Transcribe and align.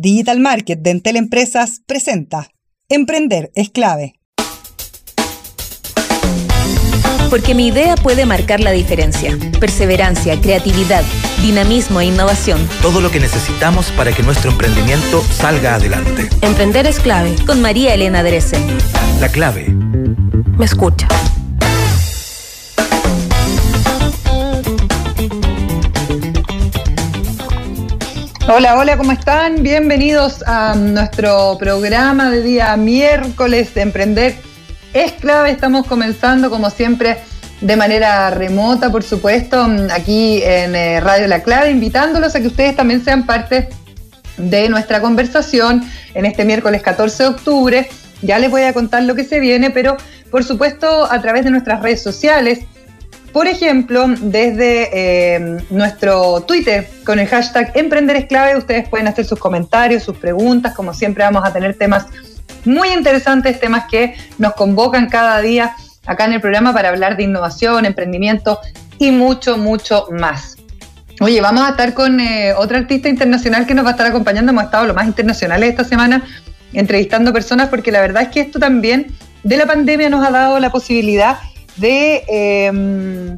Digital 0.00 0.38
Market 0.38 0.78
de 0.78 0.90
Entel 0.90 1.16
Empresas 1.16 1.82
presenta 1.84 2.52
Emprender 2.88 3.50
es 3.56 3.68
clave. 3.68 4.14
Porque 7.28 7.52
mi 7.56 7.66
idea 7.66 7.96
puede 7.96 8.24
marcar 8.24 8.60
la 8.60 8.70
diferencia. 8.70 9.36
Perseverancia, 9.58 10.40
creatividad, 10.40 11.02
dinamismo 11.42 12.00
e 12.00 12.04
innovación. 12.04 12.60
Todo 12.80 13.00
lo 13.00 13.10
que 13.10 13.18
necesitamos 13.18 13.90
para 13.90 14.12
que 14.12 14.22
nuestro 14.22 14.52
emprendimiento 14.52 15.20
salga 15.22 15.74
adelante. 15.74 16.28
Emprender 16.42 16.86
es 16.86 17.00
clave. 17.00 17.34
Con 17.44 17.60
María 17.60 17.92
Elena 17.92 18.22
Dresen. 18.22 18.64
La 19.18 19.28
clave. 19.28 19.66
Me 20.56 20.64
escucha. 20.64 21.08
Hola, 28.50 28.78
hola, 28.78 28.96
¿cómo 28.96 29.12
están? 29.12 29.62
Bienvenidos 29.62 30.42
a 30.46 30.74
nuestro 30.74 31.58
programa 31.58 32.30
de 32.30 32.40
día 32.42 32.74
miércoles 32.78 33.74
de 33.74 33.82
Emprender 33.82 34.36
es 34.94 35.12
clave. 35.12 35.50
Estamos 35.50 35.86
comenzando, 35.86 36.48
como 36.48 36.70
siempre, 36.70 37.18
de 37.60 37.76
manera 37.76 38.30
remota, 38.30 38.90
por 38.90 39.02
supuesto, 39.02 39.68
aquí 39.92 40.40
en 40.42 40.74
eh, 40.74 40.98
Radio 40.98 41.26
La 41.26 41.42
Clave, 41.42 41.70
invitándolos 41.70 42.34
a 42.34 42.40
que 42.40 42.46
ustedes 42.46 42.74
también 42.74 43.04
sean 43.04 43.26
parte 43.26 43.68
de 44.38 44.70
nuestra 44.70 45.02
conversación 45.02 45.84
en 46.14 46.24
este 46.24 46.46
miércoles 46.46 46.80
14 46.80 47.24
de 47.24 47.28
octubre. 47.28 47.88
Ya 48.22 48.38
les 48.38 48.50
voy 48.50 48.62
a 48.62 48.72
contar 48.72 49.02
lo 49.02 49.14
que 49.14 49.24
se 49.24 49.40
viene, 49.40 49.68
pero 49.68 49.98
por 50.30 50.42
supuesto 50.42 51.04
a 51.12 51.20
través 51.20 51.44
de 51.44 51.50
nuestras 51.50 51.82
redes 51.82 52.02
sociales, 52.02 52.60
por 53.32 53.46
ejemplo, 53.46 54.06
desde 54.08 54.90
eh, 54.92 55.58
nuestro 55.70 56.40
Twitter 56.42 56.88
con 57.04 57.18
el 57.18 57.28
hashtag 57.28 57.72
Emprender 57.74 58.16
es 58.16 58.26
clave, 58.26 58.56
ustedes 58.56 58.88
pueden 58.88 59.06
hacer 59.06 59.24
sus 59.24 59.38
comentarios, 59.38 60.02
sus 60.02 60.16
preguntas, 60.16 60.74
como 60.74 60.94
siempre 60.94 61.24
vamos 61.24 61.44
a 61.44 61.52
tener 61.52 61.76
temas 61.76 62.06
muy 62.64 62.88
interesantes, 62.88 63.60
temas 63.60 63.84
que 63.90 64.16
nos 64.38 64.54
convocan 64.54 65.08
cada 65.08 65.40
día 65.40 65.74
acá 66.06 66.24
en 66.24 66.32
el 66.32 66.40
programa 66.40 66.72
para 66.72 66.88
hablar 66.88 67.16
de 67.16 67.24
innovación, 67.24 67.84
emprendimiento 67.84 68.60
y 68.98 69.10
mucho, 69.10 69.58
mucho 69.58 70.06
más. 70.10 70.56
Oye, 71.20 71.40
vamos 71.40 71.64
a 71.64 71.70
estar 71.70 71.94
con 71.94 72.20
eh, 72.20 72.54
otra 72.56 72.78
artista 72.78 73.08
internacional 73.08 73.66
que 73.66 73.74
nos 73.74 73.84
va 73.84 73.90
a 73.90 73.92
estar 73.92 74.06
acompañando, 74.06 74.52
hemos 74.52 74.64
estado 74.64 74.86
lo 74.86 74.94
más 74.94 75.06
internacionales 75.06 75.70
esta 75.70 75.84
semana 75.84 76.24
entrevistando 76.72 77.32
personas 77.32 77.68
porque 77.68 77.92
la 77.92 78.00
verdad 78.00 78.24
es 78.24 78.28
que 78.28 78.40
esto 78.40 78.58
también 78.58 79.14
de 79.42 79.56
la 79.56 79.66
pandemia 79.66 80.10
nos 80.10 80.26
ha 80.26 80.30
dado 80.30 80.58
la 80.60 80.70
posibilidad 80.70 81.38
de 81.78 82.24
em, 82.28 83.36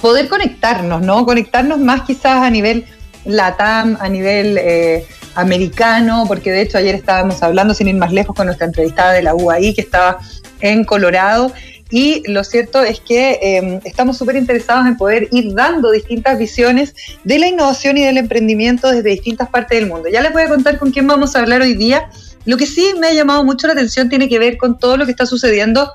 poder 0.00 0.28
conectarnos, 0.28 1.02
¿no? 1.02 1.24
Conectarnos 1.24 1.78
más 1.78 2.02
quizás 2.02 2.42
a 2.42 2.50
nivel 2.50 2.84
LATAM, 3.24 3.96
a 4.00 4.08
nivel 4.08 4.58
eh, 4.58 5.06
americano, 5.34 6.24
porque 6.26 6.50
de 6.50 6.62
hecho 6.62 6.78
ayer 6.78 6.94
estábamos 6.94 7.42
hablando, 7.42 7.74
sin 7.74 7.88
ir 7.88 7.94
más 7.94 8.12
lejos, 8.12 8.34
con 8.34 8.46
nuestra 8.46 8.66
entrevistada 8.66 9.12
de 9.12 9.22
la 9.22 9.34
UAI, 9.34 9.74
que 9.74 9.80
estaba 9.80 10.18
en 10.60 10.84
Colorado, 10.84 11.52
y 11.92 12.22
lo 12.26 12.42
cierto 12.42 12.82
es 12.82 13.00
que 13.00 13.38
em, 13.42 13.80
estamos 13.84 14.16
súper 14.16 14.36
interesados 14.36 14.86
en 14.86 14.96
poder 14.96 15.28
ir 15.30 15.54
dando 15.54 15.90
distintas 15.90 16.38
visiones 16.38 16.94
de 17.22 17.38
la 17.38 17.48
innovación 17.48 17.98
y 17.98 18.04
del 18.04 18.16
emprendimiento 18.16 18.90
desde 18.90 19.10
distintas 19.10 19.50
partes 19.50 19.78
del 19.78 19.90
mundo. 19.90 20.08
Ya 20.10 20.22
les 20.22 20.32
voy 20.32 20.42
a 20.42 20.48
contar 20.48 20.78
con 20.78 20.90
quién 20.90 21.06
vamos 21.06 21.36
a 21.36 21.40
hablar 21.40 21.60
hoy 21.60 21.74
día. 21.74 22.08
Lo 22.46 22.56
que 22.56 22.66
sí 22.66 22.94
me 22.98 23.08
ha 23.08 23.12
llamado 23.12 23.44
mucho 23.44 23.66
la 23.66 23.74
atención 23.74 24.08
tiene 24.08 24.26
que 24.30 24.38
ver 24.38 24.56
con 24.56 24.78
todo 24.78 24.96
lo 24.96 25.04
que 25.04 25.10
está 25.10 25.26
sucediendo 25.26 25.92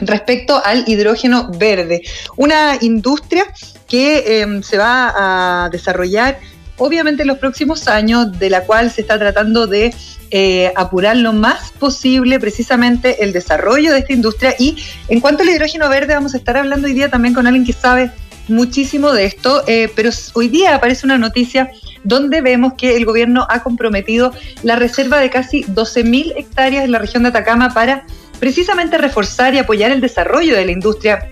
respecto 0.00 0.60
al 0.64 0.84
hidrógeno 0.88 1.50
verde, 1.56 2.02
una 2.36 2.76
industria 2.80 3.46
que 3.86 4.40
em, 4.40 4.62
se 4.62 4.78
va 4.78 5.64
a 5.64 5.68
desarrollar 5.70 6.38
obviamente 6.78 7.22
en 7.22 7.28
los 7.28 7.38
próximos 7.38 7.86
años, 7.86 8.38
de 8.38 8.50
la 8.50 8.64
cual 8.64 8.90
se 8.90 9.02
está 9.02 9.18
tratando 9.18 9.66
de 9.66 9.94
eh, 10.30 10.72
apurar 10.76 11.16
lo 11.16 11.32
más 11.32 11.72
posible 11.72 12.40
precisamente 12.40 13.22
el 13.22 13.32
desarrollo 13.32 13.92
de 13.92 14.00
esta 14.00 14.12
industria. 14.12 14.54
Y 14.58 14.76
en 15.08 15.20
cuanto 15.20 15.42
al 15.42 15.50
hidrógeno 15.50 15.88
verde, 15.88 16.14
vamos 16.14 16.34
a 16.34 16.38
estar 16.38 16.56
hablando 16.56 16.88
hoy 16.88 16.94
día 16.94 17.10
también 17.10 17.34
con 17.34 17.46
alguien 17.46 17.64
que 17.64 17.72
sabe 17.72 18.10
muchísimo 18.48 19.12
de 19.12 19.26
esto, 19.26 19.62
eh, 19.68 19.90
pero 19.94 20.10
hoy 20.34 20.48
día 20.48 20.74
aparece 20.74 21.06
una 21.06 21.18
noticia 21.18 21.70
donde 22.02 22.40
vemos 22.40 22.72
que 22.74 22.96
el 22.96 23.04
gobierno 23.04 23.46
ha 23.48 23.62
comprometido 23.62 24.32
la 24.64 24.74
reserva 24.74 25.20
de 25.20 25.30
casi 25.30 25.62
12.000 25.64 26.32
hectáreas 26.36 26.84
en 26.84 26.90
la 26.92 26.98
región 26.98 27.22
de 27.22 27.28
Atacama 27.28 27.72
para 27.72 28.04
precisamente 28.42 28.98
reforzar 28.98 29.54
y 29.54 29.58
apoyar 29.58 29.92
el 29.92 30.00
desarrollo 30.00 30.56
de 30.56 30.64
la 30.64 30.72
industria 30.72 31.30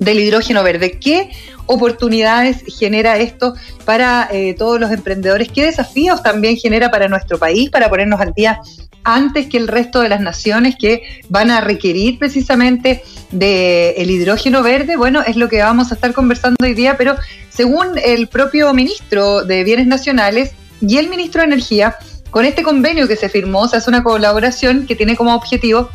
del 0.00 0.18
hidrógeno 0.18 0.64
verde. 0.64 0.98
¿Qué 0.98 1.30
oportunidades 1.66 2.64
genera 2.66 3.16
esto 3.16 3.54
para 3.84 4.28
eh, 4.32 4.56
todos 4.58 4.80
los 4.80 4.90
emprendedores? 4.90 5.52
¿Qué 5.54 5.64
desafíos 5.66 6.20
también 6.20 6.56
genera 6.56 6.90
para 6.90 7.06
nuestro 7.06 7.38
país 7.38 7.70
para 7.70 7.88
ponernos 7.88 8.20
al 8.20 8.32
día 8.32 8.58
antes 9.04 9.46
que 9.46 9.56
el 9.56 9.68
resto 9.68 10.00
de 10.00 10.08
las 10.08 10.20
naciones 10.20 10.74
que 10.76 11.20
van 11.28 11.52
a 11.52 11.60
requerir 11.60 12.18
precisamente 12.18 13.04
del 13.30 14.10
hidrógeno 14.10 14.64
verde? 14.64 14.96
Bueno, 14.96 15.22
es 15.24 15.36
lo 15.36 15.48
que 15.48 15.62
vamos 15.62 15.92
a 15.92 15.94
estar 15.94 16.12
conversando 16.12 16.56
hoy 16.60 16.74
día, 16.74 16.96
pero 16.96 17.14
según 17.50 17.86
el 18.04 18.26
propio 18.26 18.74
ministro 18.74 19.44
de 19.44 19.62
Bienes 19.62 19.86
Nacionales 19.86 20.50
y 20.80 20.96
el 20.96 21.08
ministro 21.08 21.40
de 21.40 21.46
Energía, 21.46 21.94
con 22.32 22.44
este 22.44 22.64
convenio 22.64 23.06
que 23.06 23.14
se 23.14 23.28
firmó, 23.28 23.68
se 23.68 23.76
hace 23.76 23.88
una 23.88 24.02
colaboración 24.02 24.86
que 24.86 24.96
tiene 24.96 25.14
como 25.14 25.36
objetivo 25.36 25.88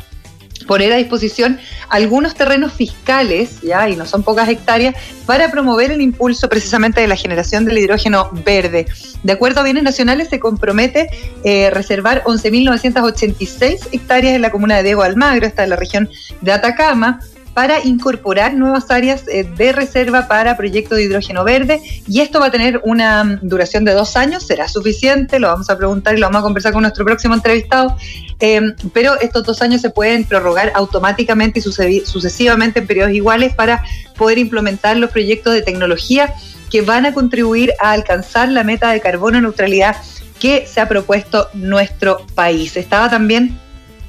poner 0.66 0.92
a 0.92 0.96
disposición 0.96 1.58
algunos 1.88 2.34
terrenos 2.34 2.72
fiscales, 2.72 3.60
ya, 3.62 3.88
y 3.88 3.96
no 3.96 4.06
son 4.06 4.22
pocas 4.22 4.48
hectáreas, 4.48 4.94
para 5.26 5.50
promover 5.50 5.90
el 5.90 6.00
impulso 6.00 6.48
precisamente 6.48 7.00
de 7.00 7.08
la 7.08 7.16
generación 7.16 7.64
del 7.64 7.78
hidrógeno 7.78 8.30
verde. 8.44 8.86
De 9.22 9.32
acuerdo 9.32 9.60
a 9.60 9.64
bienes 9.64 9.82
nacionales, 9.82 10.28
se 10.28 10.40
compromete 10.40 11.08
eh, 11.44 11.70
reservar 11.70 12.22
11.986 12.24 13.88
hectáreas 13.92 14.34
en 14.34 14.42
la 14.42 14.50
comuna 14.50 14.76
de 14.76 14.84
Diego 14.84 15.02
Almagro, 15.02 15.46
esta 15.46 15.64
es 15.64 15.68
la 15.68 15.76
región 15.76 16.08
de 16.40 16.52
Atacama, 16.52 17.20
para 17.54 17.84
incorporar 17.84 18.54
nuevas 18.54 18.90
áreas 18.90 19.24
eh, 19.28 19.44
de 19.44 19.72
reserva 19.72 20.26
para 20.26 20.56
proyectos 20.56 20.98
de 20.98 21.04
hidrógeno 21.04 21.44
verde 21.44 21.80
y 22.06 22.20
esto 22.20 22.40
va 22.40 22.46
a 22.46 22.50
tener 22.50 22.80
una 22.84 23.22
mm, 23.22 23.38
duración 23.42 23.84
de 23.84 23.92
dos 23.92 24.16
años, 24.16 24.44
será 24.44 24.68
suficiente, 24.68 25.38
lo 25.38 25.46
vamos 25.46 25.70
a 25.70 25.78
preguntar 25.78 26.16
y 26.16 26.18
lo 26.18 26.26
vamos 26.26 26.40
a 26.40 26.42
conversar 26.42 26.72
con 26.72 26.82
nuestro 26.82 27.04
próximo 27.04 27.34
entrevistado, 27.34 27.96
eh, 28.40 28.60
pero 28.92 29.18
estos 29.20 29.44
dos 29.44 29.62
años 29.62 29.80
se 29.80 29.90
pueden 29.90 30.24
prorrogar 30.24 30.72
automáticamente 30.74 31.60
y 31.60 31.62
sucesivamente 32.04 32.80
en 32.80 32.86
periodos 32.86 33.12
iguales 33.12 33.54
para 33.54 33.82
poder 34.18 34.38
implementar 34.38 34.96
los 34.96 35.10
proyectos 35.10 35.54
de 35.54 35.62
tecnología 35.62 36.34
que 36.70 36.82
van 36.82 37.06
a 37.06 37.14
contribuir 37.14 37.72
a 37.80 37.92
alcanzar 37.92 38.48
la 38.48 38.64
meta 38.64 38.90
de 38.90 39.00
carbono 39.00 39.40
neutralidad 39.40 39.96
que 40.40 40.66
se 40.66 40.80
ha 40.80 40.88
propuesto 40.88 41.48
nuestro 41.54 42.26
país. 42.34 42.76
Estaba 42.76 43.08
también 43.08 43.58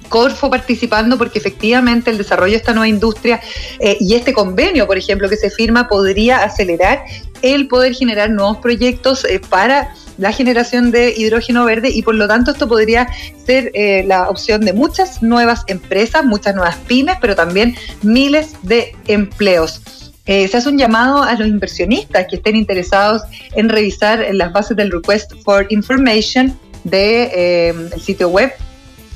Corfo 0.08 0.50
participando 0.50 1.18
porque 1.18 1.40
efectivamente 1.40 2.10
el 2.10 2.18
desarrollo 2.18 2.52
de 2.52 2.58
esta 2.58 2.74
nueva 2.74 2.88
industria 2.88 3.42
eh, 3.80 3.98
y 4.00 4.16
este 4.16 4.34
convenio, 4.34 4.88
por 4.88 4.98
ejemplo, 4.98 5.30
que 5.30 5.38
se 5.38 5.50
firma 5.50 5.88
podría 5.88 6.44
acelerar 6.44 7.04
el 7.42 7.68
poder 7.68 7.94
generar 7.94 8.30
nuevos 8.30 8.58
proyectos 8.58 9.26
eh, 9.26 9.40
para 9.50 9.94
la 10.18 10.32
generación 10.32 10.92
de 10.92 11.14
hidrógeno 11.16 11.66
verde 11.66 11.90
y 11.90 12.02
por 12.02 12.16
lo 12.16 12.28
tanto 12.28 12.52
esto 12.52 12.68
podría 12.68 13.08
ser 13.46 13.72
eh, 13.74 14.04
la 14.08 14.30
opción 14.30 14.62
de 14.62 14.74
muchas 14.74 15.22
nuevas 15.22 15.64
empresas, 15.68 16.24
muchas 16.24 16.56
nuevas 16.56 16.78
pymes, 16.88 17.18
pero 17.20 17.36
también 17.36 17.76
miles 18.02 18.54
de 18.62 18.96
empleos. 19.08 19.82
se 20.26 20.58
hace 20.58 20.70
un 20.70 20.78
llamado 20.78 21.22
a 21.22 21.34
los 21.34 21.48
inversionistas 21.48 22.28
que 22.30 22.38
estén 22.38 22.56
interesados 22.56 23.24
en 23.56 23.70
revisar 23.70 24.26
las 24.32 24.54
bases 24.54 24.78
del 24.78 24.92
Request 24.92 25.34
for 25.44 25.68
Information 25.70 26.58
del 26.86 27.30
de, 27.30 28.00
sitio 28.00 28.30
web 28.30 28.54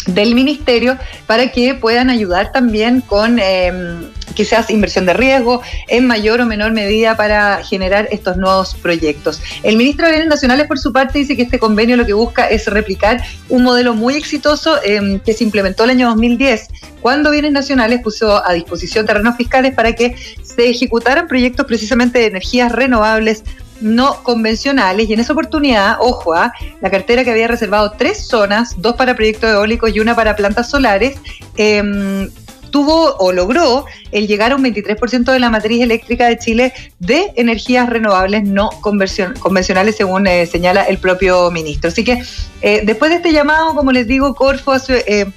del 0.07 0.33
ministerio 0.35 0.97
para 1.27 1.51
que 1.51 1.75
puedan 1.75 2.09
ayudar 2.09 2.51
también 2.51 3.01
con 3.01 3.39
em, 3.39 4.09
hace 4.55 4.73
inversión 4.73 5.05
de 5.05 5.13
riesgo 5.13 5.61
en 5.87 6.07
mayor 6.07 6.39
o 6.41 6.45
menor 6.45 6.71
medida 6.71 7.17
para 7.17 7.63
generar 7.63 8.07
estos 8.11 8.37
nuevos 8.37 8.75
proyectos. 8.75 9.41
El 9.63 9.75
ministro 9.75 10.05
de 10.05 10.13
Bienes 10.13 10.29
Nacionales, 10.29 10.67
por 10.67 10.79
su 10.79 10.93
parte, 10.93 11.19
dice 11.19 11.35
que 11.35 11.43
este 11.43 11.59
convenio 11.59 11.97
lo 11.97 12.05
que 12.05 12.13
busca 12.13 12.45
es 12.45 12.65
replicar 12.67 13.21
un 13.49 13.63
modelo 13.63 13.93
muy 13.93 14.15
exitoso 14.15 14.77
em, 14.83 15.19
que 15.19 15.33
se 15.33 15.43
implementó 15.43 15.83
el 15.83 15.91
año 15.91 16.07
2010, 16.09 16.67
cuando 17.01 17.31
Bienes 17.31 17.51
Nacionales 17.51 18.01
puso 18.01 18.45
a 18.45 18.53
disposición 18.53 19.05
terrenos 19.05 19.35
fiscales 19.35 19.73
para 19.73 19.93
que 19.93 20.15
se 20.41 20.69
ejecutaran 20.69 21.27
proyectos 21.27 21.65
precisamente 21.65 22.19
de 22.19 22.27
energías 22.27 22.71
renovables 22.71 23.43
no 23.81 24.23
convencionales 24.23 25.09
y 25.09 25.13
en 25.13 25.19
esa 25.19 25.33
oportunidad, 25.33 25.97
ojo, 25.99 26.33
a 26.33 26.45
¿ah? 26.45 26.53
la 26.81 26.89
cartera 26.89 27.23
que 27.23 27.31
había 27.31 27.47
reservado 27.47 27.91
tres 27.91 28.27
zonas, 28.27 28.75
dos 28.77 28.95
para 28.95 29.15
proyectos 29.15 29.49
eólicos 29.49 29.95
y 29.95 29.99
una 29.99 30.15
para 30.15 30.35
plantas 30.35 30.69
solares, 30.69 31.17
em, 31.57 32.29
tuvo 32.71 33.15
o 33.17 33.31
logró 33.31 33.85
el 34.11 34.27
llegar 34.27 34.51
a 34.51 34.55
un 34.55 34.63
23% 34.63 35.31
de 35.31 35.39
la 35.39 35.49
matriz 35.49 35.81
eléctrica 35.81 36.27
de 36.27 36.37
Chile 36.37 36.73
de 36.99 37.31
energías 37.35 37.89
renovables 37.89 38.43
no 38.43 38.69
convencionales, 38.81 39.95
según 39.95 40.27
eh, 40.27 40.45
señala 40.45 40.83
el 40.83 40.99
propio 40.99 41.49
ministro. 41.51 41.89
Así 41.89 42.03
que 42.03 42.21
eh, 42.61 42.81
después 42.83 43.09
de 43.09 43.17
este 43.17 43.31
llamado, 43.31 43.73
como 43.75 43.91
les 43.91 44.07
digo, 44.07 44.35
Corfo 44.35 44.71
hace... 44.71 45.33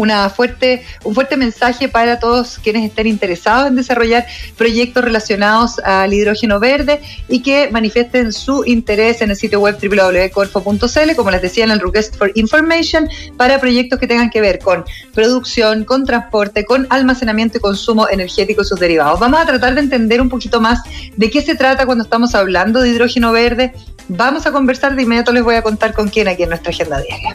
Una 0.00 0.30
fuerte, 0.30 0.82
un 1.04 1.14
fuerte 1.14 1.36
mensaje 1.36 1.86
para 1.90 2.18
todos 2.18 2.58
quienes 2.58 2.86
estén 2.86 3.06
interesados 3.06 3.68
en 3.68 3.76
desarrollar 3.76 4.24
proyectos 4.56 5.04
relacionados 5.04 5.78
al 5.80 6.14
hidrógeno 6.14 6.58
verde 6.58 7.02
y 7.28 7.42
que 7.42 7.68
manifiesten 7.70 8.32
su 8.32 8.64
interés 8.64 9.20
en 9.20 9.28
el 9.28 9.36
sitio 9.36 9.60
web 9.60 9.76
www.corfo.cl, 9.78 11.14
como 11.16 11.30
les 11.30 11.42
decía 11.42 11.64
en 11.64 11.70
el 11.70 11.80
Request 11.80 12.16
for 12.16 12.32
Information, 12.34 13.10
para 13.36 13.60
proyectos 13.60 13.98
que 13.98 14.06
tengan 14.06 14.30
que 14.30 14.40
ver 14.40 14.58
con 14.58 14.86
producción, 15.12 15.84
con 15.84 16.06
transporte, 16.06 16.64
con 16.64 16.86
almacenamiento 16.88 17.58
y 17.58 17.60
consumo 17.60 18.08
energético 18.08 18.62
y 18.62 18.64
sus 18.64 18.80
derivados. 18.80 19.20
Vamos 19.20 19.38
a 19.38 19.44
tratar 19.44 19.74
de 19.74 19.82
entender 19.82 20.22
un 20.22 20.30
poquito 20.30 20.62
más 20.62 20.80
de 21.14 21.30
qué 21.30 21.42
se 21.42 21.56
trata 21.56 21.84
cuando 21.84 22.04
estamos 22.04 22.34
hablando 22.34 22.80
de 22.80 22.88
hidrógeno 22.88 23.32
verde. 23.32 23.74
Vamos 24.08 24.46
a 24.46 24.50
conversar 24.50 24.96
de 24.96 25.02
inmediato, 25.02 25.30
les 25.30 25.42
voy 25.42 25.56
a 25.56 25.62
contar 25.62 25.92
con 25.92 26.08
quién 26.08 26.26
aquí 26.26 26.44
en 26.44 26.48
nuestra 26.48 26.70
agenda 26.70 27.02
diaria. 27.02 27.34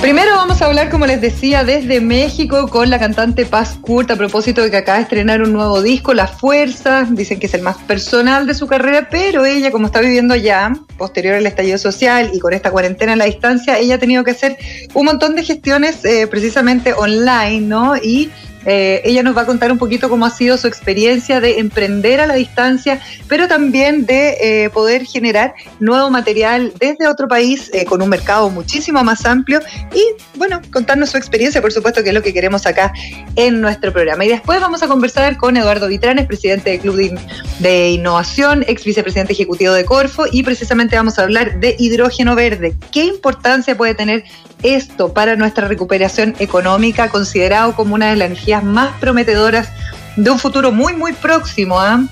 Primero 0.00 0.36
vamos 0.36 0.62
a 0.62 0.66
hablar, 0.66 0.90
como 0.90 1.06
les 1.06 1.20
decía, 1.20 1.64
desde 1.64 2.00
México 2.00 2.68
con 2.68 2.88
la 2.88 3.00
cantante 3.00 3.44
Paz 3.44 3.76
Kurt 3.80 4.12
a 4.12 4.16
propósito 4.16 4.62
de 4.62 4.70
que 4.70 4.76
acaba 4.76 4.98
de 4.98 5.02
estrenar 5.02 5.42
un 5.42 5.52
nuevo 5.52 5.82
disco, 5.82 6.14
La 6.14 6.28
Fuerza. 6.28 7.04
Dicen 7.10 7.40
que 7.40 7.46
es 7.46 7.54
el 7.54 7.62
más 7.62 7.78
personal 7.78 8.46
de 8.46 8.54
su 8.54 8.68
carrera, 8.68 9.08
pero 9.10 9.44
ella, 9.44 9.72
como 9.72 9.86
está 9.86 10.00
viviendo 10.00 10.34
allá, 10.34 10.72
posterior 10.96 11.34
al 11.34 11.46
estallido 11.46 11.78
social 11.78 12.30
y 12.32 12.38
con 12.38 12.54
esta 12.54 12.70
cuarentena 12.70 13.14
en 13.14 13.18
la 13.18 13.24
distancia, 13.24 13.76
ella 13.76 13.96
ha 13.96 13.98
tenido 13.98 14.22
que 14.22 14.30
hacer 14.30 14.56
un 14.94 15.04
montón 15.04 15.34
de 15.34 15.42
gestiones 15.42 16.04
eh, 16.04 16.28
precisamente 16.28 16.92
online, 16.92 17.62
¿no? 17.62 17.96
Y 17.96 18.30
eh, 18.68 19.00
ella 19.04 19.22
nos 19.22 19.34
va 19.34 19.42
a 19.42 19.46
contar 19.46 19.72
un 19.72 19.78
poquito 19.78 20.10
cómo 20.10 20.26
ha 20.26 20.30
sido 20.30 20.58
su 20.58 20.66
experiencia 20.66 21.40
de 21.40 21.58
emprender 21.58 22.20
a 22.20 22.26
la 22.26 22.34
distancia, 22.34 23.00
pero 23.26 23.48
también 23.48 24.04
de 24.04 24.36
eh, 24.40 24.70
poder 24.70 25.06
generar 25.06 25.54
nuevo 25.80 26.10
material 26.10 26.74
desde 26.78 27.08
otro 27.08 27.28
país 27.28 27.70
eh, 27.72 27.86
con 27.86 28.02
un 28.02 28.10
mercado 28.10 28.50
muchísimo 28.50 29.02
más 29.02 29.24
amplio 29.24 29.60
y, 29.94 30.04
bueno, 30.36 30.60
contarnos 30.70 31.08
su 31.08 31.16
experiencia, 31.16 31.62
por 31.62 31.72
supuesto, 31.72 32.02
que 32.02 32.10
es 32.10 32.14
lo 32.14 32.22
que 32.22 32.34
queremos 32.34 32.66
acá 32.66 32.92
en 33.36 33.62
nuestro 33.62 33.90
programa. 33.90 34.26
Y 34.26 34.28
después 34.28 34.60
vamos 34.60 34.82
a 34.82 34.86
conversar 34.86 35.38
con 35.38 35.56
Eduardo 35.56 35.88
Vitranes, 35.88 36.26
presidente 36.26 36.70
del 36.70 36.80
Club 36.80 37.18
de 37.60 37.90
Innovación, 37.90 38.66
ex 38.68 38.84
vicepresidente 38.84 39.32
ejecutivo 39.32 39.72
de 39.72 39.86
Corfo, 39.86 40.26
y 40.30 40.42
precisamente 40.42 40.94
vamos 40.94 41.18
a 41.18 41.22
hablar 41.22 41.58
de 41.58 41.74
hidrógeno 41.78 42.34
verde. 42.34 42.74
¿Qué 42.92 43.04
importancia 43.04 43.76
puede 43.78 43.94
tener 43.94 44.24
esto 44.62 45.12
para 45.12 45.36
nuestra 45.36 45.68
recuperación 45.68 46.34
económica, 46.38 47.08
considerado 47.08 47.74
como 47.74 47.94
una 47.94 48.10
de 48.10 48.16
las 48.16 48.26
energías 48.26 48.57
más 48.64 48.96
prometedoras 49.00 49.70
de 50.16 50.30
un 50.30 50.38
futuro 50.38 50.72
muy, 50.72 50.94
muy 50.94 51.12
próximo, 51.12 51.80
¿ah? 51.80 52.02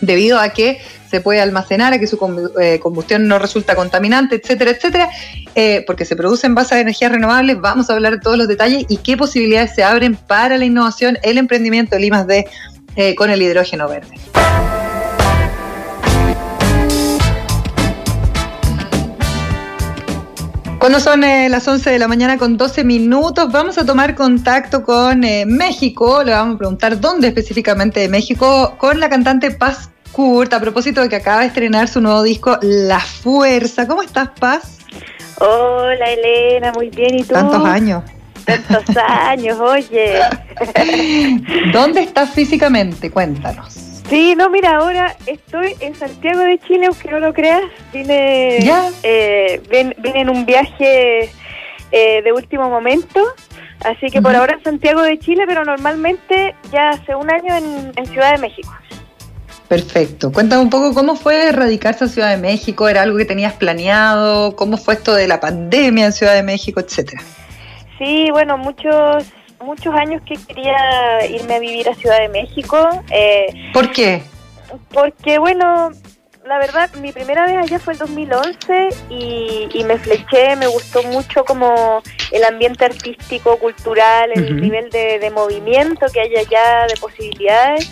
debido 0.00 0.38
a 0.38 0.50
que 0.50 0.80
se 1.10 1.20
puede 1.20 1.42
almacenar, 1.42 1.92
a 1.92 1.98
que 1.98 2.06
su 2.06 2.18
eh, 2.60 2.78
combustión 2.80 3.28
no 3.28 3.38
resulta 3.38 3.76
contaminante, 3.76 4.36
etcétera, 4.36 4.70
etcétera, 4.70 5.10
eh, 5.54 5.84
porque 5.86 6.06
se 6.06 6.16
produce 6.16 6.46
en 6.46 6.54
base 6.54 6.74
a 6.74 6.80
energías 6.80 7.12
renovables. 7.12 7.60
Vamos 7.60 7.90
a 7.90 7.92
hablar 7.92 8.14
de 8.14 8.20
todos 8.20 8.38
los 8.38 8.48
detalles 8.48 8.86
y 8.88 8.96
qué 8.96 9.18
posibilidades 9.18 9.74
se 9.74 9.84
abren 9.84 10.16
para 10.16 10.56
la 10.56 10.64
innovación, 10.64 11.18
el 11.22 11.36
emprendimiento, 11.36 11.96
el 11.96 12.04
I+D 12.04 12.46
eh, 12.96 13.14
con 13.14 13.30
el 13.30 13.42
hidrógeno 13.42 13.88
verde. 13.88 14.14
Cuando 20.82 20.98
son 20.98 21.22
eh, 21.22 21.48
las 21.48 21.68
11 21.68 21.90
de 21.90 21.98
la 22.00 22.08
mañana 22.08 22.36
con 22.38 22.56
12 22.56 22.82
minutos, 22.82 23.52
vamos 23.52 23.78
a 23.78 23.86
tomar 23.86 24.16
contacto 24.16 24.82
con 24.82 25.22
eh, 25.22 25.46
México. 25.46 26.24
Le 26.24 26.32
vamos 26.32 26.56
a 26.56 26.58
preguntar 26.58 26.98
dónde 26.98 27.28
específicamente 27.28 28.00
de 28.00 28.08
México, 28.08 28.74
con 28.78 28.98
la 28.98 29.08
cantante 29.08 29.52
Paz 29.52 29.90
Kurt, 30.10 30.52
a 30.52 30.58
propósito 30.60 31.00
de 31.00 31.08
que 31.08 31.14
acaba 31.14 31.42
de 31.42 31.46
estrenar 31.46 31.86
su 31.86 32.00
nuevo 32.00 32.24
disco 32.24 32.58
La 32.62 32.98
Fuerza. 32.98 33.86
¿Cómo 33.86 34.02
estás, 34.02 34.30
Paz? 34.40 34.78
Hola, 35.38 36.04
Elena, 36.14 36.72
muy 36.72 36.90
bien. 36.90 37.14
¿Y 37.14 37.22
tú? 37.22 37.32
Tantos 37.32 37.64
años. 37.64 38.02
Tantos 38.44 38.96
años, 38.96 39.60
oye. 39.60 40.18
¿Dónde 41.72 42.02
estás 42.02 42.30
físicamente? 42.30 43.08
Cuéntanos. 43.08 43.81
Sí, 44.12 44.34
no, 44.36 44.50
mira, 44.50 44.76
ahora 44.76 45.16
estoy 45.24 45.74
en 45.80 45.94
Santiago 45.94 46.40
de 46.40 46.58
Chile, 46.58 46.84
aunque 46.84 47.10
no 47.10 47.18
lo 47.18 47.32
creas. 47.32 47.62
Vine, 47.94 48.58
eh, 49.02 49.62
vine, 49.70 50.20
en 50.20 50.28
un 50.28 50.44
viaje 50.44 51.30
eh, 51.90 52.22
de 52.22 52.30
último 52.30 52.68
momento, 52.68 53.22
así 53.82 54.10
que 54.10 54.20
por 54.20 54.36
ahora 54.36 54.56
en 54.58 54.64
Santiago 54.64 55.00
de 55.00 55.18
Chile, 55.18 55.44
pero 55.46 55.64
normalmente 55.64 56.54
ya 56.70 56.90
hace 56.90 57.14
un 57.14 57.32
año 57.32 57.56
en, 57.96 58.06
Ciudad 58.06 58.32
de 58.32 58.38
México. 58.38 58.70
Perfecto. 59.66 60.30
Cuéntame 60.30 60.60
un 60.60 60.68
poco 60.68 60.92
cómo 60.92 61.16
fue 61.16 61.50
radicarse 61.50 62.04
en 62.04 62.10
Ciudad 62.10 62.30
de 62.32 62.36
México, 62.36 62.90
¿era 62.90 63.00
algo 63.00 63.16
que 63.16 63.24
tenías 63.24 63.54
planeado? 63.54 64.54
¿Cómo 64.56 64.76
fue 64.76 64.92
esto 64.92 65.14
de 65.14 65.26
la 65.26 65.40
pandemia 65.40 66.04
en 66.04 66.12
Ciudad 66.12 66.34
de 66.34 66.42
México, 66.42 66.80
etcétera? 66.80 67.22
Sí, 67.96 68.28
bueno, 68.30 68.58
muchos 68.58 69.24
muchos 69.62 69.94
años 69.94 70.22
que 70.26 70.34
quería 70.34 71.26
irme 71.28 71.56
a 71.56 71.58
vivir 71.58 71.88
a 71.88 71.94
Ciudad 71.94 72.18
de 72.20 72.28
México. 72.28 72.76
Eh, 73.10 73.70
¿Por 73.72 73.90
qué? 73.92 74.22
Porque, 74.92 75.38
bueno, 75.38 75.90
la 76.46 76.58
verdad, 76.58 76.90
mi 76.94 77.12
primera 77.12 77.46
vez 77.46 77.56
allá 77.56 77.78
fue 77.78 77.92
el 77.94 77.98
2011 77.98 78.88
y, 79.10 79.84
me 79.84 79.98
fleché, 79.98 80.56
me 80.56 80.66
gustó 80.66 81.02
mucho 81.04 81.44
como 81.44 82.02
el 82.30 82.44
ambiente 82.44 82.84
artístico, 82.84 83.58
cultural, 83.58 84.30
el 84.34 84.60
nivel 84.60 84.90
de, 84.90 85.30
movimiento 85.34 86.06
que 86.12 86.20
hay 86.20 86.36
allá, 86.36 86.86
de 86.88 86.96
posibilidades. 87.00 87.90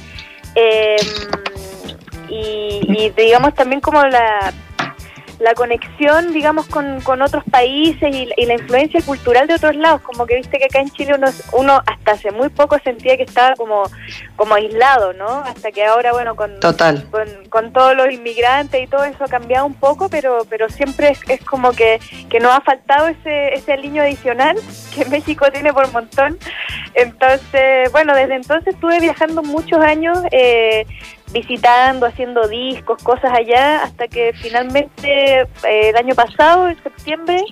Y, 2.28 2.80
y 2.88 3.10
digamos 3.10 3.54
también 3.54 3.80
como 3.80 4.02
la 4.04 4.52
la 5.40 5.54
conexión, 5.54 6.32
digamos, 6.32 6.66
con, 6.66 7.00
con 7.00 7.22
otros 7.22 7.42
países 7.50 8.14
y, 8.14 8.44
la 8.44 8.54
influencia 8.54 9.00
cultural 9.02 9.46
de 9.46 9.54
otros 9.54 9.74
lados. 9.74 10.02
Como 10.02 10.26
que 10.26 10.36
viste 10.36 10.58
que 10.58 10.66
acá 10.66 10.80
en 10.80 10.90
Chile 10.90 11.14
uno, 11.16 11.28
uno 11.52 11.82
hasta 11.86 12.12
hace 12.12 12.30
muy 12.30 12.50
poco 12.50 12.78
sentía 12.84 13.16
que 13.16 13.22
estaba 13.22 13.54
como, 13.56 13.84
como 14.36 14.54
aislado, 14.54 15.12
¿no? 15.14 15.26
Hasta 15.28 15.72
que 15.72 15.84
ahora, 15.84 16.12
bueno, 16.12 16.36
con, 16.36 16.60
Total. 16.60 17.06
con, 17.48 17.72
todos 17.72 17.96
los 17.96 18.12
inmigrantes 18.12 18.82
y 18.82 18.86
todo 18.86 19.04
eso 19.04 19.24
ha 19.24 19.28
cambiado 19.28 19.64
un 19.64 19.74
poco, 19.74 20.08
pero, 20.08 20.44
pero 20.50 20.68
siempre 20.68 21.16
es, 21.28 21.44
como 21.44 21.72
que, 21.72 22.00
que 22.28 22.40
nos 22.40 22.52
ha 22.52 22.60
faltado 22.60 23.08
ese, 23.08 23.54
ese 23.54 23.72
aliño 23.72 24.02
adicional 24.02 24.56
que 24.94 25.04
México 25.06 25.50
tiene 25.50 25.72
por 25.72 25.90
montón. 25.92 26.38
Entonces, 26.94 27.90
bueno, 27.92 28.14
desde 28.14 28.34
entonces 28.34 28.74
estuve 28.74 29.00
viajando 29.00 29.42
muchos 29.42 29.78
años. 29.78 30.18
Eh, 30.32 30.86
visitando, 31.32 32.06
haciendo 32.06 32.46
discos, 32.48 33.02
cosas 33.02 33.32
allá, 33.32 33.82
hasta 33.84 34.08
que 34.08 34.32
finalmente 34.34 35.40
eh, 35.40 35.46
el 35.62 35.96
año 35.96 36.14
pasado, 36.14 36.68
en 36.68 36.82
septiembre, 36.82 37.44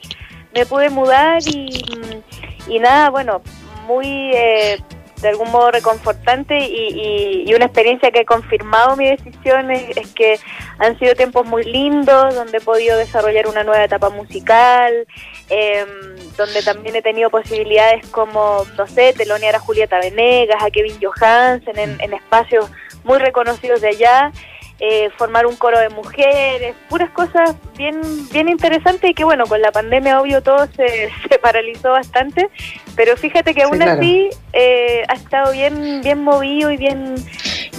me 0.55 0.67
pude 0.67 0.91
mudar 0.91 1.41
y, 1.47 2.79
nada, 2.81 3.11
bueno, 3.11 3.43
muy 3.87 4.31
eh, 4.35 4.79
de 5.21 5.29
algún 5.29 5.51
modo 5.51 5.71
reconfortante 5.71 6.59
y, 6.59 7.45
y, 7.47 7.55
una 7.55 7.65
experiencia 7.65 8.11
que 8.11 8.21
ha 8.21 8.25
confirmado 8.25 8.97
mi 8.97 9.09
decisión 9.09 9.71
es, 9.71 10.13
que 10.15 10.39
han 10.79 10.99
sido 10.99 11.15
tiempos 11.15 11.45
muy 11.47 11.65
lindos, 11.65 12.35
donde 12.35 12.59
he 12.59 12.61
podido 12.61 12.97
desarrollar 12.97 13.49
una 13.49 13.65
nueva 13.65 13.85
etapa 13.85 14.11
musical, 14.11 15.07
em, 15.49 15.89
donde 16.37 16.63
también 16.63 16.95
he 16.95 17.03
tenido 17.03 17.31
posibilidades 17.31 18.07
como, 18.09 18.65
no 18.77 18.87
sé, 18.87 19.13
telonear 19.13 19.57
a 19.57 19.61
Julieta 19.61 19.99
Venegas, 19.99 20.63
a 20.63 20.71
Kevin 20.71 20.99
Johansen 21.03 21.79
en, 21.79 22.01
en 22.01 22.13
espacios 22.13 22.71
muy 23.09 23.19
reconocidos 23.19 23.81
de 23.81 23.89
allá, 23.89 24.31
eh, 24.79 25.11
formar 25.17 25.47
un 25.47 25.57
coro 25.57 25.81
de 25.81 25.89
mujeres, 25.89 26.77
puras 26.89 27.11
cosas 27.11 27.57
bien 27.77 28.01
bien 28.31 28.49
interesantes 28.49 29.11
y 29.11 29.15
que 29.15 29.25
bueno, 29.25 29.45
con 29.47 29.61
la 29.61 29.73
pandemia 29.73 30.21
obvio 30.21 30.41
todo 30.41 30.69
se, 30.77 31.11
se 31.29 31.39
paralizó 31.41 31.91
bastante, 31.91 32.49
pero 32.95 33.17
fíjate 33.17 33.55
que 33.55 33.65
aún 33.65 33.83
así 33.83 34.31
eh, 34.53 35.03
ha 35.09 35.15
estado 35.15 35.53
bien 35.53 36.01
bien 36.03 36.23
movido 36.23 36.71
y 36.71 36.77
bien... 36.77 37.17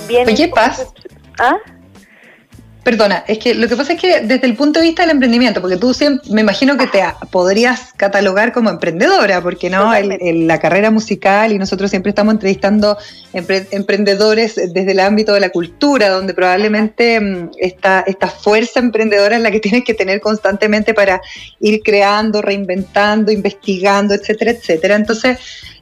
bien 0.07 0.27
Oye, 0.27 0.49
Paz. 0.49 0.91
¿Ah? 1.39 1.55
Perdona, 2.89 3.23
es 3.27 3.37
que 3.37 3.53
lo 3.53 3.67
que 3.67 3.75
pasa 3.75 3.93
es 3.93 4.01
que 4.01 4.21
desde 4.21 4.47
el 4.47 4.55
punto 4.55 4.79
de 4.79 4.87
vista 4.87 5.03
del 5.03 5.11
emprendimiento, 5.11 5.61
porque 5.61 5.77
tú 5.77 5.93
siempre, 5.93 6.27
me 6.31 6.41
imagino 6.41 6.75
que 6.75 6.87
te 6.87 7.03
podrías 7.29 7.93
catalogar 7.95 8.51
como 8.51 8.71
emprendedora, 8.71 9.43
porque 9.43 9.69
no, 9.69 9.93
la 9.93 10.59
carrera 10.59 10.89
musical 10.89 11.51
y 11.51 11.59
nosotros 11.59 11.91
siempre 11.91 12.09
estamos 12.09 12.33
entrevistando 12.33 12.97
emprendedores 13.31 14.55
desde 14.55 14.93
el 14.93 15.01
ámbito 15.01 15.33
de 15.33 15.39
la 15.39 15.51
cultura, 15.51 16.09
donde 16.09 16.33
probablemente 16.33 17.19
mm, 17.19 17.51
esta, 17.59 18.03
esta 18.07 18.27
fuerza 18.27 18.79
emprendedora 18.79 19.35
es 19.35 19.43
la 19.43 19.51
que 19.51 19.59
tienes 19.69 19.83
que 19.83 19.93
tener 19.93 20.19
constantemente 20.19 20.95
para 20.95 21.21
ir 21.59 21.81
creando, 21.83 22.41
reinventando, 22.41 23.31
investigando, 23.31 24.15
etcétera, 24.15 24.49
etcétera. 24.49 24.95
Entonces, 24.95 25.37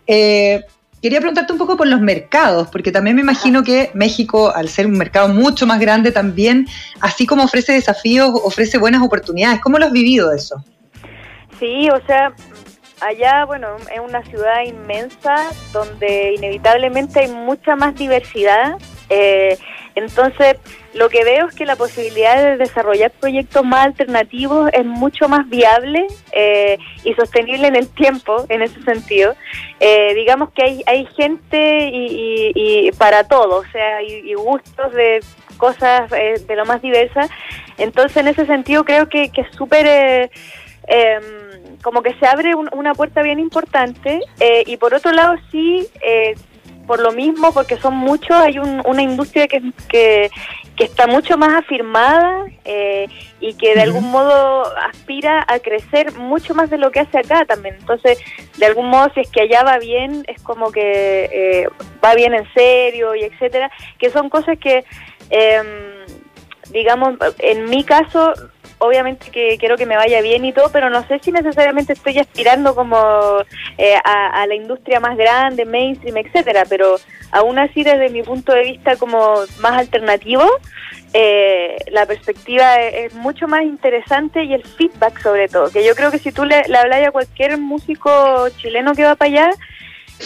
eh, 0.07 0.61
Quería 1.07 1.21
preguntarte 1.21 1.53
un 1.53 1.57
poco 1.57 1.77
por 1.77 1.87
los 1.87 2.01
mercados, 2.01 2.67
porque 2.67 2.91
también 2.91 3.15
me 3.15 3.21
imagino 3.21 3.63
que 3.63 3.91
México, 3.93 4.51
al 4.53 4.67
ser 4.67 4.87
un 4.87 4.97
mercado 4.97 5.29
mucho 5.29 5.65
más 5.65 5.79
grande, 5.79 6.11
también, 6.11 6.67
así 6.99 7.25
como 7.25 7.45
ofrece 7.45 7.71
desafíos, 7.71 8.29
ofrece 8.43 8.77
buenas 8.77 9.01
oportunidades. 9.01 9.61
¿Cómo 9.61 9.79
lo 9.79 9.85
has 9.85 9.93
vivido 9.93 10.33
eso? 10.33 10.61
Sí, 11.61 11.87
o 11.91 12.05
sea, 12.05 12.33
allá, 12.99 13.45
bueno, 13.45 13.77
es 13.89 14.01
una 14.01 14.21
ciudad 14.23 14.65
inmensa 14.65 15.49
donde 15.71 16.33
inevitablemente 16.33 17.21
hay 17.21 17.29
mucha 17.29 17.77
más 17.77 17.95
diversidad. 17.95 18.77
Eh, 19.09 19.57
entonces, 19.95 20.57
lo 20.97 21.09
que 21.09 21.23
veo 21.23 21.47
es 21.47 21.55
que 21.55 21.65
la 21.65 21.75
posibilidad 21.75 22.41
de 22.43 22.57
desarrollar 22.57 23.11
proyectos 23.11 23.63
más 23.63 23.85
alternativos 23.85 24.69
es 24.73 24.83
mucho 24.83 25.29
más 25.29 25.47
viable 25.47 26.07
eh, 26.31 26.77
y 27.03 27.13
sostenible 27.13 27.67
en 27.67 27.75
el 27.75 27.87
tiempo, 27.87 28.45
en 28.49 28.63
ese 28.63 28.81
sentido. 28.81 29.35
Eh, 29.79 30.13
digamos 30.15 30.51
que 30.51 30.63
hay, 30.63 30.83
hay 30.87 31.05
gente 31.15 31.89
y, 31.93 32.91
para 32.97 33.25
todo, 33.25 33.57
o 33.57 33.65
sea, 33.65 34.01
y, 34.01 34.33
gustos 34.33 34.91
de 34.93 35.19
cosas 35.57 36.11
eh, 36.13 36.41
de 36.47 36.55
lo 36.55 36.65
más 36.65 36.81
diversas. 36.81 37.29
Entonces, 37.77 38.17
en 38.17 38.27
ese 38.29 38.45
sentido, 38.45 38.83
creo 38.83 39.07
que, 39.07 39.29
que 39.29 39.41
es 39.41 39.55
súper... 39.55 40.31
Em, 40.89 41.23
como 41.83 42.01
que 42.01 42.13
se 42.15 42.25
abre 42.25 42.55
una 42.55 42.95
puerta 42.95 43.21
bien 43.21 43.39
importante 43.39 44.19
y 44.65 44.77
por 44.77 44.95
otro 44.95 45.11
lado 45.11 45.35
sí 45.51 45.87
por 46.87 47.01
lo 47.01 47.11
mismo, 47.11 47.53
porque 47.53 47.77
son 47.77 47.95
muchos, 47.95 48.31
hay 48.31 48.57
una 48.57 49.01
industria 49.01 49.47
que, 49.47 49.61
que, 49.89 50.31
está 50.77 51.07
mucho 51.07 51.37
más 51.37 51.53
afirmada 51.53 52.45
eh, 52.63 53.07
y 53.39 53.55
que 53.55 53.73
de 53.73 53.81
algún 53.81 54.11
modo 54.11 54.63
aspira 54.89 55.43
a 55.47 55.59
crecer 55.59 56.13
mucho 56.13 56.53
más 56.53 56.69
de 56.69 56.77
lo 56.77 56.91
que 56.91 56.99
hace 56.99 57.17
acá 57.17 57.45
también. 57.45 57.75
Entonces, 57.79 58.19
de 58.57 58.65
algún 58.65 58.89
modo, 58.89 59.11
si 59.13 59.21
es 59.21 59.31
que 59.31 59.41
allá 59.41 59.63
va 59.63 59.79
bien, 59.79 60.23
es 60.27 60.41
como 60.43 60.71
que 60.71 61.29
eh, 61.31 61.67
va 62.03 62.13
bien 62.15 62.33
en 62.33 62.47
serio 62.53 63.15
y 63.15 63.23
etcétera, 63.23 63.71
que 63.97 64.11
son 64.11 64.29
cosas 64.29 64.57
que, 64.59 64.85
em, 65.31 65.65
digamos, 66.69 67.15
en 67.39 67.69
mi 67.69 67.83
caso 67.83 68.33
obviamente 68.79 69.31
que 69.31 69.57
quiero 69.57 69.77
que 69.77 69.85
me 69.85 69.95
vaya 69.95 70.21
bien 70.21 70.45
y 70.45 70.53
todo, 70.53 70.69
pero 70.71 70.89
no 70.89 71.05
sé 71.07 71.19
si 71.19 71.31
necesariamente 71.31 71.93
estoy 71.93 72.19
aspirando 72.19 72.75
como 72.75 72.97
eh, 73.77 73.95
a, 74.03 74.45
la 74.45 74.55
industria 74.55 74.99
más 74.99 75.17
grande, 75.17 75.65
mainstream, 75.65 76.17
etcétera, 76.17 76.63
pero 76.69 76.97
aún 77.31 77.59
así 77.59 77.83
desde 77.83 78.09
mi 78.09 78.23
punto 78.23 78.53
de 78.53 78.63
vista 78.63 78.95
como 78.95 79.35
más 79.59 79.73
alternativo, 79.73 80.45
eh, 81.13 81.77
la 81.91 82.05
perspectiva 82.05 82.75
es, 82.81 83.13
mucho 83.13 83.47
más 83.47 83.63
interesante 83.63 84.43
y 84.43 84.53
el 84.53 84.63
feedback 84.63 85.21
sobre 85.21 85.47
todo, 85.47 85.71
que 85.71 85.85
yo 85.85 85.95
creo 85.95 86.11
que 86.11 86.19
si 86.19 86.31
tú 86.31 86.45
le, 86.45 86.63
le 86.67 86.77
hablas 86.77 87.07
a 87.07 87.11
cualquier 87.11 87.57
músico 87.57 88.49
chileno 88.57 88.93
que 88.93 89.05
va 89.05 89.15
para 89.15 89.31
allá, 89.31 89.49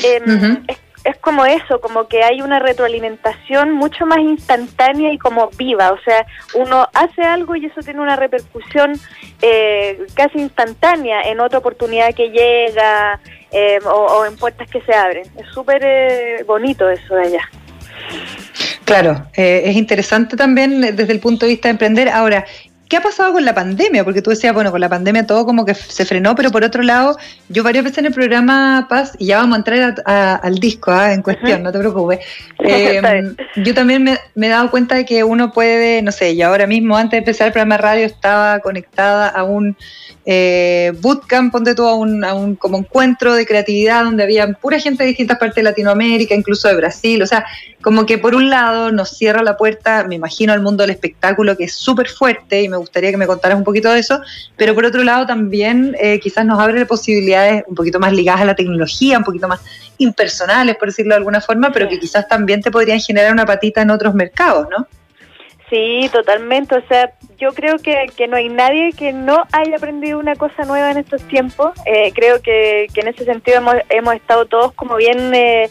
eh, 0.04 0.22
es 0.68 0.78
es 1.04 1.18
como 1.18 1.46
eso, 1.46 1.82
como 1.82 2.08
que 2.08 2.24
hay 2.24 2.42
una 2.42 2.60
retroalimentación 2.60 3.72
mucho 3.72 4.06
más 4.06 4.20
instantánea 4.20 5.12
y 5.12 5.18
como 5.18 5.50
viva, 5.58 5.92
o 5.92 6.00
sea, 6.02 6.26
uno 6.54 6.88
hace 6.94 7.24
algo 7.24 7.56
y 7.56 7.66
eso 7.66 7.82
tiene 7.82 8.02
una 8.02 8.16
repercusión 8.16 9.00
eh, 9.42 10.00
casi 10.14 10.40
instantánea 10.40 11.22
en 11.24 11.40
otra 11.40 11.60
oportunidad 11.60 12.14
que 12.14 12.30
llega 12.30 13.20
eh, 13.52 13.80
o, 13.86 14.26
en 14.26 14.36
puertas 14.38 14.70
que 14.70 14.82
se 14.82 14.94
abren. 14.94 15.26
Es 15.38 15.48
súper 15.54 15.82
eh, 15.84 16.44
bonito 16.46 16.90
eso 16.90 17.16
de 17.16 17.28
allá. 17.28 17.50
Claro, 18.86 19.28
es 19.34 19.76
interesante 19.76 20.36
también 20.36 20.82
desde 20.82 21.14
el 21.14 21.20
punto 21.20 21.46
de 21.46 21.54
vista 21.54 21.70
de 21.70 21.72
emprender. 21.72 22.10
Ahora, 22.10 22.46
¿Qué 22.92 22.98
ha 22.98 23.02
pasado 23.02 23.32
con 23.32 23.46
la 23.46 23.56
pandemia? 23.56 24.04
Porque 24.04 24.22
tú 24.22 24.32
decías, 24.32 24.54
bueno, 24.54 24.70
con 24.70 24.82
la 24.82 24.90
pandemia 24.90 25.26
todo 25.26 25.46
como 25.46 25.64
que 25.64 25.74
se 25.76 26.04
frenó, 26.04 26.36
pero 26.36 26.52
por 26.52 26.66
otro 26.66 26.84
lado, 26.84 27.18
yo 27.48 27.64
varias 27.64 27.86
veces 27.86 28.00
en 28.00 28.08
el 28.08 28.14
programa 28.14 28.86
Paz, 28.90 29.14
y 29.18 29.28
ya 29.28 29.38
vamos 29.38 29.56
a 29.56 29.58
entrar 29.60 30.04
al 30.44 30.60
disco 30.60 30.92
¿ah? 30.92 31.14
en 31.14 31.22
cuestión, 31.22 31.64
no 31.64 31.72
te 31.72 31.80
preocupes, 31.80 32.20
em, 32.60 33.34
yo 33.56 33.74
también 33.74 34.04
me, 34.04 34.18
he 34.46 34.50
dado 34.50 34.70
cuenta 34.70 34.96
de 34.96 35.06
que 35.06 35.24
uno 35.24 35.54
puede, 35.54 36.02
no 36.02 36.12
sé, 36.12 36.32
y 36.32 36.42
ahora 36.42 36.68
mismo 36.68 36.98
antes 36.98 37.12
de 37.12 37.18
empezar 37.20 37.48
el 37.48 37.54
programa 37.54 37.78
de 37.78 37.82
radio 37.82 38.06
estaba 38.06 38.60
conectada 38.60 39.30
a 39.30 39.46
un 39.46 39.78
eh, 40.26 40.92
bootcamp, 41.00 41.50
ponte 41.50 41.74
tú 41.74 41.88
a 41.88 41.96
un, 41.96 42.26
a 42.26 42.34
un 42.34 42.58
como 42.58 42.78
encuentro 42.78 43.36
de 43.36 43.46
creatividad 43.46 44.04
donde 44.04 44.24
había 44.24 44.52
pura 44.52 44.80
gente 44.80 45.04
de 45.04 45.08
distintas 45.08 45.38
partes 45.38 45.56
de 45.56 45.64
Latinoamérica, 45.64 46.36
incluso 46.36 46.68
de 46.68 46.76
Brasil, 46.76 47.22
o 47.22 47.26
sea, 47.26 47.46
como 47.82 48.06
que 48.06 48.18
por 48.18 48.36
un 48.36 48.50
lado 48.50 48.92
nos 48.92 49.10
cierra 49.10 49.44
la 49.44 49.58
puerta, 49.58 50.06
me 50.08 50.16
imagino, 50.16 50.54
al 50.54 50.62
mundo 50.62 50.84
del 50.84 50.92
espectáculo 50.92 51.58
que 51.58 51.66
es 51.66 51.76
súper 51.76 52.08
fuerte 52.08 52.62
y 52.62 52.70
me 52.70 52.78
gustaría 52.78 53.12
que 53.12 53.18
me 53.18 53.28
contaras 53.28 53.58
un 53.58 53.64
poquito 53.64 53.92
de 53.92 54.00
eso, 54.00 54.22
pero 54.56 54.74
por 54.76 54.86
otro 54.86 55.04
lado 55.04 55.26
también 55.26 55.96
eh, 56.00 56.20
quizás 56.20 56.46
nos 56.46 56.60
abre 56.60 56.86
posibilidades 56.86 57.64
un 57.68 57.76
poquito 57.76 58.00
más 58.00 58.14
ligadas 58.14 58.42
a 58.42 58.46
la 58.46 58.56
tecnología, 58.56 59.18
un 59.18 59.24
poquito 59.24 59.48
más 59.48 59.62
impersonales, 59.98 60.76
por 60.78 60.90
decirlo 60.90 61.14
de 61.14 61.18
alguna 61.18 61.42
forma, 61.42 61.72
pero 61.72 61.88
que 61.88 62.00
quizás 62.00 62.28
también 62.28 62.62
te 62.62 62.72
podrían 62.72 63.00
generar 63.00 63.32
una 63.32 63.46
patita 63.46 63.82
en 63.82 63.92
otros 63.92 64.14
mercados, 64.14 64.68
¿no? 64.70 64.88
Sí, 65.72 66.10
totalmente. 66.12 66.76
O 66.76 66.86
sea, 66.88 67.14
yo 67.38 67.54
creo 67.54 67.78
que, 67.78 68.08
que 68.18 68.28
no 68.28 68.36
hay 68.36 68.50
nadie 68.50 68.92
que 68.92 69.14
no 69.14 69.42
haya 69.54 69.78
aprendido 69.78 70.20
una 70.20 70.36
cosa 70.36 70.66
nueva 70.66 70.92
en 70.92 70.98
estos 70.98 71.26
tiempos. 71.30 71.72
Eh, 71.86 72.12
creo 72.14 72.42
que, 72.42 72.88
que 72.94 73.00
en 73.00 73.08
ese 73.08 73.24
sentido 73.24 73.60
hemos, 73.60 73.76
hemos 73.88 74.16
estado 74.16 74.46
todos 74.46 74.74
como 74.74 74.98
bien 74.98 75.34
eh, 75.34 75.70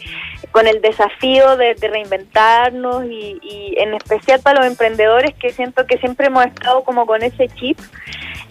con 0.51 0.67
el 0.67 0.81
desafío 0.81 1.57
de, 1.57 1.75
reinventarnos 1.75 3.05
y, 3.05 3.39
y, 3.41 3.75
en 3.79 3.93
especial 3.93 4.41
para 4.41 4.59
los 4.59 4.67
emprendedores 4.67 5.33
que 5.35 5.51
siento 5.51 5.85
que 5.85 5.97
siempre 5.97 6.27
hemos 6.27 6.45
estado 6.45 6.83
como 6.83 7.05
con 7.05 7.23
ese 7.23 7.47
chip. 7.49 7.79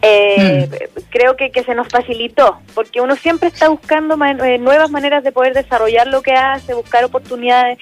Eh, 0.03 0.67
mm. 0.67 1.01
Creo 1.11 1.37
que, 1.37 1.51
que 1.51 1.63
se 1.63 1.75
nos 1.75 1.89
facilitó, 1.89 2.59
porque 2.75 3.01
uno 3.01 3.17
siempre 3.17 3.49
está 3.49 3.69
buscando 3.69 4.17
nuevas 4.17 4.91
maneras 4.91 5.23
de 5.23 5.33
poder 5.33 5.53
desarrollar 5.53 6.07
lo 6.07 6.23
que 6.23 6.33
hace, 6.33 6.73
buscar 6.75 7.05
oportunidades, 7.05 7.79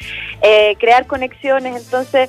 crear 0.78 1.06
conexiones. 1.06 1.84
Entonces, 1.84 2.28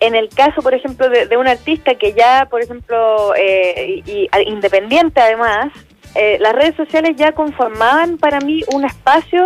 en 0.00 0.14
el 0.14 0.28
caso, 0.28 0.60
por 0.60 0.74
ejemplo, 0.74 1.08
de, 1.08 1.36
un 1.36 1.46
artista 1.46 1.94
que 1.94 2.12
ya, 2.12 2.46
por 2.50 2.62
ejemplo, 2.62 3.34
eh, 3.36 4.02
y, 4.04 4.28
independiente 4.46 5.20
además, 5.20 5.72
eh, 6.14 6.36
las 6.40 6.54
redes 6.54 6.76
sociales 6.76 7.16
ya 7.16 7.32
conformaban 7.32 8.18
para 8.18 8.40
mí 8.40 8.62
un 8.72 8.84
espacio 8.84 9.44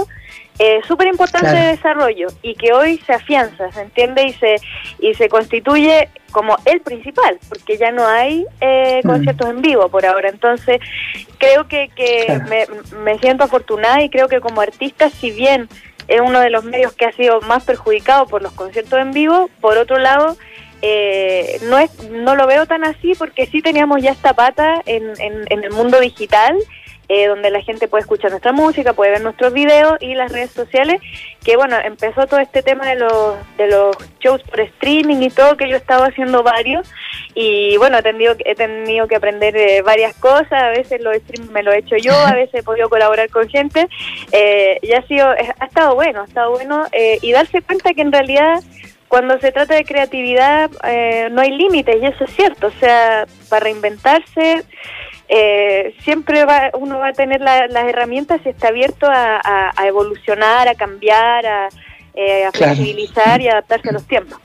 eh, 0.58 0.80
súper 0.86 1.06
importante 1.06 1.54
de 1.54 1.68
desarrollo 1.68 2.28
y 2.42 2.54
que 2.54 2.72
hoy 2.72 2.98
se 3.06 3.12
afianza, 3.12 3.70
se 3.70 3.82
entiende 3.82 4.24
y 4.24 4.32
se 4.32 4.56
y 4.98 5.14
se 5.14 5.28
constituye 5.28 6.08
como 6.32 6.56
el 6.64 6.80
principal, 6.80 7.38
porque 7.48 7.78
ya 7.78 7.92
no 7.92 8.06
hay 8.06 8.44
eh, 8.60 9.00
mm. 9.02 9.08
conciertos 9.08 9.48
en 9.48 9.62
vivo 9.62 9.88
por 9.88 10.04
ahora. 10.04 10.28
Entonces, 10.28 10.80
creo 11.38 11.68
que, 11.68 11.90
que 11.94 12.40
me, 12.48 12.66
me 13.04 13.18
siento 13.18 13.44
afortunada 13.44 14.02
y 14.02 14.10
creo 14.10 14.28
que 14.28 14.40
como 14.40 14.60
artista, 14.60 15.10
si 15.10 15.30
bien 15.30 15.68
es 16.08 16.20
uno 16.20 16.40
de 16.40 16.50
los 16.50 16.64
medios 16.64 16.92
que 16.94 17.04
ha 17.04 17.12
sido 17.12 17.40
más 17.42 17.64
perjudicado 17.64 18.26
por 18.26 18.42
los 18.42 18.52
conciertos 18.52 18.98
en 18.98 19.12
vivo. 19.12 19.50
Por 19.60 19.76
otro 19.76 19.98
lado, 19.98 20.36
eh, 20.80 21.60
no 21.64 21.78
es 21.78 21.90
no 22.10 22.34
lo 22.34 22.46
veo 22.46 22.66
tan 22.66 22.82
así 22.82 23.12
porque 23.16 23.46
sí 23.46 23.62
teníamos 23.62 24.02
ya 24.02 24.10
esta 24.10 24.32
pata 24.32 24.82
en, 24.86 25.12
en 25.18 25.64
el 25.64 25.70
mundo 25.70 26.00
digital 26.00 26.56
eh, 27.10 27.26
donde 27.26 27.50
la 27.50 27.62
gente 27.62 27.88
puede 27.88 28.02
escuchar 28.02 28.30
nuestra 28.30 28.52
música, 28.52 28.92
puede 28.92 29.12
ver 29.12 29.22
nuestros 29.22 29.54
videos 29.54 29.96
y 30.00 30.14
las 30.14 30.30
redes 30.30 30.50
sociales, 30.50 31.00
que 31.42 31.56
bueno, 31.56 31.78
empezó 31.82 32.26
todo 32.26 32.38
este 32.38 32.62
tema 32.62 32.86
de 32.86 32.96
los, 32.96 33.36
de 33.56 33.66
los 33.68 33.96
shows 34.20 34.42
por 34.42 34.60
streaming 34.60 35.22
y 35.22 35.30
todo, 35.30 35.56
que 35.56 35.70
yo 35.70 35.76
estaba 35.76 36.08
haciendo 36.08 36.42
varios, 36.42 36.86
y 37.34 37.78
bueno, 37.78 37.96
he 37.98 38.02
tenido, 38.02 39.08
que 39.08 39.16
aprender 39.16 39.56
eh, 39.56 39.80
varias 39.80 40.14
cosas, 40.16 40.52
a 40.52 40.68
veces 40.68 41.00
los 41.00 41.16
streaming 41.16 41.50
me 41.50 41.62
lo 41.62 41.72
he 41.72 41.78
hecho 41.78 41.96
yo, 41.96 42.12
a 42.12 42.34
veces 42.34 42.60
he 42.60 42.62
podido 42.62 42.90
colaborar 42.90 43.30
con 43.30 43.48
gente, 43.48 43.88
eh, 44.32 44.78
y 44.82 44.92
ha 44.92 45.00
sido, 45.06 45.28
ha 45.28 45.64
estado 45.64 45.94
bueno, 45.94 46.20
ha 46.20 46.24
estado 46.24 46.50
bueno, 46.50 46.84
y 46.92 47.32
darse 47.32 47.62
cuenta 47.62 47.94
que 47.94 48.02
en 48.02 48.12
realidad 48.12 48.62
cuando 49.08 49.40
se 49.40 49.50
trata 49.50 49.74
de 49.74 49.86
creatividad 49.86 50.70
no 51.30 51.40
hay 51.40 51.52
límites 51.52 51.96
y 52.02 52.04
eso 52.04 52.24
es 52.24 52.36
cierto, 52.36 52.66
o 52.66 52.72
sea, 52.72 53.26
para 53.48 53.64
reinventarse 53.64 54.66
eh, 55.28 55.94
siempre 56.02 56.44
va, 56.44 56.70
uno 56.78 56.99
va 56.99 57.08
a 57.08 57.12
tener 57.12 57.40
las 57.40 57.85
herramientas 57.88 58.40
y 58.44 58.49
está 58.49 58.68
abierto 58.68 59.06
a, 59.11 59.73
evolucionar, 59.85 60.68
a 60.68 60.75
cambiar, 60.75 61.47
a, 61.47 61.68
eh, 62.14 62.49
flexibilizar 62.52 63.40
y 63.40 63.49
adaptarse 63.49 63.90
a 63.90 63.92
los 63.92 64.04
tiempos. 64.04 64.40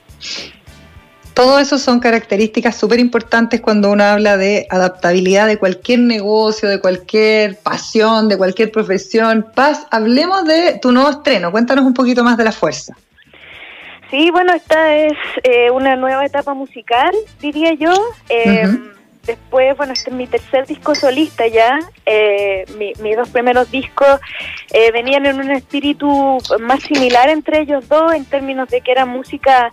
Todo 1.33 1.57
eso 1.57 1.79
son 1.79 1.99
características 1.99 2.77
súper 2.77 2.99
importantes 2.99 3.59
cuando 3.59 3.91
uno 3.91 4.03
habla 4.03 4.37
de 4.37 4.67
adaptabilidad 4.69 5.47
de 5.47 5.57
cualquier 5.57 5.99
negocio, 5.99 6.69
de 6.69 6.79
cualquier 6.79 7.57
pasión, 7.57 8.29
de 8.29 8.37
cualquier 8.37 8.71
profesión. 8.71 9.47
Paz, 9.55 9.87
hablemos 9.89 10.45
de 10.45 10.77
tu 10.79 10.91
nuevo 10.91 11.09
estreno. 11.09 11.51
Cuéntanos 11.51 11.85
un 11.85 11.93
poquito 11.95 12.23
más 12.23 12.37
de 12.37 12.43
la 12.43 12.51
fuerza. 12.51 12.95
Sí, 14.11 14.29
bueno, 14.29 14.53
esta 14.53 14.95
es 14.95 15.13
eh, 15.41 15.71
una 15.71 15.95
nueva 15.95 16.23
etapa 16.23 16.53
musical, 16.53 17.11
diría 17.41 17.73
yo. 17.73 17.93
Eh, 18.29 18.67
Después, 19.25 19.77
bueno, 19.77 19.93
este 19.93 20.09
es 20.09 20.15
mi 20.17 20.27
tercer 20.27 20.67
disco 20.67 20.95
solista 20.95 21.47
ya. 21.47 21.79
Eh, 22.05 22.65
mis 22.99 23.15
dos 23.15 23.29
primeros 23.29 23.71
discos 23.71 24.19
eh, 24.73 24.91
venían 24.91 25.25
en 25.25 25.39
un 25.39 25.49
espíritu 25.51 26.39
más 26.59 26.83
similar 26.83 27.29
entre 27.29 27.61
ellos 27.61 27.87
dos, 27.87 28.13
en 28.13 28.25
términos 28.25 28.67
de 28.67 28.81
que 28.81 28.91
era 28.91 29.05
música 29.05 29.71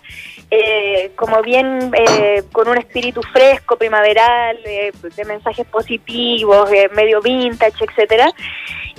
eh, 0.49 1.11
como 1.17 1.41
bien 1.41 1.91
con 2.53 2.69
un 2.69 2.77
espíritu 2.77 3.21
fresco, 3.33 3.75
primaveral, 3.75 4.57
de 4.63 5.25
mensajes 5.25 5.67
positivos, 5.67 6.69
medio 6.95 7.21
vintage, 7.21 7.83
etcétera. 7.83 8.31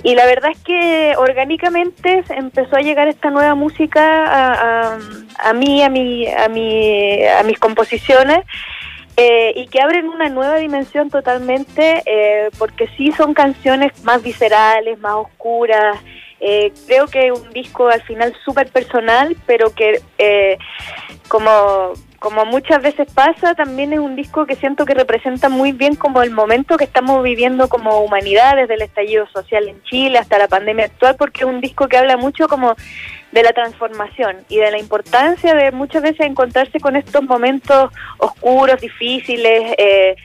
Y 0.03 0.13
la 0.13 0.27
verdad 0.27 0.51
es 0.51 0.59
que 0.59 1.15
orgánicamente 1.17 2.23
empezó 2.29 2.75
a 2.75 2.81
llegar 2.81 3.07
esta 3.07 3.31
nueva 3.31 3.55
música 3.55 4.25
a, 4.25 4.93
a, 4.93 4.99
a 5.49 5.53
mí, 5.53 5.81
a, 5.81 5.89
mi, 5.89 6.27
a, 6.27 6.47
mi, 6.47 7.25
a 7.25 7.41
mis 7.41 7.57
composiciones. 7.57 8.45
Eh, 9.15 9.53
y 9.55 9.67
que 9.67 9.79
abren 9.79 10.07
una 10.09 10.29
nueva 10.29 10.55
dimensión 10.55 11.09
totalmente, 11.11 12.01
eh, 12.05 12.49
porque 12.57 12.87
sí 12.97 13.11
son 13.11 13.35
canciones 13.35 14.03
más 14.03 14.23
viscerales, 14.23 14.99
más 14.99 15.15
oscuras. 15.15 15.97
Eh, 16.39 16.73
creo 16.87 17.07
que 17.07 17.31
un 17.31 17.51
disco 17.51 17.87
al 17.89 18.01
final 18.01 18.33
súper 18.43 18.69
personal, 18.69 19.37
pero 19.45 19.73
que 19.73 20.01
como, 21.27 21.93
como 22.23 22.45
muchas 22.45 22.81
veces 22.81 23.11
pasa, 23.13 23.53
también 23.53 23.91
es 23.91 23.99
un 23.99 24.15
disco 24.15 24.45
que 24.45 24.55
siento 24.55 24.85
que 24.85 24.93
representa 24.93 25.49
muy 25.49 25.73
bien 25.73 25.97
como 25.97 26.23
el 26.23 26.31
momento 26.31 26.77
que 26.77 26.85
estamos 26.85 27.21
viviendo 27.21 27.67
como 27.67 27.99
humanidad, 27.99 28.55
desde 28.55 28.75
el 28.75 28.81
estallido 28.81 29.27
social 29.27 29.67
en 29.67 29.83
Chile 29.83 30.19
hasta 30.19 30.37
la 30.37 30.47
pandemia 30.47 30.85
actual, 30.85 31.17
porque 31.17 31.41
es 31.41 31.47
un 31.47 31.59
disco 31.59 31.89
que 31.89 31.97
habla 31.97 32.15
mucho 32.15 32.47
como 32.47 32.77
de 33.33 33.43
la 33.43 33.51
transformación 33.51 34.37
y 34.47 34.55
de 34.55 34.71
la 34.71 34.79
importancia 34.79 35.53
de 35.53 35.73
muchas 35.73 36.01
veces 36.01 36.21
encontrarse 36.21 36.79
con 36.79 36.95
estos 36.95 37.23
momentos 37.23 37.91
oscuros, 38.19 38.79
difíciles, 38.79 39.75
eh, 39.77 40.15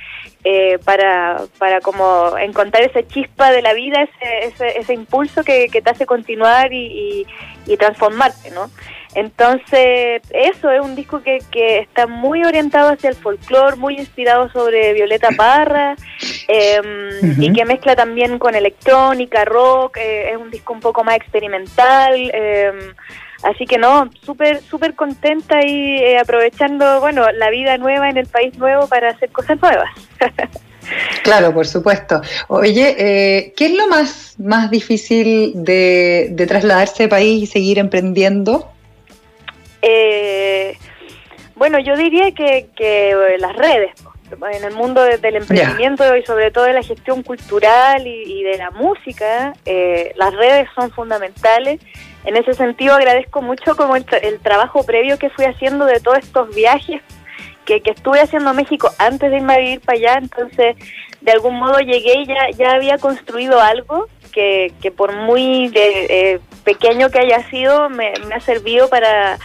eh, 0.45 0.79
para, 0.85 1.43
para 1.59 1.81
como 1.81 2.39
encontrar 2.39 2.85
esa 2.85 3.03
chispa 3.09 3.51
de 3.51 3.61
la 3.61 3.73
vida, 3.73 4.07
ese, 4.41 4.79
ese, 4.79 4.95
impulso 4.95 5.43
que, 5.43 5.69
te 5.69 5.91
hace 5.91 6.07
continuar 6.07 6.73
y, 6.73 7.27
y, 7.67 7.73
y 7.73 7.77
transformarte, 7.77 8.53
¿no? 8.53 8.71
Entonces, 9.15 10.23
eso 10.31 10.71
es 10.71 10.81
un 10.81 10.95
disco 10.95 11.23
que, 11.23 11.39
que 11.51 11.79
está 11.79 12.07
muy 12.07 12.45
orientado 12.45 12.91
hacia 12.91 13.11
el 13.11 13.17
folclore, 13.17 13.77
muy 13.77 13.99
inspirado 13.99 14.51
sobre 14.51 14.93
Violeta 14.93 15.29
Parra, 15.37 15.97
em, 16.49 17.43
y 17.43 17.53
que 17.53 17.65
mezcla 17.65 17.97
también 17.97 18.39
con 18.39 18.55
electrónica, 18.55 19.45
rock, 19.45 19.97
eh, 19.97 20.31
es 20.33 20.37
un 20.37 20.51
disco 20.51 20.73
un 20.73 20.81
poco 20.81 21.05
más 21.05 21.17
experimental. 21.17 22.31
Em, 22.33 22.95
así 23.43 23.65
que 23.65 23.79
no, 23.79 24.11
súper 24.23 24.61
súper 24.63 24.95
contenta 24.95 25.65
y 25.65 25.99
eh, 25.99 26.19
aprovechando, 26.19 27.01
bueno, 27.01 27.31
la 27.33 27.51
vida 27.51 27.79
nueva 27.79 28.11
en 28.11 28.19
el 28.19 28.27
país 28.27 28.57
nuevo 28.59 28.87
para 28.89 29.11
hacer 29.11 29.31
cosas 29.31 29.61
nuevas. 29.61 29.91
Claro, 31.23 31.53
por 31.53 31.67
supuesto. 31.67 32.23
Oye, 32.47 32.97
eh, 32.99 33.53
¿qué 33.55 33.67
es 33.67 33.73
lo 33.75 33.89
más, 33.89 34.37
más 34.39 34.71
difícil 34.71 35.53
de, 35.55 36.29
de 36.31 36.47
trasladarse 36.47 37.03
de 37.03 37.09
país 37.11 37.43
y 37.43 37.47
seguir 37.47 37.79
emprendiendo? 37.79 38.71
Eh, 39.91 40.77
bueno, 41.57 41.79
yo 41.79 41.97
diría 41.97 42.31
que, 42.33 42.69
que 42.77 43.11
eh, 43.11 43.39
las 43.39 43.57
redes, 43.57 43.91
en 44.53 44.65
el 44.65 44.75
mundo 44.75 45.03
del 45.03 45.37
emprendimiento 45.37 46.05
y 46.15 46.23
sobre 46.25 46.51
todo 46.51 46.65
de 46.65 46.75
la 46.75 46.83
gestión 46.83 47.23
cultural 47.23 48.07
y, 48.07 48.43
de 48.43 48.59
la 48.59 48.71
música, 48.71 49.55
eh, 49.65 50.13
las 50.17 50.35
redes 50.35 50.69
son 50.75 50.91
fundamentales. 50.91 51.81
En 52.25 52.37
ese 52.37 52.53
sentido 52.53 52.95
agradezco 52.95 53.41
mucho 53.41 53.75
como 53.77 53.97
el, 53.97 54.05
trabajo 54.43 54.85
previo 54.85 55.19
que 55.19 55.31
fui 55.31 55.47
haciendo 55.47 55.87
de 55.87 56.01
todos 56.01 56.19
estos 56.19 56.55
viajes 56.55 57.01
que, 57.65 57.81
que, 57.81 57.93
estuve 57.93 58.21
haciendo 58.21 58.51
a 58.51 58.53
México 58.53 58.91
antes 58.99 59.31
de 59.31 59.39
irme 59.39 59.55
a 59.55 59.59
vivir 59.59 59.81
para 59.81 59.99
allá, 59.99 60.19
entonces 60.19 60.77
de 61.23 61.33
algún 61.33 61.59
modo 61.59 61.79
llegué 61.81 62.21
y 62.21 62.27
ya, 62.27 62.51
ya 62.51 62.73
había 62.73 62.99
construido 62.99 63.61
algo 63.61 64.07
que, 64.33 64.73
que 64.83 64.91
por 64.91 65.15
muy 65.15 65.71
eh, 65.75 66.39
pequeño 66.65 67.11
que 67.11 67.19
haya 67.19 67.49
sido 67.51 67.89
me, 67.89 68.13
me 68.29 68.35
ha 68.35 68.41
servido 68.41 68.89
para 68.89 69.39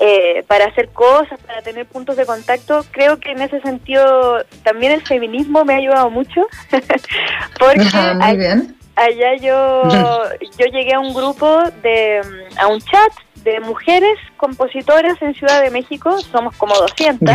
eh, 0.00 0.44
para 0.46 0.66
hacer 0.66 0.88
cosas, 0.90 1.38
para 1.46 1.62
tener 1.62 1.86
puntos 1.86 2.16
de 2.16 2.26
contacto. 2.26 2.84
Creo 2.90 3.18
que 3.18 3.32
en 3.32 3.42
ese 3.42 3.60
sentido 3.60 4.44
también 4.62 4.92
el 4.92 5.02
feminismo 5.02 5.64
me 5.64 5.74
ha 5.74 5.78
ayudado 5.78 6.10
mucho, 6.10 6.46
porque 7.58 7.86
allá 8.96 9.36
yo, 9.40 9.82
yo 10.58 10.66
llegué 10.66 10.94
a 10.94 11.00
un 11.00 11.14
grupo, 11.14 11.62
de 11.82 12.20
a 12.58 12.66
un 12.68 12.80
chat 12.80 13.12
de 13.42 13.60
mujeres 13.60 14.18
compositoras 14.36 15.20
en 15.22 15.34
Ciudad 15.34 15.62
de 15.62 15.70
México, 15.70 16.18
somos 16.20 16.56
como 16.56 16.74
200. 16.74 17.28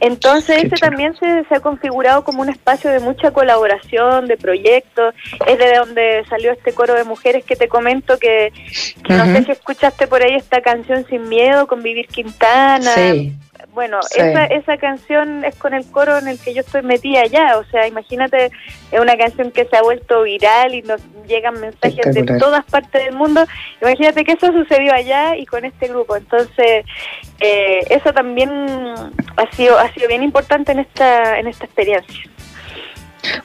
Entonces, 0.00 0.64
este 0.64 0.76
también 0.76 1.14
se, 1.16 1.54
ha 1.54 1.60
configurado 1.60 2.22
como 2.24 2.42
un 2.42 2.48
espacio 2.48 2.90
de 2.90 3.00
mucha 3.00 3.30
colaboración, 3.30 4.26
de 4.26 4.36
proyectos. 4.36 5.14
Es 5.46 5.58
de 5.58 5.76
donde 5.76 6.24
salió 6.28 6.52
este 6.52 6.72
coro 6.72 6.94
de 6.94 7.04
mujeres 7.04 7.44
que 7.44 7.56
te 7.56 7.68
comento 7.68 8.18
que, 8.18 8.52
no 9.08 9.24
sé 9.24 9.44
si 9.44 9.52
escuchaste 9.52 10.06
por 10.06 10.22
ahí 10.22 10.34
esta 10.34 10.60
canción 10.60 11.06
Sin 11.06 11.28
Miedo 11.28 11.66
con 11.66 11.82
Vivir 11.82 12.06
Quintana. 12.08 12.92
Sí. 12.92 13.32
Bueno, 13.76 14.00
esa, 14.16 14.46
esa 14.46 14.78
canción 14.78 15.44
es 15.44 15.54
con 15.56 15.74
el 15.74 15.84
coro 15.90 16.16
en 16.16 16.28
el 16.28 16.38
que 16.38 16.54
yo 16.54 16.62
estoy 16.62 16.80
metida 16.80 17.26
ya, 17.26 17.58
o 17.58 17.64
sea, 17.64 17.86
imagínate, 17.86 18.50
es 18.90 18.98
una 18.98 19.18
canción 19.18 19.50
que 19.50 19.66
se 19.66 19.76
ha 19.76 19.82
vuelto 19.82 20.22
viral 20.22 20.74
y 20.74 20.80
nos 20.80 21.02
llegan 21.28 21.60
mensajes 21.60 22.14
de 22.14 22.24
todas 22.38 22.64
partes 22.64 23.04
del 23.04 23.14
mundo, 23.14 23.44
imagínate 23.82 24.24
que 24.24 24.32
eso 24.32 24.50
sucedió 24.50 24.94
allá 24.94 25.36
y 25.36 25.44
con 25.44 25.66
este 25.66 25.88
grupo, 25.88 26.16
entonces 26.16 26.86
eh, 27.38 27.80
eso 27.90 28.14
también 28.14 28.50
ha 29.36 29.54
sido, 29.54 29.78
ha 29.78 29.92
sido 29.92 30.08
bien 30.08 30.22
importante 30.22 30.72
en 30.72 30.78
esta, 30.78 31.38
en 31.38 31.46
esta 31.46 31.66
experiencia. 31.66 32.30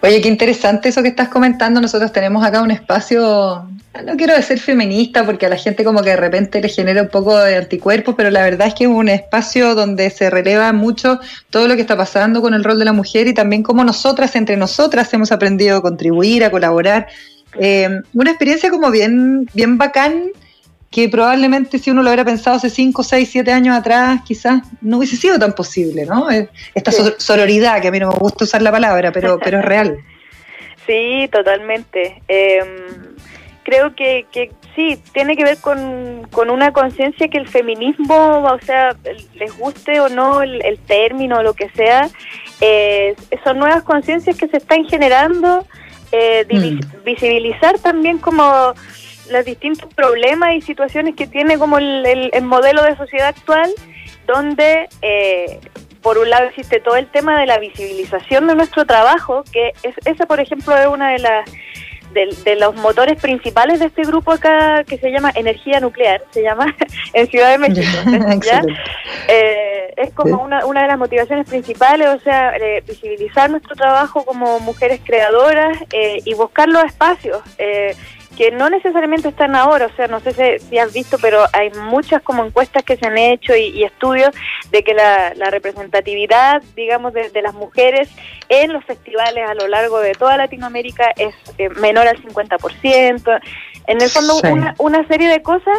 Oye, 0.01 0.21
qué 0.21 0.27
interesante 0.27 0.89
eso 0.89 1.01
que 1.01 1.09
estás 1.09 1.29
comentando. 1.29 1.81
Nosotros 1.81 2.11
tenemos 2.11 2.43
acá 2.43 2.61
un 2.61 2.71
espacio, 2.71 3.67
no 4.05 4.17
quiero 4.17 4.35
decir 4.35 4.59
feminista, 4.59 5.25
porque 5.25 5.45
a 5.45 5.49
la 5.49 5.57
gente 5.57 5.83
como 5.83 6.01
que 6.01 6.11
de 6.11 6.15
repente 6.15 6.61
le 6.61 6.69
genera 6.69 7.01
un 7.01 7.09
poco 7.09 7.37
de 7.37 7.57
anticuerpos, 7.57 8.15
pero 8.15 8.29
la 8.29 8.43
verdad 8.43 8.67
es 8.67 8.73
que 8.73 8.85
es 8.85 8.89
un 8.89 9.09
espacio 9.09 9.75
donde 9.75 10.09
se 10.09 10.29
releva 10.29 10.71
mucho 10.73 11.19
todo 11.49 11.67
lo 11.67 11.75
que 11.75 11.81
está 11.81 11.97
pasando 11.97 12.41
con 12.41 12.53
el 12.53 12.63
rol 12.63 12.79
de 12.79 12.85
la 12.85 12.93
mujer 12.93 13.27
y 13.27 13.33
también 13.33 13.63
cómo 13.63 13.83
nosotras, 13.83 14.35
entre 14.35 14.57
nosotras, 14.57 15.13
hemos 15.13 15.31
aprendido 15.31 15.77
a 15.77 15.81
contribuir, 15.81 16.43
a 16.43 16.51
colaborar. 16.51 17.07
Eh, 17.59 17.89
una 18.13 18.31
experiencia 18.31 18.69
como 18.69 18.91
bien, 18.91 19.49
bien 19.53 19.77
bacán 19.77 20.31
que 20.91 21.07
probablemente 21.07 21.79
si 21.79 21.89
uno 21.89 22.03
lo 22.03 22.09
hubiera 22.09 22.25
pensado 22.25 22.57
hace 22.57 22.69
5, 22.69 23.01
6, 23.01 23.29
7 23.31 23.51
años 23.53 23.77
atrás, 23.77 24.21
quizás 24.25 24.61
no 24.81 24.97
hubiese 24.97 25.15
sido 25.15 25.39
tan 25.39 25.53
posible, 25.53 26.05
¿no? 26.05 26.29
Eh, 26.29 26.49
esta 26.75 26.91
sororidad, 27.17 27.81
que 27.81 27.87
a 27.87 27.91
mí 27.91 27.99
no 27.99 28.09
me 28.09 28.17
gusta 28.17 28.43
usar 28.43 28.61
la 28.61 28.71
palabra, 28.71 29.13
pero, 29.13 29.39
pero 29.43 29.59
es 29.59 29.65
real. 29.65 29.97
Sí, 30.85 31.29
totalmente. 31.31 32.21
Em, 32.27 32.67
creo 33.63 33.95
que, 33.95 34.25
que 34.33 34.51
sí, 34.75 35.01
tiene 35.13 35.37
que 35.37 35.45
ver 35.45 35.59
con, 35.59 36.27
con 36.29 36.49
una 36.49 36.73
conciencia 36.73 37.29
que 37.29 37.37
el 37.37 37.47
feminismo, 37.47 38.43
o 38.43 38.59
sea, 38.59 38.93
les 39.35 39.57
guste 39.57 40.01
o 40.01 40.09
no 40.09 40.41
el, 40.41 40.77
término 40.87 41.37
o 41.37 41.43
lo 41.43 41.53
que 41.53 41.69
sea, 41.69 42.09
eh, 42.59 43.15
son 43.45 43.59
nuevas 43.59 43.83
conciencias 43.83 44.35
que 44.35 44.49
se 44.49 44.57
están 44.57 44.83
generando, 44.83 45.65
eh, 46.11 46.45
mm. 46.49 47.05
visibilizar 47.05 47.79
también 47.79 48.17
como 48.17 48.73
los 49.31 49.45
distintos 49.45 49.93
problemas 49.93 50.53
y 50.55 50.61
situaciones 50.61 51.15
que 51.15 51.27
tiene 51.27 51.57
como 51.57 51.77
el, 51.77 52.31
modelo 52.43 52.83
de 52.83 52.95
sociedad 52.97 53.29
actual, 53.29 53.69
donde 54.27 54.87
eh, 55.01 55.59
por 56.01 56.17
un 56.17 56.29
lado 56.29 56.47
existe 56.47 56.79
todo 56.79 56.95
el 56.95 57.07
tema 57.07 57.39
de 57.39 57.45
la 57.45 57.59
visibilización 57.59 58.47
de 58.47 58.55
nuestro 58.55 58.85
trabajo, 58.85 59.43
que 59.51 59.73
es, 59.83 59.95
esa 60.05 60.25
por 60.25 60.39
ejemplo 60.39 60.75
es 60.77 60.87
una 60.87 61.11
de 61.11 61.19
las 61.19 61.49
de, 62.13 62.55
los 62.57 62.75
motores 62.75 63.21
principales 63.21 63.79
de 63.79 63.85
este 63.85 64.03
grupo 64.03 64.33
acá 64.33 64.83
que 64.83 64.97
se 64.97 65.11
llama 65.11 65.31
Energía 65.33 65.79
Nuclear, 65.79 66.21
se 66.31 66.43
llama 66.43 66.75
en 67.13 67.27
Ciudad 67.27 67.51
de 67.51 67.57
México. 67.57 67.87
Eh, 69.27 69.93
es 69.97 70.13
como 70.13 70.43
una, 70.43 70.65
una 70.65 70.81
de 70.81 70.87
las 70.87 70.97
motivaciones 70.97 71.47
principales, 71.47 72.09
o 72.09 72.19
sea, 72.19 72.55
eh, 72.57 72.83
visibilizar 72.85 73.49
nuestro 73.49 73.75
trabajo 73.75 74.25
como 74.25 74.59
mujeres 74.59 74.99
creadoras 75.03 75.77
y 75.93 76.33
buscar 76.33 76.67
los 76.67 76.83
espacios 76.83 77.41
que 78.37 78.51
no 78.51 78.69
necesariamente 78.69 79.29
están 79.29 79.55
ahora, 79.55 79.87
o 79.87 79.95
sea, 79.95 80.07
no 80.07 80.19
sé 80.19 80.59
si, 80.59 80.77
has 80.77 80.93
visto, 80.93 81.17
pero 81.21 81.43
hay 81.53 81.69
muchas 81.71 82.21
como 82.21 82.45
encuestas 82.45 82.83
que 82.83 82.97
se 82.97 83.07
han 83.07 83.17
hecho 83.17 83.55
y, 83.55 83.83
estudios 83.83 84.31
de 84.71 84.83
que 84.83 84.93
la, 84.93 85.33
representatividad, 85.51 86.61
digamos, 86.75 87.13
de, 87.13 87.29
las 87.41 87.53
mujeres 87.53 88.09
en 88.49 88.73
los 88.73 88.83
festivales 88.85 89.49
a 89.49 89.53
lo 89.53 89.67
largo 89.67 89.99
de 89.99 90.13
toda 90.13 90.37
Latinoamérica 90.37 91.11
es 91.17 91.35
eh, 91.57 91.69
menor 91.69 92.07
al 92.07 92.21
50%. 92.21 93.39
En 93.87 94.01
el 94.01 94.09
fondo, 94.09 94.39
una, 94.49 94.75
una 94.77 95.07
serie 95.07 95.27
de 95.27 95.41
cosas 95.41 95.77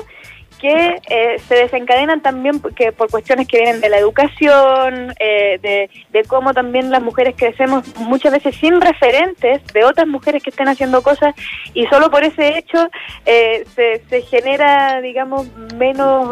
que 0.62 1.00
eh, 1.10 1.38
se 1.48 1.56
desencadenan 1.56 2.22
también 2.22 2.60
porque 2.60 2.92
por 2.92 3.10
cuestiones 3.10 3.48
que 3.48 3.58
vienen 3.58 3.80
de 3.80 3.88
la 3.88 3.98
educación, 3.98 5.12
eh, 5.18 5.58
de, 5.60 6.24
cómo 6.28 6.54
también 6.54 6.92
las 6.92 7.02
mujeres 7.02 7.34
crecemos 7.36 7.84
muchas 7.96 8.32
veces 8.32 8.54
sin 8.56 8.80
referentes 8.80 9.60
de 9.74 9.84
otras 9.84 10.06
mujeres 10.06 10.40
que 10.40 10.50
estén 10.50 10.68
haciendo 10.68 11.02
cosas 11.02 11.34
y 11.74 11.84
solo 11.86 12.12
por 12.12 12.22
ese 12.22 12.58
hecho 12.58 12.88
eh, 13.26 13.64
se, 13.74 14.02
se, 14.08 14.22
genera, 14.22 15.00
digamos, 15.00 15.48
menos 15.74 16.28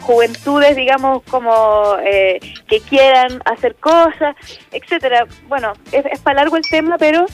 juventudes, 0.00 0.76
digamos, 0.76 1.24
como 1.24 1.96
que 2.04 2.80
quieran 2.88 3.42
hacer 3.44 3.74
cosas, 3.74 4.36
etcétera. 4.70 5.26
Bueno, 5.48 5.72
es, 5.90 6.06
es 6.06 6.20
para 6.20 6.42
largo 6.42 6.56
el 6.56 6.62
tema, 6.70 6.96
pero... 6.98 7.26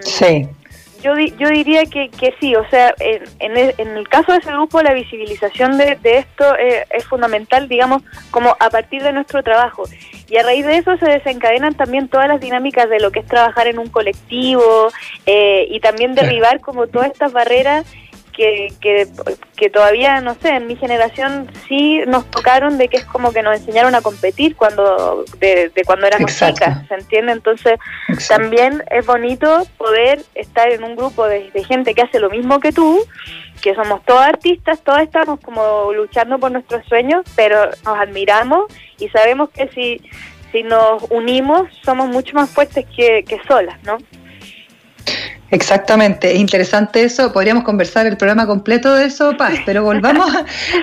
sí 0.00 0.48
yo, 1.02 1.16
yo 1.16 1.48
diría 1.48 1.84
que, 1.86 2.08
que 2.08 2.34
sí, 2.40 2.54
o 2.54 2.68
sea, 2.68 2.94
en, 2.98 3.56
en, 3.56 3.96
el, 3.96 4.08
caso 4.08 4.32
de 4.32 4.38
ese 4.38 4.50
grupo 4.50 4.82
la 4.82 4.94
visibilización 4.94 5.78
de, 5.78 5.98
esto 6.02 6.56
eh, 6.56 6.84
es 6.90 7.04
fundamental, 7.04 7.68
digamos, 7.68 8.02
como 8.30 8.56
a 8.58 8.70
partir 8.70 9.02
de 9.02 9.12
nuestro 9.12 9.42
trabajo. 9.42 9.84
Y 10.28 10.36
a 10.36 10.42
raíz 10.42 10.66
de 10.66 10.76
eso 10.76 10.96
se 10.98 11.06
desencadenan 11.06 11.74
también 11.74 12.08
todas 12.08 12.28
las 12.28 12.40
dinámicas 12.40 12.88
de 12.90 13.00
lo 13.00 13.10
que 13.10 13.20
es 13.20 13.26
trabajar 13.26 13.66
en 13.66 13.78
un 13.78 13.88
colectivo 13.88 14.88
eh, 15.26 15.66
y 15.70 15.80
también 15.80 16.14
derribar 16.14 16.60
como 16.60 16.86
todas 16.86 17.10
estas 17.10 17.32
barreras 17.32 17.86
que, 18.38 19.08
que, 19.56 19.70
todavía, 19.70 20.20
no 20.20 20.36
sé, 20.36 20.50
en 20.50 20.68
mi 20.68 20.76
generación 20.76 21.50
sí 21.66 22.00
nos 22.06 22.24
tocaron 22.30 22.78
de 22.78 22.88
que 22.88 22.98
es 22.98 23.04
como 23.04 23.32
que 23.32 23.42
nos 23.42 23.56
enseñaron 23.56 23.96
a 23.96 24.00
competir 24.00 24.54
cuando 24.54 25.24
de, 25.40 25.72
cuando 25.84 26.06
éramos 26.06 26.38
chicas, 26.38 26.86
¿se 26.86 26.94
entiende? 26.94 27.32
Entonces 27.32 27.78
también 28.28 28.84
es 28.90 29.04
bonito 29.04 29.66
poder 29.76 30.22
estar 30.36 30.70
en 30.70 30.84
un 30.84 30.94
grupo 30.94 31.26
de, 31.26 31.50
gente 31.66 31.92
que 31.94 32.02
hace 32.02 32.20
lo 32.20 32.30
mismo 32.30 32.60
que 32.60 32.72
tú 32.72 33.04
que 33.60 33.74
somos 33.74 34.04
todos 34.04 34.20
artistas, 34.20 34.80
todos 34.84 35.00
estamos 35.00 35.40
como 35.40 35.92
luchando 35.92 36.38
por 36.38 36.52
nuestros 36.52 36.86
sueños, 36.86 37.26
pero 37.34 37.70
nos 37.84 37.98
admiramos 37.98 38.72
y 39.00 39.08
sabemos 39.08 39.50
que 39.50 39.68
si, 39.70 40.00
si 40.52 40.62
nos 40.62 41.02
unimos 41.10 41.62
somos 41.84 42.08
mucho 42.08 42.36
más 42.36 42.48
fuertes 42.48 42.86
que, 42.96 43.24
que 43.24 43.40
solas, 43.48 43.82
¿no? 43.82 43.98
Exactamente, 45.50 46.32
es 46.32 46.38
interesante 46.38 47.02
eso, 47.02 47.32
podríamos 47.32 47.64
conversar 47.64 48.06
el 48.06 48.18
programa 48.18 48.46
completo 48.46 48.94
de 48.94 49.06
eso, 49.06 49.34
Paz, 49.38 49.54
pero 49.66 49.82
volvamos 49.82 50.30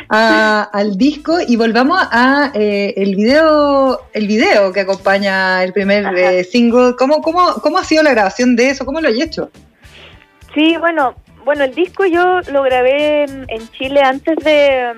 al 0.09 0.97
disco 0.97 1.37
y 1.47 1.55
volvamos 1.55 2.01
a 2.11 2.51
eh, 2.55 2.93
el 2.97 3.15
video 3.15 4.01
el 4.13 4.27
video 4.27 4.73
que 4.73 4.81
acompaña 4.81 5.63
el 5.63 5.71
primer 5.71 6.05
eh, 6.17 6.43
single. 6.43 6.95
¿Cómo, 6.97 7.21
cómo, 7.21 7.55
¿Cómo 7.61 7.77
ha 7.77 7.83
sido 7.83 8.01
la 8.01 8.11
grabación 8.11 8.55
de 8.55 8.69
eso? 8.69 8.85
¿Cómo 8.85 9.01
lo 9.01 9.09
has 9.09 9.19
hecho? 9.19 9.51
Sí, 10.55 10.77
bueno, 10.77 11.13
bueno, 11.43 11.63
el 11.63 11.75
disco 11.75 12.05
yo 12.05 12.41
lo 12.51 12.63
grabé 12.63 13.25
en, 13.25 13.71
Chile 13.71 14.01
antes 14.01 14.35
de, 14.43 14.93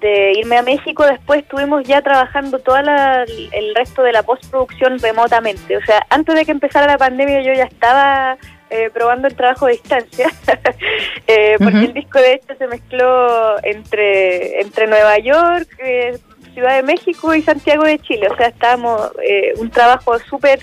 de, 0.00 0.32
irme 0.38 0.56
a 0.56 0.62
México, 0.62 1.04
después 1.04 1.42
estuvimos 1.42 1.84
ya 1.84 2.00
trabajando 2.00 2.60
todo 2.60 2.76
el 2.78 3.74
resto 3.74 4.02
de 4.02 4.12
la 4.12 4.22
postproducción 4.22 4.98
remotamente, 5.00 5.76
o 5.76 5.84
sea, 5.84 6.06
antes 6.08 6.34
de 6.34 6.44
que 6.46 6.52
empezara 6.52 6.86
la 6.86 6.98
pandemia 6.98 7.42
yo 7.42 7.52
ya 7.52 7.64
estaba 7.64 8.38
eh, 8.70 8.90
probando 8.92 9.28
el 9.28 9.36
trabajo 9.36 9.66
a 9.66 9.70
distancia, 9.70 10.28
eh, 11.26 11.56
porque 11.58 11.84
el 11.84 11.94
disco 11.94 12.18
de 12.18 12.34
hecho 12.34 12.54
se 12.56 12.66
mezcló 12.66 13.62
entre, 13.62 14.60
entre 14.60 14.86
Nueva 14.86 15.18
York, 15.18 15.68
eh, 15.78 16.18
Ciudad 16.52 16.76
de 16.76 16.82
México 16.82 17.34
y 17.34 17.42
Santiago 17.42 17.84
de 17.84 17.98
Chile, 17.98 18.28
o 18.30 18.36
sea, 18.36 18.48
estábamos 18.48 19.12
un 19.58 19.70
trabajo 19.70 20.18
súper 20.20 20.58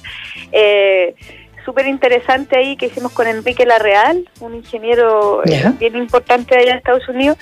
súper 1.64 1.88
interesante 1.88 2.58
ahí 2.58 2.76
que 2.78 2.88
hicimos 2.88 3.12
con 3.12 3.28
Enrique 3.28 3.66
Larreal, 3.66 4.30
un 4.40 4.56
ingeniero 4.56 5.42
eh, 5.46 5.72
bien 5.80 5.96
importante 5.96 6.58
allá 6.58 6.72
en 6.72 6.78
Estados 6.78 7.08
Unidos. 7.10 7.38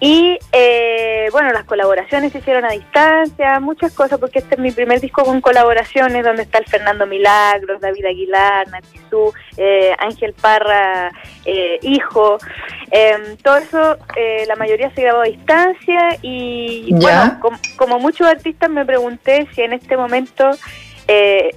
Y 0.00 0.38
eh, 0.52 1.28
bueno, 1.32 1.52
las 1.52 1.64
colaboraciones 1.64 2.32
se 2.32 2.38
hicieron 2.38 2.64
a 2.64 2.70
distancia, 2.70 3.60
muchas 3.60 3.92
cosas, 3.92 4.18
porque 4.18 4.40
este 4.40 4.54
es 4.54 4.60
mi 4.60 4.70
primer 4.70 5.00
disco 5.00 5.24
con 5.24 5.40
colaboraciones, 5.40 6.24
donde 6.24 6.42
está 6.42 6.58
el 6.58 6.66
Fernando 6.66 7.06
Milagros, 7.06 7.80
David 7.80 8.06
Aguilar, 8.06 8.68
Natizú, 8.68 9.32
eh, 9.56 9.94
Ángel 9.98 10.34
Parra, 10.34 11.10
hijo. 11.82 12.38
Em, 12.90 13.36
todo 13.38 13.56
eso, 13.56 13.96
la 14.46 14.56
mayoría 14.56 14.92
se 14.94 15.02
grabó 15.02 15.20
a 15.20 15.26
distancia 15.26 16.18
y 16.22 16.92
bueno, 16.92 17.40
como 17.76 17.98
muchos 17.98 18.26
artistas 18.26 18.70
me 18.70 18.84
pregunté 18.84 19.46
si 19.54 19.62
en 19.62 19.72
este 19.72 19.96
momento... 19.96 20.50
Eh, 21.08 21.54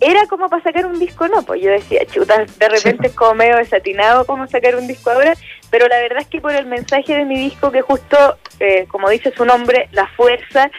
era 0.00 0.26
como 0.26 0.48
para 0.48 0.62
sacar 0.62 0.86
un 0.86 0.98
disco, 0.98 1.26
no, 1.28 1.42
pues 1.42 1.60
yo 1.60 1.70
decía, 1.70 2.04
chuta, 2.06 2.44
de 2.58 2.68
repente 2.68 3.08
es 3.08 3.14
como 3.14 3.34
medio 3.34 3.56
desatinado 3.56 4.24
como 4.26 4.46
sacar 4.46 4.76
un 4.76 4.86
disco 4.86 5.10
ahora, 5.10 5.34
pero 5.70 5.88
la 5.88 5.98
verdad 5.98 6.20
es 6.20 6.28
que 6.28 6.40
por 6.40 6.52
el 6.52 6.66
mensaje 6.66 7.16
de 7.16 7.24
mi 7.24 7.36
disco, 7.36 7.72
que 7.72 7.82
justo, 7.82 8.38
eh, 8.60 8.86
como 8.88 9.08
dice 9.10 9.32
su 9.36 9.44
nombre, 9.44 9.88
la 9.92 10.06
fuerza, 10.08 10.70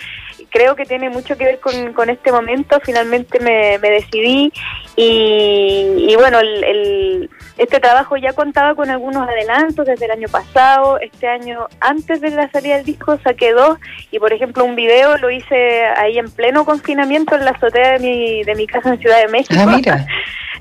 creo 0.49 0.75
que 0.75 0.86
tiene 0.86 1.10
mucho 1.10 1.38
que 1.38 1.45
ver 1.45 1.60
con, 1.60 1.93
con 1.93 2.10
este 2.10 2.32
momento, 2.32 2.80
finalmente 2.84 3.39
me, 3.39 3.78
me 3.80 3.89
decidí 3.89 4.52
y, 4.95 6.13
bueno, 6.17 6.39
el, 6.39 7.30
este 7.58 7.80
trabajo 7.80 8.17
ya 8.17 8.34
contaba 8.34 8.75
con 8.75 8.89
algunos 8.89 9.28
adelantos 9.28 9.86
desde 9.86 10.06
el 10.06 10.12
año 10.12 10.28
pasado, 10.28 10.99
este 10.99 11.28
año 11.28 11.67
antes 11.80 12.21
de 12.21 12.32
la 12.32 12.49
salida 12.52 12.75
del 12.78 12.86
disco 12.86 13.17
saqué 13.23 13.54
dos 13.54 13.78
y 14.12 14.19
por 14.19 14.34
ejemplo 14.34 14.65
un 14.65 14.75
video 14.75 15.17
lo 15.17 15.32
hice 15.32 15.86
ahí 15.86 16.17
en 16.17 16.30
pleno 16.30 16.65
confinamiento 16.65 17.36
en 17.36 17.45
la 17.45 17.52
azotea 17.52 17.93
de 17.93 17.99
mi, 17.99 18.43
de 18.43 18.56
mi 18.56 18.67
casa 18.67 18.89
en 18.89 18.99
Ciudad 18.99 19.21
de 19.21 19.28
México. 19.30 19.56
Ah, 19.58 19.65
mira. 19.67 20.06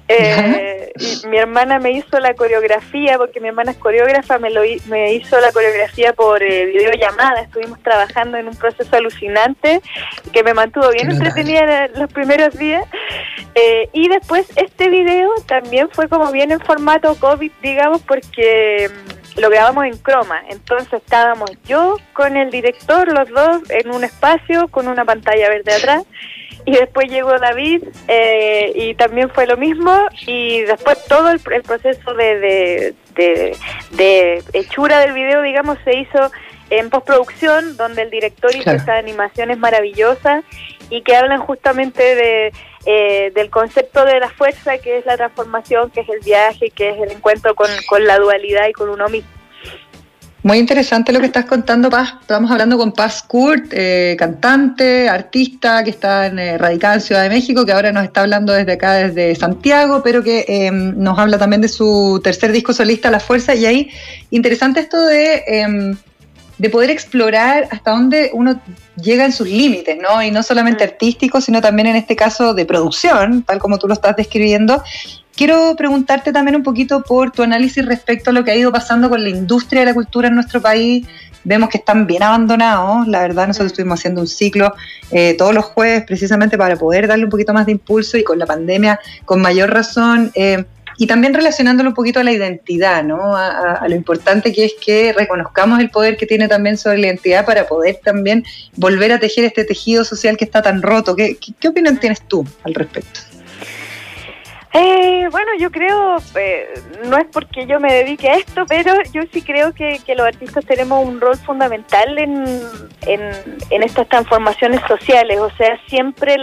Eh, 0.09 0.91
mi 1.29 1.37
hermana 1.37 1.79
me 1.79 1.93
hizo 1.93 2.19
la 2.19 2.33
coreografía, 2.35 3.19
porque 3.19 3.41
mi 3.41 3.49
hermana 3.49 3.73
es 3.73 3.77
coreógrafa, 3.77 4.39
me, 4.39 4.51
lo, 4.51 4.63
me 4.87 5.13
hizo 5.13 5.39
la 5.39 5.53
coreografía 5.53 6.15
por 6.15 6.43
eh, 6.43 6.67
videollamada. 6.67 7.43
Estuvimos 7.43 7.79
trabajando 7.83 8.39
en 8.39 8.49
un 8.49 8.57
proceso 8.57 8.97
alucinante 8.97 9.83
que 10.33 10.43
me 10.43 10.55
mantuvo 10.55 10.91
bien 10.91 11.11
entretenida 11.11 11.89
los 11.89 12.11
primeros 12.11 12.57
días. 12.59 12.87
Eh, 13.55 13.89
y 13.93 14.09
después 14.09 14.47
este 14.57 14.89
video 14.89 15.31
también 15.47 15.89
fue 15.93 16.09
como 16.09 16.33
bien 16.33 16.53
en 16.53 16.61
formato 16.61 17.15
COVID, 17.17 17.53
digamos, 17.63 18.01
porque 18.03 18.89
mm, 18.89 19.41
lo 19.41 19.51
grabamos 19.51 19.85
en 19.85 19.99
croma. 19.99 20.43
Entonces 20.49 20.95
estábamos 20.95 21.51
yo 21.67 21.97
con 22.15 22.37
el 22.39 22.51
director, 22.51 23.13
los 23.13 23.29
dos, 23.29 23.71
en 23.71 23.91
un 23.91 24.05
espacio 24.05 24.69
con 24.69 24.89
una 24.89 25.05
pantalla 25.05 25.51
verde 25.51 25.75
atrás 25.75 26.05
y 26.69 26.73
después 26.73 27.09
llegó 27.09 27.39
David 27.39 27.83
eh, 28.09 28.73
y 28.75 28.95
también 28.95 29.31
fue 29.31 29.47
lo 29.47 29.57
mismo 29.57 29.91
y 30.27 30.61
después 30.61 31.03
todo 31.07 31.31
el, 31.31 31.41
proceso 31.41 32.13
de, 32.13 32.95
de, 33.17 34.45
hechura 34.53 35.01
del 35.01 35.15
video, 35.15 35.41
digamos, 35.41 35.79
se 35.83 35.97
hizo 35.97 36.31
en 36.69 36.91
postproducción, 36.91 37.79
donde 37.79 38.03
el 38.03 38.11
director 38.11 38.55
hizo 38.55 38.71
esas 38.71 38.91
animaciones 38.91 39.57
maravillosas 39.57 40.45
y 40.91 41.01
que 41.01 41.17
hablan 41.17 41.41
justamente 41.41 42.03
de, 42.03 42.53
eh, 42.85 43.33
del 43.35 43.49
concepto 43.49 44.05
de 44.05 44.21
la 44.21 44.29
fuerza, 44.29 44.77
que 44.77 44.99
es 44.99 45.07
la 45.07 45.17
transformación, 45.17 45.91
que 45.91 46.01
es 46.01 46.09
el 46.11 46.21
viaje, 46.21 46.69
que 46.69 46.91
es 46.91 47.01
el 47.01 47.13
encuentro 47.13 47.55
con, 47.55 47.71
con 47.89 48.05
la 48.05 48.19
dualidad 48.19 48.69
y 48.69 48.75
con 48.75 48.91
uno 48.91 49.09
mismo. 49.09 49.38
Muy 50.45 50.59
interesante 50.59 51.13
lo 51.13 51.19
que 51.19 51.27
estás 51.27 51.47
contando, 51.47 51.91
Paz. 51.91 52.15
Estamos 52.21 52.49
hablando 52.53 52.79
con 52.79 52.93
Paz 52.93 53.25
Kurt, 53.27 53.73
eh, 53.73 54.15
cantante, 54.17 55.09
artista 55.09 55.83
que 55.83 55.91
está 55.91 56.27
en, 56.27 56.39
eh, 56.39 56.57
radicada 56.57 56.95
en 56.95 57.01
Ciudad 57.01 57.23
de 57.25 57.29
México, 57.29 57.67
que 57.67 57.73
ahora 57.73 57.91
nos 57.91 58.05
está 58.05 58.21
hablando 58.21 58.53
desde 58.53 58.73
acá, 58.73 58.95
desde 58.95 59.35
Santiago, 59.35 60.01
pero 60.05 60.23
que 60.23 60.45
em, 60.47 60.97
nos 60.97 61.19
habla 61.19 61.39
también 61.39 61.61
de 61.61 61.69
su 61.69 62.21
tercer 62.23 62.53
disco 62.53 62.73
solista, 62.73 63.11
La 63.11 63.19
Fuerza. 63.19 63.53
Y 63.57 63.67
ahí, 63.67 63.91
interesante 64.31 64.79
esto 64.79 65.05
de, 65.07 65.43
em, 65.49 65.97
de 66.57 66.71
poder 66.71 66.91
explorar 66.91 67.67
hasta 67.73 67.91
dónde 67.91 68.31
uno 68.33 68.61
llega 68.95 69.25
en 69.25 69.33
sus 69.33 69.49
límites, 69.49 69.99
¿no? 70.01 70.23
Y 70.23 70.31
no 70.31 70.45
solamente 70.45 70.85
mm. 70.85 70.89
artísticos, 70.89 71.45
sino 71.45 71.61
también 71.61 71.89
en 71.89 71.97
este 71.97 72.15
caso 72.15 72.55
de 72.55 72.65
producción, 72.65 73.43
tal 73.43 73.59
como 73.59 73.79
tú 73.79 73.89
lo 73.89 73.95
estás 73.95 74.15
describiendo, 74.15 74.85
Quiero 75.39 75.77
preguntarte 75.77 76.33
también 76.33 76.57
un 76.57 76.65
poquito 76.65 77.01
por 77.01 77.31
tu 77.31 77.45
análisis 77.45 77.87
respecto 77.87 78.31
a 78.31 78.33
lo 78.33 78.43
que 78.43 78.51
ha 78.51 78.57
ido 78.57 78.73
pasando 78.73 79.09
con 79.09 79.23
la 79.23 79.29
industria 79.29 79.83
de 79.83 79.87
la 79.87 79.95
cultura 79.95 80.27
en 80.27 80.35
nuestro 80.35 80.61
país. 80.61 81.07
Vemos 81.45 81.69
que 81.69 81.79
están 81.79 82.09
bien 82.09 82.25
abandonados. 82.25 83.07
La 83.07 83.21
verdad, 83.21 83.47
nosotros 83.47 83.71
estuvimos 83.71 84.01
haciendo 84.01 84.21
un 84.21 84.27
ciclo 84.27 84.75
eh, 85.13 85.35
todos 85.39 85.55
los 85.55 85.65
jueves 85.67 86.03
precisamente 86.03 86.59
para 86.59 86.75
poder 86.75 87.07
darle 87.07 87.27
un 87.27 87.31
poquito 87.31 87.55
más 87.55 87.67
de 87.67 87.71
impulso 87.71 88.19
y 88.19 88.25
con 88.25 88.37
la 88.37 88.47
pandemia 88.47 88.99
con 89.25 89.41
mayor 89.41 89.71
razón. 89.71 90.33
Eh, 90.35 90.65
y 90.97 91.07
también 91.07 91.33
relacionándolo 91.33 91.91
un 91.91 91.95
poquito 91.95 92.19
a 92.19 92.25
la 92.25 92.33
identidad, 92.33 93.05
¿no? 93.05 93.37
A, 93.37 93.87
lo 93.87 93.95
importante 93.95 94.53
que 94.53 94.65
es 94.65 94.73
que 94.85 95.13
reconozcamos 95.17 95.79
el 95.79 95.91
poder 95.91 96.17
que 96.17 96.27
tiene 96.27 96.49
también 96.49 96.77
sobre 96.77 96.99
la 96.99 97.07
identidad 97.07 97.47
para 97.47 97.69
poder 97.69 98.01
también 98.03 98.43
volver 98.75 99.13
a 99.13 99.21
tejer 99.21 99.45
este 99.45 99.63
tejido 99.63 100.05
social 100.05 100.37
que 100.37 100.47
está 100.47 100.63
tan 100.63 100.83
roto. 100.83 101.15
¿Qué, 101.15 101.39
qué 101.61 101.69
opinión 101.69 101.99
tienes 101.99 102.23
tú 102.23 102.45
al 102.65 102.75
respecto? 102.75 103.21
Eh, 104.75 105.27
bueno, 105.31 105.49
yo 105.59 105.71
creo, 105.71 106.19
eh, 106.37 106.69
no 107.07 107.17
es 107.17 107.27
porque 107.33 107.67
yo 107.67 107.81
me 107.81 107.93
dedique 107.93 108.29
a 108.29 108.35
esto, 108.35 108.67
pero 108.67 108.93
yo 109.13 109.23
sí 109.33 109.41
creo 109.41 109.73
que, 109.73 109.99
los 110.15 110.27
artistas 110.27 110.65
tenemos 110.67 111.07
un 111.07 111.21
rol 111.21 111.37
fundamental 111.39 112.19
en, 112.19 112.45
en, 113.07 113.83
estas 113.83 114.09
transformaciones 114.09 114.81
sociales. 114.87 115.39
O 115.39 115.51
sea, 115.57 115.81
siempre 115.89 116.37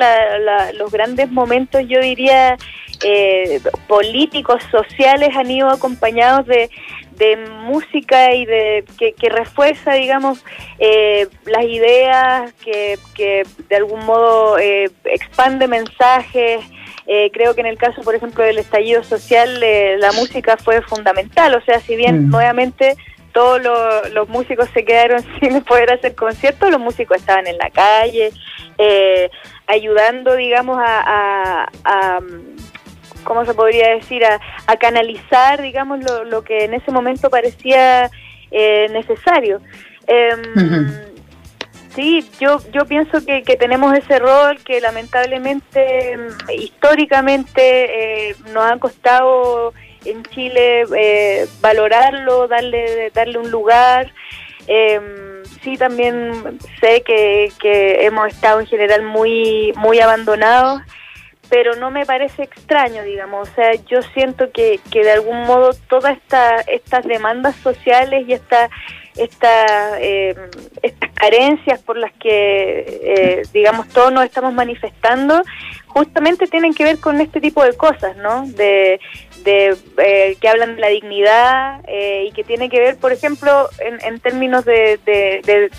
los 0.73 0.91
grandes 0.91 1.29
momentos, 1.29 1.83
yo 1.87 1.99
diría, 2.01 2.57
eh, 3.03 3.61
políticos, 3.87 4.63
sociales, 4.71 5.29
han 5.35 5.51
ido 5.51 5.69
acompañados 5.69 6.47
de, 6.47 6.69
de 7.17 7.37
música 7.37 8.33
y 8.33 8.45
de 8.45 8.85
que, 8.97 9.13
que 9.13 9.29
refuerza, 9.29 9.93
digamos, 9.93 10.43
eh, 10.79 11.27
las 11.45 11.63
ideas, 11.63 12.53
que, 12.63 12.97
que 13.13 13.43
de 13.69 13.75
algún 13.75 14.05
modo 14.05 14.57
eh, 14.57 14.89
expande 15.05 15.67
mensajes. 15.67 16.65
Eh, 17.07 17.29
creo 17.31 17.53
que 17.53 17.61
en 17.61 17.67
el 17.67 17.77
caso, 17.77 18.01
por 18.01 18.15
ejemplo, 18.15 18.43
del 18.43 18.57
estallido 18.57 19.03
social, 19.03 19.61
eh, 19.61 19.97
la 19.99 20.11
música 20.11 20.57
fue 20.57 20.81
fundamental. 20.81 21.53
O 21.55 21.61
sea, 21.61 21.79
si 21.79 21.95
bien 21.95 22.27
mm. 22.27 22.31
nuevamente 22.31 22.95
todos 23.31 23.61
los 24.13 24.29
músicos 24.29 24.69
se 24.73 24.85
quedaron 24.85 25.23
sin 25.39 25.61
poder 25.63 25.93
hacer 25.93 26.15
conciertos, 26.15 26.71
los 26.71 26.79
músicos 26.79 27.17
estaban 27.17 27.47
en 27.47 27.57
la 27.57 27.69
calle, 27.69 28.31
eh, 28.77 29.29
ayudando, 29.67 30.35
digamos, 30.35 30.77
a, 30.79 31.67
a, 31.83 32.19
¿cómo 33.23 33.45
se 33.45 33.53
podría 33.53 33.89
decir?, 33.89 34.23
a, 34.25 34.39
a 34.67 34.77
canalizar, 34.77 35.61
digamos, 35.61 35.99
lo, 36.03 36.23
lo, 36.23 36.43
que 36.43 36.63
en 36.65 36.73
ese 36.73 36.91
momento 36.91 37.29
parecía 37.29 38.09
necesario. 38.51 39.59
Em, 40.07 41.14
Sí, 41.95 42.29
yo, 42.41 42.59
yo 42.73 42.85
pienso 42.85 43.25
que, 43.25 43.43
que 43.43 43.55
tenemos 43.55 43.97
ese 43.97 44.19
rol 44.19 44.57
que 44.65 44.81
lamentablemente, 44.81 46.17
mm, 46.17 46.51
históricamente, 46.51 48.29
eh, 48.29 48.35
nos 48.53 48.69
ha 48.69 48.77
costado 48.77 49.73
en 50.03 50.23
Chile 50.23 50.83
eh, 50.95 51.47
valorarlo, 51.61 52.47
darle, 52.49 53.11
darle 53.11 53.39
un 53.39 53.49
lugar. 53.49 54.11
Eh, 54.67 54.99
sí, 55.63 55.77
también 55.77 56.59
sé 56.81 57.01
que, 57.01 57.51
que 57.59 58.05
hemos 58.05 58.27
estado 58.27 58.59
en 58.59 58.67
general 58.67 59.03
muy, 59.03 59.71
muy 59.77 59.99
abandonados 59.99 60.81
pero 61.49 61.75
no 61.75 61.91
me 61.91 62.05
parece 62.05 62.43
extraño, 62.43 63.03
digamos. 63.03 63.49
O 63.49 63.53
sea, 63.53 63.73
yo 63.87 64.01
siento 64.01 64.51
que, 64.51 64.79
que 64.91 65.03
de 65.03 65.11
algún 65.11 65.45
modo 65.45 65.71
todas 65.87 66.17
esta, 66.17 66.61
estas 66.61 67.05
demandas 67.05 67.55
sociales 67.57 68.25
y 68.27 68.33
esta, 68.33 68.69
esta, 69.15 69.99
eh, 69.99 70.35
estas 70.81 71.11
carencias 71.13 71.81
por 71.81 71.97
las 71.97 72.11
que, 72.13 72.85
eh, 73.03 73.41
digamos, 73.53 73.87
todos 73.89 74.11
nos 74.11 74.25
estamos 74.25 74.53
manifestando, 74.53 75.41
justamente 75.87 76.47
tienen 76.47 76.73
que 76.73 76.83
ver 76.83 76.99
con 76.99 77.21
este 77.21 77.39
tipo 77.39 77.63
de 77.63 77.73
cosas, 77.73 78.17
¿no? 78.17 78.45
De, 78.47 78.99
de 79.43 79.75
eh, 79.97 80.37
que 80.39 80.49
hablan 80.49 80.75
de 80.75 80.81
la 80.81 80.89
dignidad 80.89 81.81
y 81.87 82.31
que 82.31 82.43
tiene 82.43 82.69
que 82.69 82.79
ver, 82.79 82.97
por 82.97 83.13
ejemplo, 83.13 83.69
en, 83.79 84.03
en 84.05 84.19
términos 84.19 84.65
de, 84.65 84.99
de, 85.05 85.71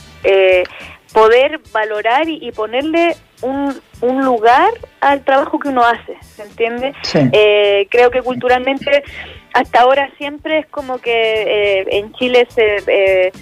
poder 1.12 1.60
valorar 1.72 2.28
y, 2.28 2.50
ponerle 2.52 3.16
un, 3.40 3.74
un, 4.02 4.24
lugar 4.24 4.70
al 5.00 5.24
trabajo 5.24 5.58
que 5.58 5.68
uno 5.68 5.82
hace, 5.82 6.16
¿se 6.20 6.42
entiende? 6.42 6.92
Eh, 7.32 7.86
creo 7.90 8.10
que 8.10 8.20
culturalmente 8.20 9.02
hasta 9.56 9.80
ahora 9.80 10.10
siempre 10.18 10.58
es 10.58 10.66
como 10.66 10.98
que 10.98 11.10
eh, 11.12 11.84
en 11.90 12.12
Chile 12.12 12.46
se, 12.50 12.76
eh, 12.86 13.32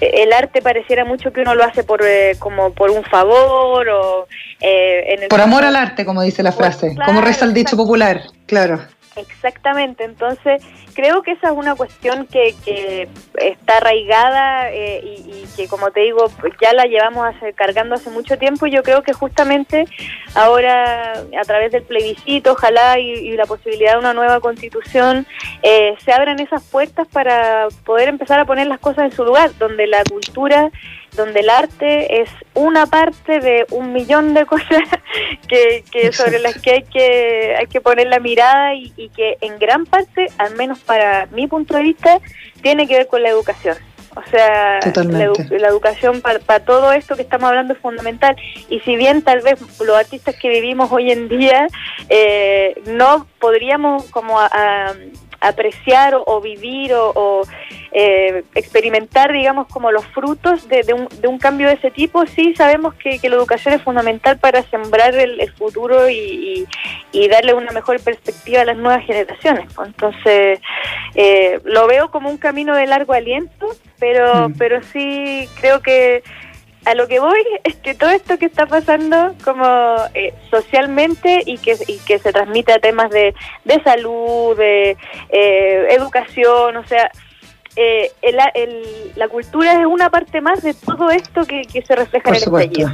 el 0.00 0.32
arte 0.32 0.62
pareciera 0.62 1.04
mucho 1.04 1.32
que 1.32 1.40
uno 1.40 1.54
lo 1.54 1.64
hace 1.64 1.82
por 1.82 2.00
como 2.38 2.72
por 2.72 2.90
un 2.90 3.02
favor 3.04 3.88
o 3.88 4.26
en 4.60 5.28
por 5.28 5.40
amor 5.40 5.64
al 5.64 5.74
arte, 5.74 6.04
como 6.04 6.22
dice 6.22 6.42
la 6.42 6.52
frase, 6.52 6.94
como 7.04 7.20
reza 7.20 7.44
el 7.44 7.54
dicho 7.54 7.76
popular, 7.76 8.20
claro. 8.46 8.80
Exactamente, 9.16 10.04
entonces 10.04 10.62
creo 10.94 11.22
que 11.22 11.32
esa 11.32 11.48
es 11.48 11.56
una 11.56 11.74
cuestión 11.74 12.26
que, 12.26 12.54
que 12.64 13.08
está 13.40 13.78
arraigada 13.78 14.70
eh, 14.70 15.00
y, 15.04 15.44
que, 15.56 15.68
como 15.68 15.90
te 15.90 16.00
digo, 16.00 16.26
ya 16.60 16.74
la 16.74 16.84
llevamos 16.84 17.34
cargando 17.54 17.94
hace 17.94 18.10
mucho 18.10 18.36
tiempo 18.36 18.66
y 18.66 18.72
yo 18.72 18.82
creo 18.82 19.02
que 19.02 19.14
justamente 19.14 19.86
ahora, 20.34 21.12
a 21.12 21.44
través 21.46 21.72
del 21.72 21.82
plebiscito, 21.82 22.52
ojalá, 22.52 22.98
y, 22.98 23.34
la 23.36 23.46
posibilidad 23.46 23.92
de 23.92 23.98
una 24.00 24.12
nueva 24.12 24.40
constitución, 24.40 25.26
eh, 25.62 25.94
se 26.04 26.12
abran 26.12 26.38
esas 26.38 26.62
puertas 26.64 27.08
para 27.08 27.68
poder 27.84 28.08
empezar 28.08 28.38
a 28.38 28.44
poner 28.44 28.66
las 28.66 28.80
cosas 28.80 29.06
en 29.06 29.12
su 29.12 29.24
lugar, 29.24 29.50
donde 29.58 29.86
la 29.86 30.02
cultura 30.04 30.70
donde 31.14 31.40
el 31.40 31.50
arte 31.50 32.22
es 32.22 32.30
una 32.54 32.86
parte 32.86 33.40
de 33.40 33.66
un 33.70 33.92
millón 33.92 34.34
de 34.34 34.46
cosas 34.46 34.82
que, 35.48 36.12
sobre 36.12 36.38
las 36.38 36.60
que 36.60 36.70
hay 36.72 36.82
que 36.82 37.54
hay 37.58 37.66
que 37.66 37.80
poner 37.80 38.06
la 38.08 38.20
mirada 38.20 38.74
y, 38.74 39.10
que 39.14 39.38
en 39.40 39.58
gran 39.58 39.86
parte, 39.86 40.26
al 40.38 40.54
menos 40.56 40.78
para 40.80 41.26
mi 41.26 41.46
punto 41.46 41.76
de 41.76 41.82
vista, 41.82 42.20
tiene 42.62 42.86
que 42.86 42.98
ver 42.98 43.06
con 43.06 43.22
la 43.22 43.30
educación. 43.30 43.76
O 44.16 44.30
sea, 44.30 44.80
la, 44.80 45.68
educación 45.68 46.22
para 46.22 46.60
todo 46.60 46.92
esto 46.92 47.16
que 47.16 47.22
estamos 47.22 47.48
hablando 47.48 47.74
es 47.74 47.80
fundamental. 47.80 48.34
Y 48.70 48.80
si 48.80 48.96
bien 48.96 49.20
tal 49.20 49.42
vez 49.42 49.60
los 49.78 49.96
artistas 49.96 50.36
que 50.36 50.48
vivimos 50.48 50.90
hoy 50.90 51.10
en 51.10 51.28
día 51.28 51.66
eh, 52.08 52.80
no 52.86 53.26
podríamos 53.38 54.04
como 54.04 54.40
a 54.40 54.94
apreciar 55.40 56.14
o, 56.26 56.40
vivir 56.40 56.92
o, 56.94 57.42
eh, 57.92 58.44
experimentar, 58.54 59.32
digamos, 59.32 59.66
como 59.68 59.90
los 59.90 60.04
frutos 60.06 60.68
de, 60.68 60.92
un, 60.92 61.08
de, 61.20 61.28
un, 61.28 61.38
cambio 61.38 61.68
de 61.68 61.74
ese 61.74 61.90
tipo, 61.90 62.26
sí 62.26 62.54
sabemos 62.54 62.94
que, 62.94 63.18
la 63.22 63.36
educación 63.36 63.74
es 63.74 63.82
fundamental 63.82 64.38
para 64.38 64.62
sembrar 64.64 65.14
el, 65.14 65.52
futuro 65.52 66.08
y, 66.10 66.66
darle 67.30 67.54
una 67.54 67.72
mejor 67.72 68.00
perspectiva 68.00 68.60
a 68.60 68.64
las 68.64 68.76
nuevas 68.76 69.04
generaciones. 69.04 69.66
Entonces, 69.84 70.60
eh, 71.14 71.60
lo 71.64 71.86
veo 71.86 72.10
como 72.10 72.30
un 72.30 72.36
camino 72.36 72.74
de 72.76 72.86
largo 72.86 73.14
aliento, 73.14 73.66
pero, 73.98 74.48
mm. 74.48 74.54
pero 74.58 74.82
sí 74.82 75.48
creo 75.60 75.80
que 75.80 76.22
a 76.86 76.94
lo 76.94 77.08
que 77.08 77.18
voy 77.18 77.40
es 77.64 77.74
que 77.76 77.94
todo 77.94 78.10
esto 78.10 78.38
que 78.38 78.46
está 78.46 78.66
pasando 78.66 79.34
como 79.44 79.96
eh, 80.14 80.32
socialmente 80.50 81.42
y 81.44 81.58
que, 81.58 81.76
y 81.86 81.98
que 81.98 82.18
se 82.18 82.32
transmite 82.32 82.72
a 82.72 82.78
temas 82.78 83.10
de, 83.10 83.34
de 83.64 83.82
salud, 83.82 84.56
de 84.56 84.96
eh, 85.28 85.86
educación, 85.90 86.76
o 86.76 86.86
sea, 86.86 87.10
eh, 87.74 88.10
la 89.16 89.28
cultura 89.28 89.80
es 89.80 89.86
una 89.86 90.08
parte 90.08 90.40
más 90.40 90.62
de 90.62 90.72
todo 90.72 91.10
esto 91.10 91.44
que, 91.44 91.64
se 91.86 91.94
refleja 91.94 92.30
en 92.30 92.34
el 92.34 92.42
estallido. 92.42 92.90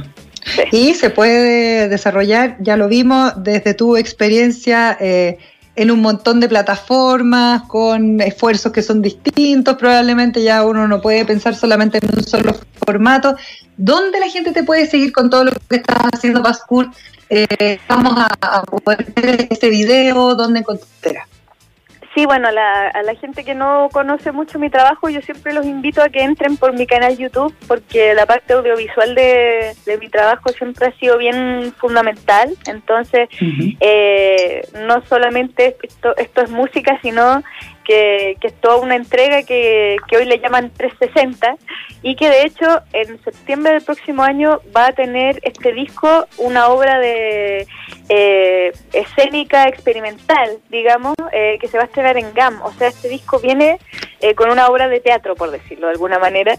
Y 0.73 0.93
se 0.95 1.09
puede 1.09 1.87
desarrollar, 1.87 2.57
ya 2.59 2.75
lo 2.75 2.89
vimos, 2.89 3.31
desde 3.41 3.73
tu 3.75 3.95
experiencia 3.95 4.97
en 5.75 5.91
un 5.91 6.01
montón 6.01 6.39
de 6.39 6.47
plataformas, 6.47 7.63
con 7.63 8.21
esfuerzos 8.21 8.71
que 8.71 8.83
son 8.83 9.01
distintos, 9.01 9.75
probablemente 9.75 10.43
ya 10.43 10.65
uno 10.65 10.87
no 10.87 11.01
puede 11.01 11.25
pensar 11.25 11.55
solamente 11.55 11.99
en 12.01 12.09
un 12.15 12.23
solo 12.23 12.55
formato. 12.85 13.35
¿Dónde 13.75 14.19
la 14.19 14.29
gente 14.29 14.51
te 14.51 14.63
puede 14.63 14.85
seguir 14.87 15.11
con 15.11 15.29
todo 15.29 15.45
lo 15.45 15.51
que 15.69 15.77
estás 15.77 15.97
haciendo, 16.13 16.43
Pascur? 16.43 16.89
Eh, 17.29 17.79
vamos 17.87 18.13
a, 18.17 18.61
poder 18.63 19.11
ver 19.15 19.47
este 19.49 19.69
video, 19.69 20.35
¿dónde 20.35 20.59
encontrarás? 20.59 21.32
Sí, 22.13 22.27
bueno, 22.27 22.49
a 22.49 22.51
la, 22.51 22.89
a 22.89 23.01
la 23.01 23.15
gente 23.15 23.43
que 23.43 23.55
no 23.55 23.89
conoce 23.91 24.31
mucho 24.31 24.59
mi 24.59 24.69
trabajo, 24.69 25.09
yo 25.09 25.21
siempre 25.21 25.51
los 25.51 25.65
invito 25.65 25.99
a 26.03 26.09
que 26.09 26.21
entren 26.21 26.57
por 26.57 26.73
mi 26.73 26.85
canal 26.85 27.17
YouTube, 27.17 27.55
porque 27.67 28.13
la 28.13 28.27
parte 28.27 28.53
audiovisual 28.53 29.15
de, 29.15 29.75
mi 29.99 30.09
trabajo 30.09 30.49
siempre 30.49 30.87
ha 30.87 30.99
sido 30.99 31.17
bien 31.17 31.73
fundamental. 31.75 32.55
Entonces, 32.67 33.29
eh, 33.79 34.61
no 34.85 35.03
solamente 35.07 35.75
esto, 35.81 36.15
esto 36.17 36.41
es 36.43 36.51
música, 36.51 36.99
sino 37.01 37.41
que, 37.83 38.37
es 38.41 38.53
toda 38.61 38.77
una 38.77 38.95
entrega 38.95 39.43
que, 39.43 39.97
hoy 40.15 40.25
le 40.25 40.39
llaman 40.39 40.71
360 40.71 41.55
y 42.01 42.15
que 42.15 42.29
de 42.29 42.43
hecho 42.43 42.81
en 42.91 43.21
septiembre 43.23 43.73
del 43.73 43.83
próximo 43.83 44.23
año 44.23 44.59
va 44.75 44.87
a 44.87 44.93
tener 44.93 45.39
este 45.43 45.73
disco 45.73 46.27
una 46.37 46.67
obra 46.67 46.99
de 46.99 47.67
eh, 48.09 48.71
escénica 48.91 49.67
experimental, 49.67 50.57
digamos, 50.69 51.15
eh, 51.31 51.57
que 51.59 51.67
se 51.67 51.77
va 51.77 51.83
a 51.83 51.87
estrenar 51.87 52.17
en 52.17 52.33
GAM. 52.33 52.61
O 52.61 52.71
sea, 52.73 52.89
este 52.89 53.07
disco 53.07 53.39
viene 53.39 53.79
eh, 54.19 54.35
con 54.35 54.49
una 54.49 54.67
obra 54.67 54.87
de 54.87 54.99
teatro, 54.99 55.35
por 55.35 55.51
decirlo 55.51 55.87
de 55.87 55.93
alguna 55.93 56.19
manera. 56.19 56.57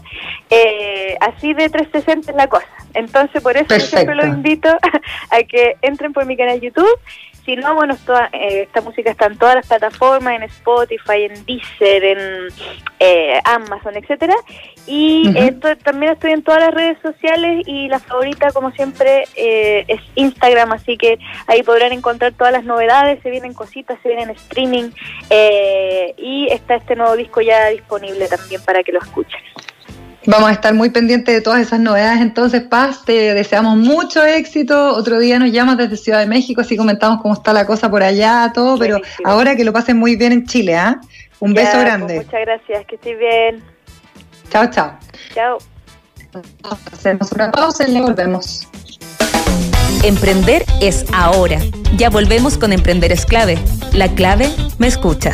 así 1.21 1.53
de 1.53 1.69
360 1.69 2.31
es 2.31 2.37
la 2.37 2.47
cosa. 2.47 2.67
Entonces, 2.93 3.41
por 3.41 3.55
eso 3.57 3.79
siempre 3.79 4.15
los 4.15 4.25
invito 4.25 4.69
a 5.29 5.43
que 5.43 5.75
entren 5.81 6.13
por 6.13 6.25
mi 6.25 6.35
canal 6.37 6.59
YouTube 6.59 6.99
si 7.45 7.55
no, 7.55 7.75
bueno, 7.75 7.95
eh, 8.33 8.63
esta 8.63 8.81
música 8.81 9.11
está 9.11 9.27
en 9.27 9.37
todas 9.37 9.55
las 9.55 9.67
plataformas, 9.67 10.35
en 10.35 10.43
Spotify, 10.43 11.23
en 11.23 11.45
Deezer, 11.45 12.03
en 12.03 12.47
eh, 12.99 13.39
Amazon, 13.43 13.95
etcétera. 13.95 14.33
Y 14.87 15.31
también 15.83 16.13
estoy 16.13 16.31
en 16.31 16.43
todas 16.43 16.61
las 16.61 16.73
redes 16.73 16.97
sociales 17.01 17.63
y 17.67 17.87
la 17.87 17.99
favorita, 17.99 18.51
como 18.51 18.71
siempre, 18.71 19.25
eh, 19.35 19.85
es 19.87 20.01
Instagram, 20.15 20.73
así 20.73 20.97
que 20.97 21.19
ahí 21.47 21.61
podrán 21.61 21.93
encontrar 21.93 22.33
todas 22.33 22.53
las 22.53 22.65
novedades, 22.65 23.21
se 23.21 23.29
vienen 23.29 23.53
cositas, 23.53 23.99
se 24.01 24.09
vienen 24.09 24.31
streaming 24.31 24.89
y 26.17 26.47
está 26.51 26.75
este 26.75 26.95
nuevo 26.95 27.15
disco 27.15 27.41
ya 27.41 27.67
disponible 27.69 28.27
también 28.27 28.63
para 28.63 28.83
que 28.83 28.91
lo 28.91 28.99
escuchen. 28.99 29.39
Vamos 30.27 30.49
a 30.49 30.53
estar 30.53 30.73
muy 30.73 30.89
pendientes 30.89 31.33
de 31.33 31.41
todas 31.41 31.61
esas 31.61 31.79
novedades. 31.79 32.21
Entonces, 32.21 32.61
Paz, 32.63 33.03
te 33.05 33.33
deseamos 33.33 33.77
mucho 33.77 34.23
éxito. 34.23 34.95
Otro 34.95 35.19
día 35.19 35.39
nos 35.39 35.51
llamas 35.51 35.77
desde 35.77 35.97
Ciudad 35.97 36.19
de 36.19 36.27
México, 36.27 36.61
así 36.61 36.75
comentamos 36.75 37.21
cómo 37.21 37.33
está 37.33 37.53
la 37.53 37.65
cosa 37.65 37.89
por 37.89 38.03
allá, 38.03 38.51
todo. 38.53 38.77
Pero 38.77 38.99
ahora 39.23 39.55
que 39.55 39.63
lo 39.63 39.73
pasen 39.73 39.97
muy 39.97 40.15
bien 40.15 40.31
en 40.31 40.45
Chile, 40.45 40.75
¿ah? 40.75 40.99
Un 41.39 41.53
beso 41.53 41.71
pues, 41.73 41.83
grande. 41.83 42.15
muchas 42.17 42.41
gracias, 42.41 42.85
que 42.87 42.95
estés 42.95 43.19
bien. 43.19 43.63
Chao, 44.49 44.69
chao. 44.71 44.97
Chao. 45.33 45.57
Hacemos 46.91 47.31
una 47.31 47.51
pausa 47.51 47.87
y 47.87 47.91
le 47.91 48.01
volvemos. 48.01 48.67
Emprender 50.03 50.65
es 50.81 51.05
ahora. 51.13 51.59
Ya 51.97 52.09
volvemos 52.09 52.57
con 52.57 52.73
Emprender 52.73 53.11
es 53.11 53.25
clave. 53.25 53.57
La 53.93 54.07
clave 54.09 54.49
me 54.77 54.87
escucha. 54.87 55.31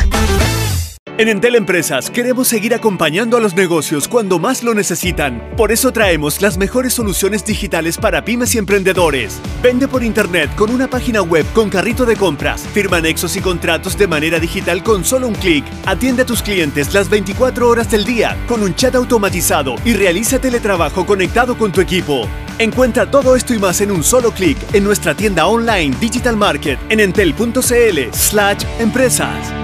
En 1.22 1.28
Entel 1.28 1.54
Empresas 1.54 2.10
queremos 2.10 2.48
seguir 2.48 2.74
acompañando 2.74 3.36
a 3.36 3.40
los 3.40 3.54
negocios 3.54 4.08
cuando 4.08 4.40
más 4.40 4.64
lo 4.64 4.74
necesitan. 4.74 5.40
Por 5.56 5.70
eso 5.70 5.92
traemos 5.92 6.42
las 6.42 6.58
mejores 6.58 6.94
soluciones 6.94 7.44
digitales 7.44 7.96
para 7.96 8.24
pymes 8.24 8.56
y 8.56 8.58
emprendedores. 8.58 9.40
Vende 9.62 9.86
por 9.86 10.02
internet 10.02 10.52
con 10.56 10.72
una 10.72 10.90
página 10.90 11.22
web 11.22 11.46
con 11.52 11.70
carrito 11.70 12.04
de 12.06 12.16
compras. 12.16 12.66
Firma 12.74 12.96
anexos 12.96 13.36
y 13.36 13.40
contratos 13.40 13.96
de 13.96 14.08
manera 14.08 14.40
digital 14.40 14.82
con 14.82 15.04
solo 15.04 15.28
un 15.28 15.36
clic. 15.36 15.64
Atiende 15.86 16.22
a 16.22 16.26
tus 16.26 16.42
clientes 16.42 16.92
las 16.92 17.08
24 17.08 17.68
horas 17.68 17.88
del 17.88 18.04
día 18.04 18.36
con 18.48 18.60
un 18.60 18.74
chat 18.74 18.96
automatizado 18.96 19.76
y 19.84 19.92
realiza 19.92 20.40
teletrabajo 20.40 21.06
conectado 21.06 21.56
con 21.56 21.70
tu 21.70 21.80
equipo. 21.80 22.28
Encuentra 22.58 23.08
todo 23.08 23.36
esto 23.36 23.54
y 23.54 23.60
más 23.60 23.80
en 23.80 23.92
un 23.92 24.02
solo 24.02 24.32
clic 24.32 24.58
en 24.72 24.82
nuestra 24.82 25.14
tienda 25.14 25.46
online 25.46 25.96
Digital 26.00 26.36
Market 26.36 26.80
en 26.88 26.98
entel.cl/empresas. 26.98 29.61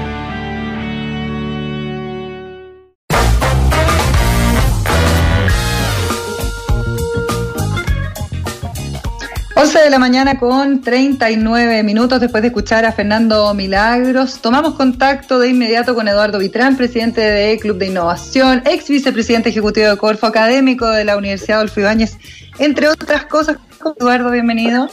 11 9.69 9.81
de 9.81 9.91
la 9.91 9.99
mañana 9.99 10.39
con 10.39 10.81
39 10.81 11.83
minutos 11.83 12.19
después 12.21 12.41
de 12.41 12.49
escuchar 12.49 12.87
a 12.87 12.93
Fernando 12.93 13.53
Milagros. 13.53 14.41
Tomamos 14.41 14.77
contacto 14.77 15.39
de 15.39 15.49
inmediato 15.49 15.95
con 15.95 16.09
Eduardo 16.09 16.39
Vitrán, 16.39 16.75
presidente 16.75 17.21
de 17.21 17.59
Club 17.59 17.77
de 17.77 17.89
Innovación, 17.89 18.63
ex 18.65 18.89
vicepresidente 18.89 19.51
ejecutivo 19.51 19.89
de 19.89 19.99
Corfo, 19.99 20.27
académico 20.27 20.89
de 20.89 21.05
la 21.05 21.19
Universidad 21.19 21.59
Adolfo 21.59 21.81
Ibáñez, 21.81 22.17
entre 22.59 22.89
otras 22.89 23.27
cosas. 23.27 23.59
Eduardo, 24.01 24.31
bienvenido. 24.31 24.89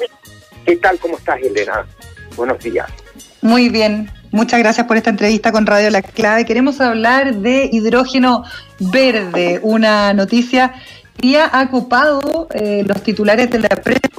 ¿Qué 0.65 0.75
tal? 0.75 0.99
¿Cómo 0.99 1.17
estás, 1.19 1.39
Elena? 1.41 1.85
Buenos 2.35 2.59
días. 2.59 2.89
Muy 3.41 3.69
bien, 3.69 4.11
muchas 4.31 4.59
gracias 4.59 4.87
por 4.87 4.97
esta 4.97 5.09
entrevista 5.09 5.53
con 5.53 5.65
Radio 5.65 5.89
La 5.89 6.01
Clave. 6.01 6.43
Queremos 6.43 6.81
hablar 6.81 7.35
de 7.35 7.69
hidrógeno 7.71 8.43
verde, 8.79 9.61
una 9.63 10.13
noticia 10.13 10.73
que 11.15 11.29
ya 11.29 11.45
ha 11.45 11.63
ocupado 11.63 12.49
eh, 12.53 12.83
los 12.85 13.01
titulares 13.03 13.49
de 13.49 13.59
la 13.59 13.69
prensa, 13.69 14.09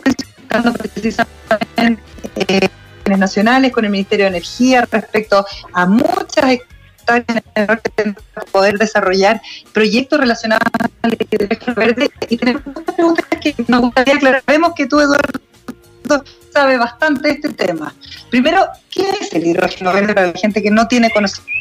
precisamente 0.63 1.99
eh, 2.37 2.69
nacionales 3.17 3.73
con 3.73 3.85
el 3.85 3.91
Ministerio 3.91 4.25
de 4.25 4.31
Energía 4.31 4.87
respecto 4.91 5.47
a 5.73 5.87
muchas 5.87 6.45
hectáreas 6.45 7.43
para 7.55 8.47
poder 8.53 8.79
desarrollar 8.79 9.41
proyectos 9.73 10.19
relacionados 10.19 10.67
al 11.03 11.17
hidrógeno 11.31 11.75
verde. 11.75 12.11
Y 12.29 12.37
tenemos 12.37 12.67
muchas 12.67 12.95
preguntas 12.95 13.27
que 13.41 13.55
nos 13.69 13.81
gustaría 13.81 14.15
aclarar. 14.15 14.43
Vemos 14.47 14.73
que 14.77 14.87
tú, 14.87 15.01
Eduardo, 15.01 16.25
sabe 16.53 16.79
bastante 16.79 17.31
este 17.31 17.51
tema. 17.51 17.95
Primero, 18.31 18.67
¿qué 18.91 19.09
es 19.21 19.33
el 19.35 19.47
hidrógeno 19.47 19.93
verde 19.93 20.15
para 20.15 20.27
la 20.29 20.39
gente 20.39 20.63
que 20.63 20.71
no 20.71 20.89
tiene 20.89 21.11
conocimiento? 21.11 21.57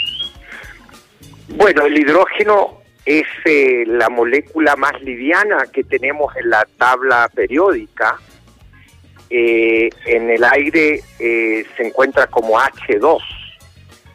Bueno, 1.49 1.85
el 1.85 1.97
hidrógeno 1.97 2.81
es 3.05 3.27
eh, 3.45 3.83
la 3.85 4.09
molécula 4.09 4.75
más 4.75 4.99
liviana 5.01 5.67
que 5.71 5.83
tenemos 5.83 6.35
en 6.35 6.49
la 6.49 6.67
tabla 6.77 7.29
periódica. 7.33 8.19
Eh, 9.29 9.89
en 10.05 10.29
el 10.29 10.43
aire 10.43 11.01
eh, 11.19 11.65
se 11.75 11.87
encuentra 11.87 12.27
como 12.27 12.59
H2, 12.59 13.19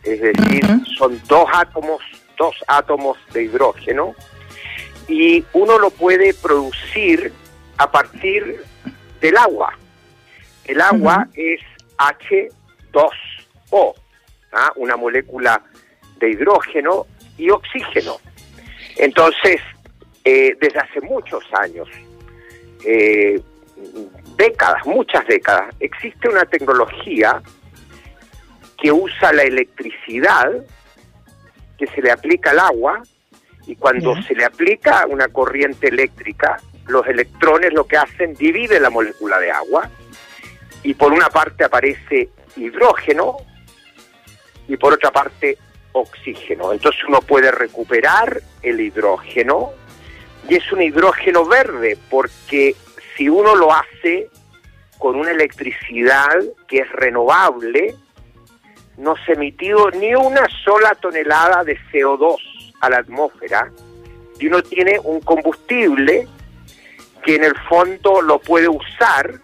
es 0.05 0.21
decir, 0.21 0.65
son 0.97 1.21
dos 1.27 1.47
átomos, 1.53 2.01
dos 2.39 2.55
átomos 2.69 3.19
de 3.33 3.45
hidrógeno, 3.45 4.15
y 5.09 5.45
uno 5.53 5.79
lo 5.79 5.91
puede 5.91 6.33
producir 6.35 7.33
a 7.79 7.91
partir 7.91 8.63
del 9.21 9.37
agua. 9.37 9.77
El 10.65 10.81
agua 10.81 11.27
es 11.35 11.61
H2O, 11.99 13.95
¿ah? 14.53 14.73
una 14.77 14.97
molécula 14.97 15.61
de 16.19 16.31
hidrógeno 16.31 17.07
y 17.37 17.51
oxígeno. 17.51 18.19
Entonces, 18.97 19.61
eh, 20.25 20.57
desde 20.61 20.79
hace 20.79 21.01
muchos 21.01 21.43
años, 21.55 21.89
eh, 22.85 23.41
décadas, 24.37 24.87
muchas 24.87 25.27
décadas, 25.27 25.75
existe 25.81 26.29
una 26.29 26.45
tecnología 26.45 27.43
que 28.81 28.91
usa 28.91 29.33
la 29.33 29.43
electricidad 29.43 30.51
que 31.79 31.87
se 31.89 32.03
le 32.03 32.11
aplica 32.11 32.51
al 32.51 32.59
agua 32.61 33.03
y 33.67 33.77
cuando 33.77 34.21
se 34.23 34.35
le 34.35 34.45
aplica 34.45 35.07
una 35.09 35.29
corriente 35.29 35.89
eléctrica, 35.89 36.61
los 36.87 37.07
electrones 37.07 37.73
lo 37.73 37.87
que 37.87 37.97
hacen 37.97 38.35
dividen 38.35 38.83
la 38.83 38.91
molécula 38.91 39.39
de 39.39 39.51
agua 39.51 39.89
y 40.83 40.95
por 40.95 41.13
una 41.13 41.29
parte 41.29 41.65
aparece 41.65 42.31
hidrógeno 42.57 43.37
y 44.67 44.77
por 44.77 44.95
otra 44.95 45.11
parte 45.11 45.59
oxígeno. 45.93 46.73
Entonces 46.73 47.03
uno 47.07 47.21
puede 47.21 47.51
recuperar 47.51 48.41
el 48.63 48.81
hidrógeno 48.81 49.73
y 50.49 50.57
es 50.57 50.73
un 50.73 50.83
hidrógeno 50.83 51.45
verde 51.45 51.99
porque 52.09 52.75
si 53.21 53.29
uno 53.29 53.55
lo 53.55 53.71
hace 53.71 54.31
con 54.99 55.15
una 55.15 55.31
electricidad 55.31 56.39
que 56.67 56.79
es 56.79 56.91
renovable, 56.93 57.95
no 58.97 59.15
se 59.17 59.33
ha 59.33 59.35
emitido 59.35 59.91
ni 59.91 60.15
una 60.15 60.49
sola 60.65 60.95
tonelada 60.95 61.63
de 61.63 61.79
CO2 61.93 62.37
a 62.81 62.89
la 62.89 62.97
atmósfera 62.97 63.71
y 64.39 64.47
uno 64.47 64.63
tiene 64.63 64.99
un 65.05 65.21
combustible 65.21 66.27
que 67.23 67.35
en 67.35 67.45
el 67.45 67.55
fondo 67.69 68.23
lo 68.23 68.39
puede 68.39 68.71
usar 68.71 69.39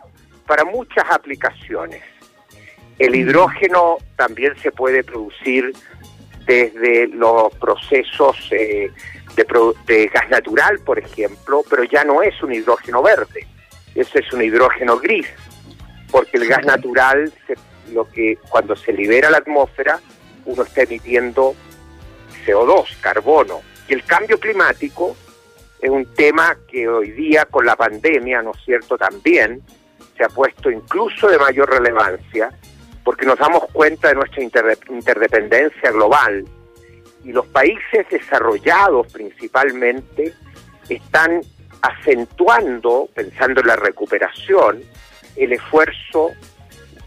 para 0.46 0.64
muchas 0.64 1.04
aplicaciones. 1.10 2.02
El 2.98 3.14
hidrógeno 3.14 3.98
también 4.16 4.56
se 4.62 4.72
puede 4.72 5.04
producir 5.04 5.70
desde 6.46 7.08
los 7.08 7.54
procesos 7.56 8.38
eh, 8.52 8.90
de, 9.86 10.06
gas 10.06 10.30
natural, 10.30 10.78
por 10.78 10.98
ejemplo, 10.98 11.62
pero 11.68 11.84
ya 11.84 12.04
no 12.04 12.22
es 12.22 12.42
un 12.42 12.54
hidrógeno 12.54 13.02
verde, 13.02 13.46
ese 14.00 14.20
es 14.20 14.32
un 14.32 14.42
hidrógeno 14.42 14.98
gris, 14.98 15.26
porque 16.10 16.36
el 16.36 16.46
gas 16.46 16.64
natural, 16.64 17.32
lo 17.92 18.08
que 18.10 18.38
cuando 18.48 18.76
se 18.76 18.92
libera 18.92 19.30
la 19.30 19.38
atmósfera, 19.38 20.00
uno 20.44 20.62
está 20.62 20.82
emitiendo 20.82 21.54
CO2, 22.44 23.00
carbono, 23.00 23.62
y 23.88 23.94
el 23.94 24.04
cambio 24.04 24.38
climático 24.38 25.16
es 25.80 25.90
un 25.90 26.06
tema 26.14 26.56
que 26.68 26.88
hoy 26.88 27.10
día 27.10 27.44
con 27.44 27.66
la 27.66 27.76
pandemia, 27.76 28.42
¿no 28.42 28.52
es 28.52 28.64
cierto?, 28.64 28.96
también 28.96 29.62
se 30.16 30.24
ha 30.24 30.28
puesto 30.28 30.70
incluso 30.70 31.28
de 31.28 31.38
mayor 31.38 31.68
relevancia 31.70 32.50
porque 33.04 33.24
nos 33.24 33.38
damos 33.38 33.66
cuenta 33.72 34.08
de 34.08 34.16
nuestra 34.16 34.42
interdependencia 34.42 35.92
global. 35.92 36.44
Y 37.22 37.32
los 37.32 37.46
países 37.46 38.04
desarrollados 38.10 39.12
principalmente 39.12 40.34
están 40.88 41.40
acentuando, 41.82 43.08
pensando 43.14 43.60
en 43.60 43.66
la 43.66 43.76
recuperación, 43.76 44.82
el 45.36 45.52
esfuerzo 45.52 46.32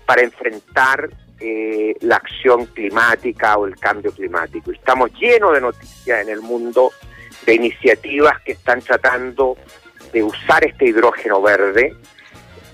para 0.05 0.21
enfrentar 0.21 1.09
eh, 1.39 1.95
la 2.01 2.17
acción 2.17 2.65
climática 2.65 3.57
o 3.57 3.65
el 3.65 3.75
cambio 3.75 4.11
climático. 4.11 4.71
Estamos 4.71 5.11
llenos 5.19 5.53
de 5.53 5.61
noticias 5.61 6.21
en 6.21 6.29
el 6.29 6.41
mundo 6.41 6.91
de 7.45 7.55
iniciativas 7.55 8.41
que 8.41 8.53
están 8.53 8.81
tratando 8.81 9.57
de 10.11 10.23
usar 10.23 10.65
este 10.65 10.87
hidrógeno 10.87 11.41
verde 11.41 11.95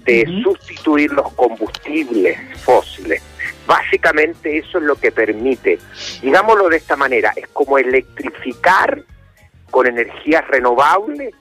de 0.05 0.25
sustituir 0.43 1.12
los 1.12 1.31
combustibles 1.34 2.38
fósiles. 2.62 3.21
Básicamente 3.67 4.58
eso 4.58 4.77
es 4.77 4.84
lo 4.84 4.95
que 4.95 5.12
permite, 5.12 5.79
digámoslo 6.21 6.69
de 6.69 6.77
esta 6.77 6.95
manera, 6.95 7.34
es 7.36 7.47
como 7.47 7.77
electrificar 7.77 9.03
con 9.71 9.88
energías 9.88 10.47
renovables 10.47 11.34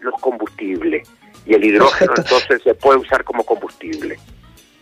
los 0.00 0.14
combustibles 0.20 1.08
y 1.46 1.54
el 1.54 1.64
hidrógeno 1.64 2.12
entonces 2.16 2.62
se 2.62 2.74
puede 2.74 2.98
usar 2.98 3.24
como 3.24 3.44
combustible. 3.44 4.18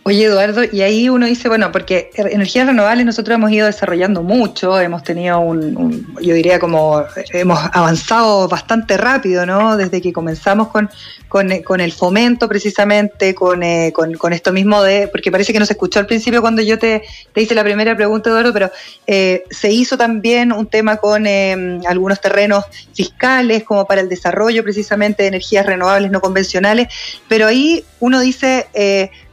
Oye, 0.07 0.23
Eduardo, 0.23 0.61
y 0.63 0.83
ahí 0.83 1.09
uno 1.09 1.25
dice, 1.25 1.49
bueno, 1.49 1.69
porque 1.69 2.11
energías 2.15 2.65
renovables 2.65 3.05
nosotros 3.05 3.35
hemos 3.35 3.51
ido 3.51 3.65
desarrollando 3.65 4.23
mucho, 4.23 4.79
hemos 4.79 5.03
tenido 5.03 5.37
un, 5.41 6.15
yo 6.21 6.33
diría 6.33 6.59
como, 6.59 7.03
hemos 7.33 7.59
avanzado 7.73 8.47
bastante 8.47 8.95
rápido, 8.95 9.45
¿no? 9.45 9.75
Desde 9.75 10.01
que 10.01 10.13
comenzamos 10.13 10.69
con, 10.69 10.89
con, 11.27 11.81
el 11.81 11.91
fomento 11.91 12.47
precisamente, 12.47 13.35
con, 13.35 13.63
eh, 13.63 13.91
con, 13.93 14.31
esto 14.31 14.53
mismo 14.53 14.81
de, 14.81 15.09
porque 15.09 15.29
parece 15.29 15.51
que 15.51 15.59
no 15.59 15.65
se 15.65 15.73
escuchó 15.73 15.99
al 15.99 16.05
principio 16.05 16.39
cuando 16.39 16.61
yo 16.61 16.79
te, 16.79 17.03
te 17.33 17.41
hice 17.41 17.53
la 17.53 17.65
primera 17.65 17.93
pregunta, 17.93 18.29
Eduardo, 18.29 18.53
pero 18.53 18.71
eh, 19.07 19.43
se 19.49 19.73
hizo 19.73 19.97
también 19.97 20.53
un 20.53 20.67
tema 20.67 20.95
con 20.95 21.27
eh, 21.27 21.81
algunos 21.85 22.21
terrenos 22.21 22.63
fiscales 22.93 23.65
como 23.65 23.85
para 23.85 23.99
el 23.99 24.07
desarrollo 24.07 24.63
precisamente 24.63 25.23
de 25.23 25.27
energías 25.27 25.65
renovables 25.65 26.11
no 26.11 26.21
convencionales, 26.21 26.87
pero 27.27 27.47
ahí 27.47 27.83
uno 27.99 28.21
dice 28.21 28.67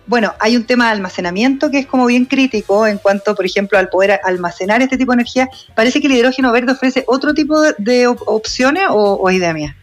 bueno, 0.07 0.35
hay 0.39 0.57
un 0.57 0.65
tema 0.65 0.87
de 0.87 0.93
almacenamiento 0.93 1.71
que 1.71 1.79
es 1.79 1.87
como 1.87 2.07
bien 2.07 2.27
crítico 2.27 2.87
en 2.87 2.99
cuanto, 2.99 3.35
por 3.35 3.47
ejemplo, 3.47 3.79
al 3.79 3.89
poder 3.89 4.21
almacenar 4.23 4.83
este 4.83 4.99
tipo 4.99 5.13
de 5.13 5.17
energía. 5.17 5.49
Parece 5.75 6.01
que 6.01 6.09
el 6.09 6.15
hidrógeno 6.15 6.53
verde 6.53 6.73
ofrece 6.73 7.05
otro 7.07 7.33
tipo 7.33 7.61
de, 7.79 8.07
opciones 8.07 8.85
o, 8.91 9.31
idea 9.31 9.55
mía. 9.55 9.77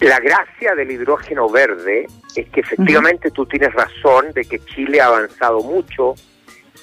La 0.00 0.20
gracia 0.20 0.74
del 0.74 0.90
hidrógeno 0.90 1.48
verde 1.48 2.06
es 2.36 2.48
que 2.50 2.60
efectivamente 2.60 3.30
tú 3.30 3.46
tienes 3.46 3.72
razón 3.72 4.32
de 4.34 4.44
que 4.44 4.58
Chile 4.58 5.00
ha 5.00 5.06
avanzado 5.06 5.62
mucho 5.62 6.14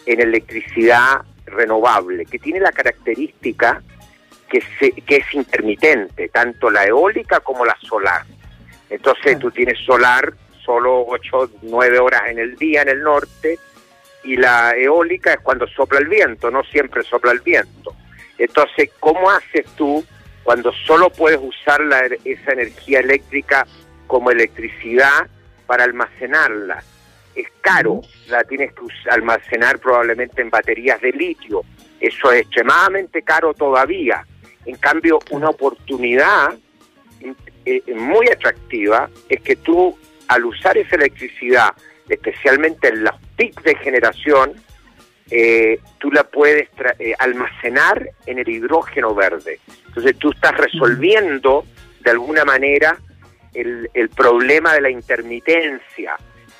en 0.07 0.21
electricidad 0.21 1.21
renovable, 1.45 2.25
que 2.25 2.39
tiene 2.39 2.59
la 2.59 2.71
característica 2.71 3.83
que, 4.49 4.63
que 5.05 5.17
es 5.17 5.33
intermitente, 5.33 6.29
tanto 6.29 6.71
la 6.71 6.85
eólica 6.85 7.39
como 7.41 7.65
la 7.65 7.77
solar. 7.81 8.23
Entonces 8.89 9.37
tú 9.37 9.51
tienes 9.51 9.77
solar 9.85 10.33
solo 10.71 11.03
8, 11.05 11.49
9 11.63 11.99
horas 11.99 12.21
en 12.29 12.39
el 12.39 12.55
día 12.55 12.83
en 12.83 12.89
el 12.89 13.03
norte 13.03 13.59
y 14.23 14.37
la 14.37 14.71
eólica 14.77 15.33
es 15.33 15.39
cuando 15.41 15.67
sopla 15.67 15.99
el 15.99 16.07
viento, 16.07 16.49
no 16.49 16.63
siempre 16.63 17.03
sopla 17.03 17.33
el 17.33 17.41
viento. 17.41 17.93
Entonces, 18.37 18.89
¿cómo 19.01 19.29
haces 19.29 19.65
tú 19.75 20.05
cuando 20.43 20.71
solo 20.71 21.09
puedes 21.09 21.39
usar 21.41 21.81
la, 21.81 22.03
esa 22.23 22.53
energía 22.53 22.99
eléctrica 22.99 23.67
como 24.07 24.31
electricidad 24.31 25.27
para 25.67 25.83
almacenarla? 25.83 26.81
Es 27.35 27.47
caro, 27.59 27.99
la 28.29 28.45
tienes 28.45 28.71
que 28.71 28.81
almacenar 29.09 29.79
probablemente 29.79 30.41
en 30.41 30.49
baterías 30.49 31.01
de 31.01 31.11
litio, 31.11 31.63
eso 31.99 32.31
es 32.31 32.43
extremadamente 32.43 33.23
caro 33.23 33.53
todavía. 33.53 34.25
En 34.65 34.77
cambio, 34.77 35.19
una 35.31 35.49
oportunidad 35.49 36.53
eh, 37.65 37.83
muy 37.93 38.29
atractiva 38.29 39.09
es 39.27 39.41
que 39.41 39.57
tú 39.57 39.97
al 40.31 40.45
usar 40.45 40.77
esa 40.77 40.95
electricidad, 40.95 41.71
especialmente 42.07 42.87
en 42.87 43.03
los 43.03 43.15
pics 43.35 43.61
de 43.63 43.75
generación, 43.75 44.53
eh, 45.29 45.77
tú 45.99 46.09
la 46.09 46.23
puedes 46.23 46.69
eh, 46.99 47.13
almacenar 47.19 48.09
en 48.25 48.39
el 48.39 48.47
hidrógeno 48.47 49.13
verde. 49.13 49.59
Entonces 49.87 50.17
tú 50.17 50.31
estás 50.31 50.55
resolviendo 50.55 51.65
de 51.99 52.11
alguna 52.11 52.45
manera 52.45 52.97
el, 53.53 53.89
problema 54.15 54.73
de 54.73 54.81
la 54.81 54.89
intermitencia 54.89 56.15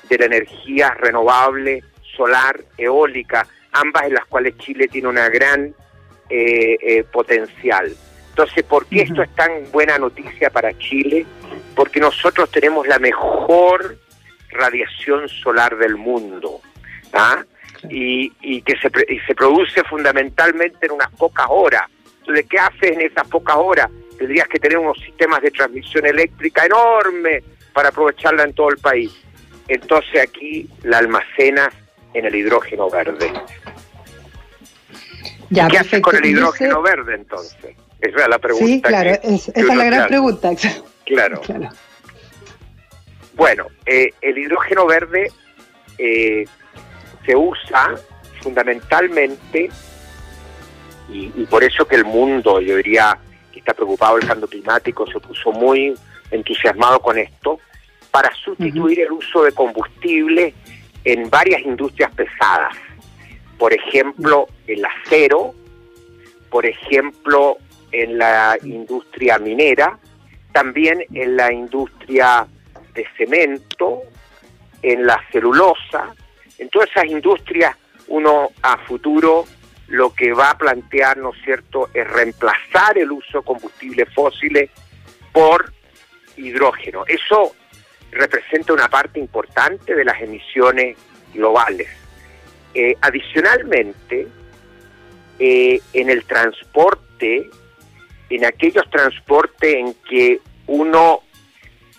de 0.10 0.18
la 0.18 0.26
energía 0.26 0.94
renovable 0.96 1.82
solar, 2.18 2.60
eólica, 2.78 3.48
ambas 3.72 4.04
en 4.04 4.16
las 4.16 4.26
cuales 4.26 4.58
Chile 4.58 4.90
tiene 4.90 5.08
una 5.08 5.30
gran 5.30 5.74
eh, 6.30 6.78
eh, 6.82 7.04
potencial. 7.06 7.96
Entonces, 8.32 8.64
¿por 8.64 8.86
qué 8.86 9.02
esto 9.02 9.22
es 9.22 9.30
tan 9.36 9.52
buena 9.72 9.98
noticia 9.98 10.50
para 10.50 10.76
Chile? 10.78 11.26
Porque 11.76 12.00
nosotros 12.00 12.50
tenemos 12.50 12.88
la 12.88 12.98
mejor 12.98 13.98
radiación 14.52 15.28
solar 15.28 15.78
del 15.78 15.98
mundo. 15.98 16.62
¿ah? 17.12 17.44
Y, 17.90 18.32
y, 18.40 18.62
que 18.62 18.78
se, 18.78 18.90
y 19.14 19.20
se 19.20 19.36
produce 19.36 19.84
fundamentalmente 19.84 20.86
en 20.86 20.94
unas 20.94 21.12
pocas 21.12 21.48
horas. 21.50 21.84
Entonces, 22.20 22.46
¿qué 22.50 22.58
haces 22.58 22.92
en 22.94 23.02
esas 23.02 23.28
pocas 23.28 23.58
horas? 23.58 23.90
Tendrías 24.18 24.48
que 24.48 24.60
tener 24.60 24.78
unos 24.78 24.98
sistemas 25.00 25.42
de 25.42 25.52
transmisión 25.52 26.06
eléctrica 26.06 26.66
enormes 26.66 27.44
para 27.74 27.90
aprovecharla 27.90 28.44
en 28.44 28.54
todo 28.54 28.70
el 28.70 28.78
país. 28.78 29.12
Entonces 29.68 30.22
aquí 30.22 30.70
la 30.84 31.00
almacenas 31.00 31.74
en 32.14 32.26
el 32.26 32.36
hidrógeno 32.36 32.90
verde. 32.90 33.34
¿Qué 35.54 35.78
haces 35.78 36.02
con 36.02 36.16
el 36.16 36.26
hidrógeno 36.26 36.82
verde 36.82 37.16
entonces? 37.16 37.76
Esa 38.02 38.24
es 38.24 38.28
la 38.28 38.40
pregunta. 38.40 38.66
Sí, 38.66 38.82
claro, 38.82 39.10
esa 39.24 39.52
es 39.54 39.66
la 39.66 39.86
gran 39.86 40.08
pregunta. 40.08 40.50
Claro. 41.04 41.42
Bueno, 43.34 43.66
eh, 43.86 44.12
el 44.22 44.38
hidrógeno 44.38 44.86
verde 44.86 45.30
eh, 45.98 46.46
se 47.26 47.36
usa 47.36 47.96
fundamentalmente, 48.42 49.70
y, 51.10 51.28
por 51.50 51.66
eso 51.66 51.86
que 51.86 51.98
el 51.98 52.06
mundo, 52.06 52.62
yo 52.62 52.78
diría, 52.78 53.18
que 53.52 53.60
está 53.60 53.74
preocupado 53.74 54.16
del 54.18 54.28
cambio 54.28 54.48
climático, 54.48 55.06
se 55.06 55.20
puso 55.20 55.52
muy 55.52 55.94
entusiasmado 56.30 57.02
con 57.02 57.18
esto, 57.18 57.60
para 58.10 58.34
sustituir 58.36 59.02
el 59.02 59.12
uso 59.12 59.44
de 59.44 59.52
combustible 59.52 60.54
en 61.04 61.30
varias 61.30 61.62
industrias 61.62 62.14
pesadas. 62.14 62.76
Por 63.58 63.74
ejemplo, 63.74 64.48
el 64.68 64.86
acero, 64.86 65.54
por 66.50 66.66
ejemplo, 66.66 67.58
en 67.92 68.18
la 68.18 68.58
industria 68.64 69.38
minera, 69.40 69.98
también 70.52 71.04
en 71.14 71.36
la 71.36 71.52
industria 71.52 72.46
de 72.94 73.06
cemento, 73.18 74.04
en 74.82 75.06
la 75.06 75.22
celulosa. 75.32 76.14
En 76.58 76.70
todas 76.70 76.90
esas 76.90 77.06
industrias 77.06 77.76
uno 78.08 78.50
a 78.62 78.78
futuro 78.78 79.46
lo 79.88 80.14
que 80.14 80.32
va 80.32 80.52
a 80.52 80.58
plantear, 80.58 81.18
¿no 81.18 81.32
es 81.34 81.42
cierto?, 81.44 81.90
es 81.94 82.10
reemplazar 82.10 82.98
el 82.98 83.12
uso 83.12 83.40
de 83.40 83.44
combustibles 83.44 84.08
fósiles 84.14 84.70
por 85.34 85.74
hidrógeno. 86.38 87.04
Eso 87.08 87.56
representa 88.12 88.74
una 88.74 88.88
parte 88.90 89.20
importante 89.20 89.94
de 89.94 90.06
las 90.06 90.22
emisiones 90.22 90.98
globales. 91.34 91.90
Eh, 92.74 92.96
adicionalmente, 93.02 94.28
eh, 95.40 95.82
en 95.94 96.10
el 96.10 96.24
transporte, 96.24 97.50
en 98.32 98.46
aquellos 98.46 98.90
transportes 98.90 99.74
en 99.74 99.94
que 100.08 100.40
uno 100.68 101.20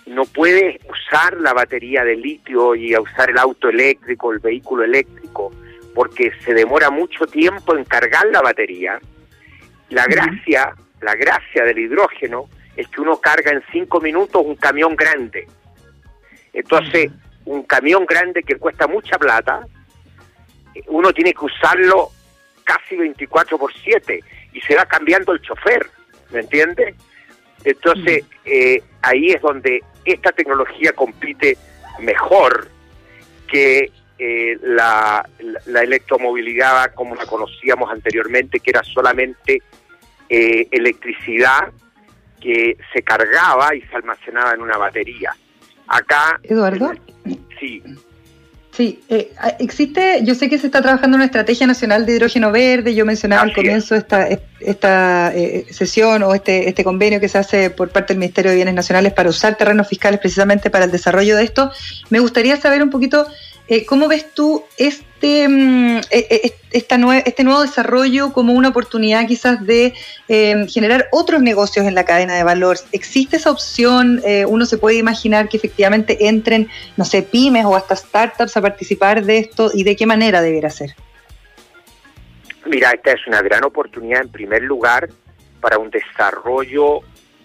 no 0.06 0.24
puede 0.24 0.80
usar 0.88 1.36
la 1.38 1.52
batería 1.52 2.04
de 2.04 2.16
litio 2.16 2.74
y 2.74 2.96
usar 2.96 3.30
el 3.30 3.38
auto 3.38 3.68
eléctrico, 3.68 4.32
el 4.32 4.38
vehículo 4.38 4.82
eléctrico, 4.82 5.52
porque 5.94 6.32
se 6.44 6.54
demora 6.54 6.90
mucho 6.90 7.26
tiempo 7.26 7.76
en 7.76 7.84
cargar 7.84 8.26
la 8.32 8.40
batería. 8.40 8.98
La 9.90 10.06
gracia, 10.06 10.74
la 11.02 11.14
gracia 11.14 11.64
del 11.64 11.78
hidrógeno 11.78 12.48
es 12.76 12.88
que 12.88 13.02
uno 13.02 13.18
carga 13.18 13.52
en 13.52 13.62
cinco 13.70 14.00
minutos 14.00 14.42
un 14.44 14.56
camión 14.56 14.96
grande. 14.96 15.46
Entonces, 16.54 17.12
un 17.44 17.64
camión 17.64 18.06
grande 18.06 18.42
que 18.42 18.56
cuesta 18.56 18.86
mucha 18.86 19.18
plata, 19.18 19.66
uno 20.86 21.12
tiene 21.12 21.34
que 21.34 21.44
usarlo 21.44 22.10
casi 22.64 22.96
24 22.96 23.58
por 23.58 23.72
7 23.74 24.20
y 24.54 24.60
se 24.62 24.74
va 24.74 24.86
cambiando 24.86 25.32
el 25.32 25.42
chofer, 25.42 25.86
¿me 26.32 26.40
entiende? 26.40 26.94
Entonces, 27.64 28.24
eh, 28.44 28.82
ahí 29.02 29.30
es 29.30 29.40
donde 29.40 29.82
esta 30.04 30.32
tecnología 30.32 30.92
compite 30.92 31.56
mejor 32.00 32.68
que 33.46 33.90
eh, 34.18 34.58
la, 34.62 35.28
la, 35.66 35.82
electromovilidad 35.82 36.94
como 36.94 37.14
la 37.14 37.26
conocíamos 37.26 37.90
anteriormente, 37.90 38.60
que 38.60 38.70
era 38.70 38.82
solamente 38.82 39.62
eh, 40.28 40.68
electricidad 40.70 41.72
que 42.40 42.76
se 42.92 43.02
cargaba 43.02 43.74
y 43.74 43.82
se 43.82 43.96
almacenaba 43.96 44.54
en 44.54 44.62
una 44.62 44.76
batería. 44.76 45.34
Acá... 45.86 46.40
Eduardo. 46.42 46.92
sí. 47.60 47.82
Sí, 48.72 49.00
eh, 49.10 49.34
existe, 49.58 50.20
yo 50.24 50.34
sé 50.34 50.48
que 50.48 50.56
se 50.56 50.64
está 50.64 50.80
trabajando 50.80 51.16
una 51.16 51.26
estrategia 51.26 51.66
nacional 51.66 52.06
de 52.06 52.14
hidrógeno 52.14 52.50
verde, 52.50 52.94
yo 52.94 53.04
mencionaba 53.04 53.42
al 53.42 53.52
comienzo 53.52 53.94
esta, 53.94 54.26
esta 54.60 55.30
eh, 55.34 55.66
sesión 55.70 56.22
o 56.22 56.34
este, 56.34 56.70
este 56.70 56.82
convenio 56.82 57.20
que 57.20 57.28
se 57.28 57.36
hace 57.36 57.68
por 57.68 57.90
parte 57.90 58.14
del 58.14 58.20
Ministerio 58.20 58.50
de 58.50 58.56
Bienes 58.56 58.72
Nacionales 58.72 59.12
para 59.12 59.28
usar 59.28 59.56
terrenos 59.56 59.88
fiscales 59.88 60.20
precisamente 60.20 60.70
para 60.70 60.86
el 60.86 60.90
desarrollo 60.90 61.36
de 61.36 61.44
esto. 61.44 61.70
Me 62.08 62.20
gustaría 62.20 62.56
saber 62.56 62.82
un 62.82 62.88
poquito 62.88 63.26
eh, 63.72 63.86
¿Cómo 63.86 64.06
ves 64.06 64.34
tú 64.34 64.62
este, 64.76 65.48
mm, 65.48 65.96
e, 65.96 66.02
e, 66.10 66.54
esta 66.72 66.96
este 67.24 67.42
nuevo 67.42 67.62
desarrollo 67.62 68.30
como 68.34 68.52
una 68.52 68.68
oportunidad 68.68 69.26
quizás 69.26 69.64
de 69.64 69.94
em, 70.28 70.68
generar 70.68 71.08
otros 71.10 71.40
negocios 71.40 71.86
en 71.86 71.94
la 71.94 72.04
cadena 72.04 72.34
de 72.34 72.44
valor? 72.44 72.76
¿Existe 72.92 73.38
esa 73.38 73.50
opción? 73.50 74.20
Eh, 74.26 74.44
¿Uno 74.44 74.66
se 74.66 74.76
puede 74.76 74.98
imaginar 74.98 75.48
que 75.48 75.56
efectivamente 75.56 76.28
entren, 76.28 76.68
no 76.98 77.06
sé, 77.06 77.22
pymes 77.22 77.64
o 77.64 77.74
hasta 77.74 77.96
startups 77.96 78.58
a 78.58 78.60
participar 78.60 79.24
de 79.24 79.38
esto 79.38 79.70
y 79.72 79.84
de 79.84 79.96
qué 79.96 80.04
manera 80.04 80.42
debería 80.42 80.68
ser? 80.68 80.90
Mira, 82.66 82.90
esta 82.90 83.12
es 83.12 83.26
una 83.26 83.40
gran 83.40 83.64
oportunidad 83.64 84.20
en 84.20 84.28
primer 84.28 84.64
lugar 84.64 85.08
para 85.62 85.78
un 85.78 85.88
desarrollo 85.88 87.00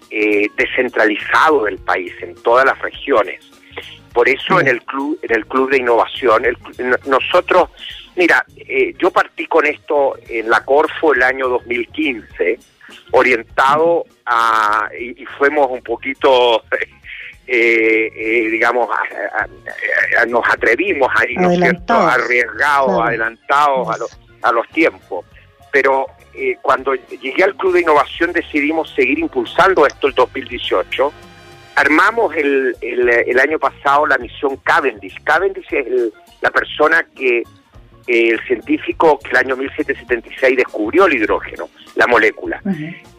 eh, 0.10 0.48
descentralizado 0.58 1.64
del 1.64 1.78
país 1.78 2.12
en 2.20 2.36
todas 2.36 2.66
las 2.66 2.78
regiones 2.80 3.57
por 4.18 4.28
eso 4.28 4.60
en 4.60 4.68
el 4.68 4.82
club, 4.82 5.20
en 5.22 5.36
el 5.36 5.46
club 5.46 5.70
de 5.70 5.78
innovación, 5.78 6.42
nosotros, 7.06 7.70
mira, 8.16 8.44
eh, 8.56 8.96
yo 8.98 9.12
partí 9.12 9.46
con 9.46 9.64
esto 9.64 10.18
en 10.28 10.50
la 10.50 10.66
Corfo 10.66 11.14
el 11.14 11.22
año 11.22 11.48
2015, 11.48 12.58
orientado 13.12 14.06
a 14.26 14.90
y, 15.00 15.24
fuimos 15.38 15.70
un 15.70 15.84
poquito 15.84 16.64
eh, 17.48 18.10
eh, 18.16 18.50
digamos, 18.50 18.90
nos 20.30 20.50
atrevimos 20.50 21.10
ahí, 21.16 21.36
¿no 21.36 21.52
es 21.52 21.60
cierto?, 21.60 21.94
arriesgados, 21.94 23.00
adelantados 23.00 23.88
a, 23.88 23.98
los, 24.00 24.20
a 24.42 24.52
los 24.52 24.68
tiempos. 24.70 25.26
Pero 25.72 26.08
cuando 26.64 26.96
llegué 26.96 27.44
al 27.44 27.56
Club 27.56 27.74
de 27.74 27.82
Innovación 27.82 28.34
decidimos 28.34 28.90
seguir 28.96 29.20
impulsando 29.20 29.86
esto 29.86 30.08
el 30.08 30.16
2018 30.16 31.14
armamos 31.78 32.36
el, 32.36 32.76
el, 32.82 33.40
año 33.40 33.60
pasado 33.60 34.08
la 34.08 34.18
misión 34.18 34.58
Cavendish. 34.58 35.24
Cavendish 35.24 35.72
es 35.72 36.12
la 36.42 36.50
persona 36.50 37.06
que, 37.16 37.44
el 38.08 38.40
científico 38.48 39.20
que 39.20 39.30
el 39.30 39.38
año 39.38 39.56
1776 39.58 40.58
descubrió 40.58 41.06
el 41.06 41.14
hidrógeno, 41.14 41.70
la 41.96 42.08
molécula. 42.08 42.62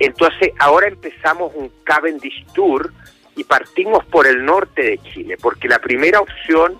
Entonces, 0.00 0.50
ahora 0.58 0.88
empezamos 0.88 1.52
un 1.54 1.70
Cavendish 1.84 2.46
Tour 2.52 2.92
y 3.36 3.44
partimos 3.44 4.04
por 4.06 4.26
el 4.26 4.44
norte 4.44 4.82
de 4.82 4.98
Chile, 4.98 5.36
porque 5.40 5.68
la 5.68 5.78
primera 5.78 6.20
opción 6.20 6.78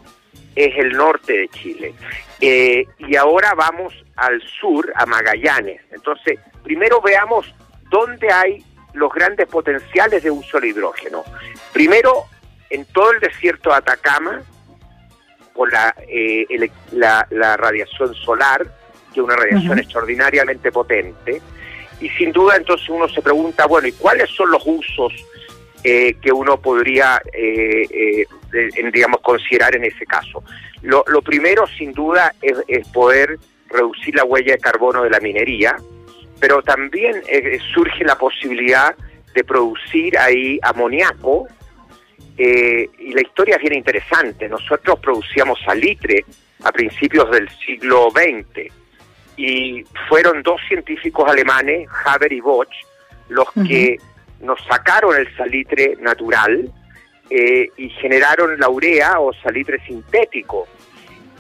es 0.57 0.77
el 0.79 0.93
norte 0.93 1.33
de 1.33 1.49
Chile. 1.49 1.95
Eh, 2.41 2.87
y 2.99 3.15
ahora 3.15 3.55
vamos 3.55 3.95
al 4.17 4.43
sur, 4.61 4.93
a 4.97 5.07
Magallanes. 5.07 5.81
Entonces, 5.93 6.41
primero 6.65 7.01
veamos 7.01 7.55
dónde 7.89 8.33
hay 8.33 8.65
los 8.95 9.13
grandes 9.13 9.47
potenciales 9.47 10.23
de 10.23 10.31
uso 10.31 10.59
del 10.59 10.71
hidrógeno. 10.71 11.25
Primero, 11.73 12.25
en 12.71 12.85
todo 12.87 13.13
el 13.13 13.21
desierto 13.21 13.71
de 13.71 13.77
Atacama, 13.77 14.43
por 15.55 15.73
la, 15.73 15.95
eh, 16.09 16.47
la, 16.93 17.27
radiación 17.57 18.15
solar, 18.15 18.65
que 19.13 19.21
es 19.21 19.25
una 19.25 19.37
radiación 19.37 19.79
extraordinariamente 19.79 20.71
potente, 20.71 21.41
y 22.01 22.09
sin 22.11 22.31
duda 22.33 22.57
entonces 22.57 22.89
uno 22.89 23.09
se 23.09 23.21
pregunta, 23.23 23.67
bueno, 23.67 23.89
¿y 23.89 23.93
cuáles 23.93 24.31
son 24.31 24.51
los 24.51 24.63
usos 24.65 25.13
eh, 25.83 26.15
que 26.23 26.31
uno 26.31 26.61
podría, 26.61 27.21
eh, 27.33 28.25
digamos, 28.93 29.21
considerar 29.21 29.75
en 29.75 29.85
ese 29.85 30.07
caso? 30.07 30.45
Lo, 30.83 31.23
primero, 31.23 31.67
sin 31.67 31.93
duda, 31.93 32.33
es, 32.41 32.87
poder 32.89 33.39
reducir 33.69 34.15
la 34.15 34.25
huella 34.25 34.53
de 34.53 34.59
carbono 34.59 35.03
de 35.03 35.11
la 35.11 35.19
minería, 35.21 35.77
pero 36.41 36.63
también 36.63 37.23
surge 37.75 38.05
la 38.05 38.17
posibilidad 38.17 38.95
de 39.35 39.45
producir 39.45 40.19
ahí 40.19 40.59
amoníaco 40.63 41.49
eh, 42.37 42.89
y 42.99 43.13
la 43.13 43.21
historia 43.21 43.57
es 43.57 43.61
bien 43.61 43.75
interesante. 43.75 44.49
Nosotros 44.49 45.01
producíamos 45.01 45.59
salitre 45.65 46.25
a 46.63 46.71
principios 46.71 47.31
del 47.31 47.49
siglo 47.67 48.11
XX 48.11 48.73
y 49.37 49.85
fueron 50.09 50.43
dos 50.43 50.61
científicos 50.69 51.29
alemanes, 51.29 51.89
Haber 52.05 52.33
y 52.33 52.41
Bosch, 52.41 52.75
los 53.29 53.51
que 53.67 53.99
nos 54.41 54.59
sacaron 54.67 55.17
el 55.17 55.37
salitre 55.37 55.97
natural 56.01 56.71
eh, 57.31 57.69
y 57.77 57.91
generaron 57.91 58.59
la 58.59 58.69
urea 58.69 59.21
o 59.21 59.33
salitre 59.35 59.79
sintético. 59.87 60.67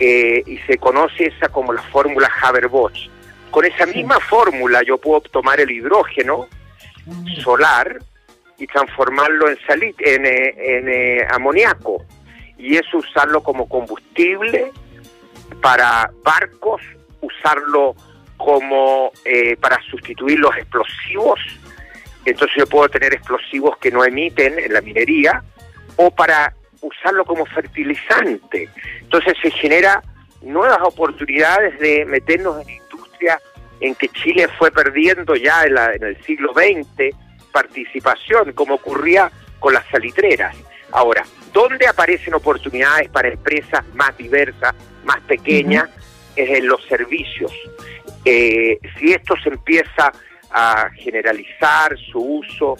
eh, 0.00 0.44
y 0.46 0.58
se 0.58 0.78
conoce 0.78 1.26
esa 1.26 1.48
como 1.48 1.72
la 1.72 1.82
fórmula 1.82 2.30
Haber-Bosch. 2.40 3.10
Con 3.50 3.64
esa 3.64 3.86
misma 3.86 4.20
fórmula 4.20 4.82
yo 4.82 4.98
puedo 4.98 5.20
tomar 5.22 5.60
el 5.60 5.70
hidrógeno 5.70 6.46
solar 7.42 7.98
y 8.58 8.66
transformarlo 8.66 9.48
en, 9.48 9.58
salit 9.66 9.96
en, 10.00 10.26
eh, 10.26 10.54
en 10.56 10.88
eh, 10.88 11.26
amoníaco. 11.30 12.04
Y 12.58 12.76
eso 12.76 12.98
usarlo 12.98 13.42
como 13.42 13.68
combustible 13.68 14.72
para 15.62 16.10
barcos, 16.24 16.82
usarlo 17.20 17.94
como 18.36 19.12
eh, 19.24 19.56
para 19.56 19.80
sustituir 19.90 20.38
los 20.38 20.56
explosivos, 20.56 21.40
entonces 22.24 22.56
yo 22.58 22.66
puedo 22.66 22.88
tener 22.88 23.12
explosivos 23.14 23.76
que 23.78 23.90
no 23.90 24.04
emiten 24.04 24.58
en 24.58 24.72
la 24.72 24.80
minería, 24.80 25.42
o 25.96 26.10
para 26.10 26.54
usarlo 26.80 27.24
como 27.24 27.46
fertilizante. 27.46 28.68
Entonces 29.00 29.34
se 29.42 29.50
genera 29.50 30.02
nuevas 30.42 30.78
oportunidades 30.82 31.78
de 31.80 32.04
meternos 32.04 32.60
en 32.60 32.68
en 33.80 33.94
que 33.94 34.08
Chile 34.08 34.48
fue 34.58 34.70
perdiendo 34.70 35.36
ya 35.36 35.64
en, 35.64 35.74
la, 35.74 35.94
en 35.94 36.04
el 36.04 36.22
siglo 36.24 36.52
XX 36.52 37.14
participación, 37.52 38.52
como 38.52 38.74
ocurría 38.74 39.30
con 39.58 39.74
las 39.74 39.86
salitreras. 39.88 40.56
Ahora, 40.92 41.24
¿dónde 41.52 41.86
aparecen 41.86 42.34
oportunidades 42.34 43.08
para 43.08 43.28
empresas 43.28 43.84
más 43.94 44.16
diversas, 44.16 44.74
más 45.04 45.20
pequeñas? 45.22 45.88
Es 46.34 46.48
en 46.50 46.66
los 46.66 46.84
servicios. 46.86 47.52
Eh, 48.24 48.78
si 48.98 49.12
esto 49.12 49.34
se 49.42 49.50
empieza 49.50 50.12
a 50.50 50.90
generalizar 50.94 51.96
su 51.98 52.20
uso 52.20 52.76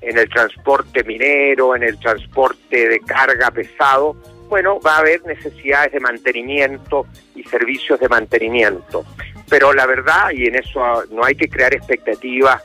en 0.00 0.18
el 0.18 0.28
transporte 0.28 1.04
minero, 1.04 1.76
en 1.76 1.84
el 1.84 1.98
transporte 1.98 2.88
de 2.88 3.00
carga 3.00 3.50
pesado, 3.50 4.16
bueno, 4.48 4.80
va 4.80 4.96
a 4.96 4.98
haber 4.98 5.24
necesidades 5.24 5.92
de 5.92 6.00
mantenimiento 6.00 7.06
y 7.34 7.42
servicios 7.44 8.00
de 8.00 8.08
mantenimiento. 8.08 9.04
Pero 9.52 9.74
la 9.74 9.84
verdad, 9.84 10.30
y 10.32 10.46
en 10.46 10.54
eso 10.54 11.04
no 11.10 11.22
hay 11.22 11.34
que 11.34 11.46
crear 11.46 11.74
expectativas 11.74 12.62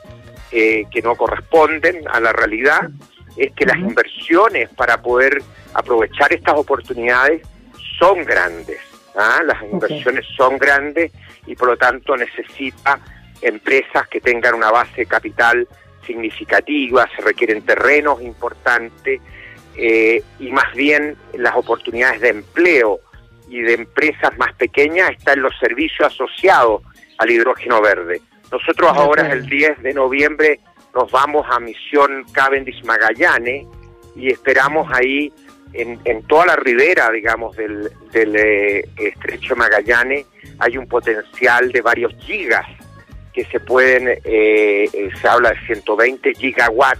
eh, 0.50 0.84
que 0.90 1.02
no 1.02 1.16
corresponden 1.16 2.08
a 2.08 2.18
la 2.18 2.32
realidad, 2.32 2.88
es 3.36 3.52
que 3.52 3.66
las 3.66 3.76
inversiones 3.76 4.70
para 4.70 5.02
poder 5.02 5.42
aprovechar 5.74 6.32
estas 6.32 6.54
oportunidades 6.54 7.46
son 7.98 8.24
grandes. 8.24 8.80
¿ah? 9.14 9.42
Las 9.44 9.62
inversiones 9.70 10.24
son 10.34 10.56
grandes 10.56 11.12
y 11.46 11.54
por 11.56 11.68
lo 11.68 11.76
tanto 11.76 12.16
necesita 12.16 12.98
empresas 13.42 14.08
que 14.08 14.22
tengan 14.22 14.54
una 14.54 14.70
base 14.70 15.02
de 15.02 15.06
capital 15.06 15.68
significativa, 16.06 17.06
se 17.14 17.20
requieren 17.20 17.60
terrenos 17.66 18.22
importantes 18.22 19.20
eh, 19.76 20.22
y 20.40 20.50
más 20.52 20.72
bien 20.72 21.18
las 21.34 21.54
oportunidades 21.54 22.22
de 22.22 22.30
empleo 22.30 23.00
y 23.48 23.60
de 23.60 23.74
empresas 23.74 24.36
más 24.38 24.52
pequeñas 24.54 25.10
están 25.10 25.38
en 25.38 25.42
los 25.42 25.58
servicios 25.58 26.12
asociados 26.12 26.82
al 27.18 27.30
hidrógeno 27.30 27.80
verde. 27.80 28.20
Nosotros 28.50 28.90
ahora 28.94 29.32
el 29.32 29.46
10 29.46 29.82
de 29.82 29.92
noviembre 29.92 30.60
nos 30.94 31.10
vamos 31.10 31.46
a 31.50 31.60
misión 31.60 32.24
Cavendish 32.32 32.82
Magallanes 32.84 33.66
y 34.16 34.30
esperamos 34.30 34.90
ahí 34.92 35.32
en, 35.72 36.00
en 36.04 36.22
toda 36.22 36.46
la 36.46 36.56
ribera, 36.56 37.10
digamos, 37.10 37.56
del, 37.56 37.90
del 38.12 38.36
eh, 38.36 38.88
estrecho 38.96 39.54
Magallanes 39.54 40.26
hay 40.58 40.76
un 40.76 40.88
potencial 40.88 41.70
de 41.70 41.80
varios 41.82 42.12
gigas 42.24 42.66
que 43.32 43.44
se 43.44 43.60
pueden, 43.60 44.08
eh, 44.08 44.18
eh, 44.24 45.10
se 45.20 45.28
habla 45.28 45.50
de 45.50 45.60
120 45.66 46.34
gigawatt 46.34 46.98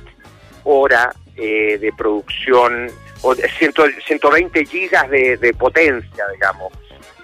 hora 0.64 1.14
de 1.34 1.92
producción, 1.96 2.88
o 3.22 3.34
de 3.34 3.48
120 3.48 4.66
gigas 4.66 5.08
de, 5.10 5.36
de 5.36 5.54
potencia, 5.54 6.24
digamos, 6.32 6.72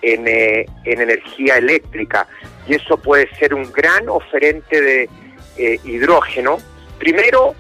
en, 0.03 0.27
en 0.27 1.01
energía 1.01 1.57
eléctrica. 1.57 2.27
Y 2.67 2.75
eso 2.75 2.97
puede 2.97 3.29
ser 3.37 3.55
un 3.55 3.71
gran 3.73 4.09
oferente 4.09 4.81
de 4.81 5.09
eh, 5.57 5.79
hidrógeno, 5.85 6.59
primero 6.99 7.55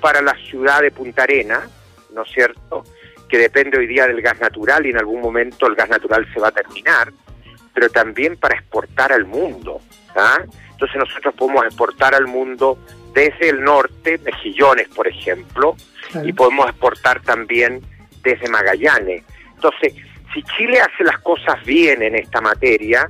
para 0.00 0.22
la 0.22 0.34
ciudad 0.48 0.82
de 0.82 0.90
Punta 0.90 1.24
Arena, 1.24 1.68
¿no 2.12 2.22
es 2.22 2.30
cierto?, 2.30 2.84
que 3.28 3.38
depende 3.38 3.76
hoy 3.76 3.86
día 3.86 4.06
del 4.06 4.22
gas 4.22 4.38
natural 4.40 4.86
y 4.86 4.90
en 4.90 4.98
algún 4.98 5.20
momento 5.20 5.66
el 5.66 5.74
gas 5.74 5.88
natural 5.88 6.26
se 6.32 6.40
va 6.40 6.48
a 6.48 6.52
terminar, 6.52 7.12
pero 7.74 7.90
también 7.90 8.36
para 8.36 8.54
exportar 8.54 9.12
al 9.12 9.24
mundo. 9.24 9.80
¿ah? 10.14 10.44
Entonces 10.70 10.96
nosotros 10.96 11.34
podemos 11.34 11.64
exportar 11.64 12.14
al 12.14 12.26
mundo 12.26 12.78
desde 13.12 13.48
el 13.48 13.62
norte, 13.62 14.18
Mejillones, 14.18 14.88
por 14.88 15.08
ejemplo, 15.08 15.76
y 16.24 16.32
podemos 16.32 16.68
exportar 16.68 17.20
también 17.22 17.80
desde 18.22 18.48
Magallanes. 18.48 19.22
Entonces, 19.54 19.94
si 20.34 20.42
Chile 20.42 20.80
hace 20.80 21.04
las 21.04 21.18
cosas 21.20 21.64
bien 21.64 22.02
en 22.02 22.14
esta 22.14 22.40
materia, 22.40 23.08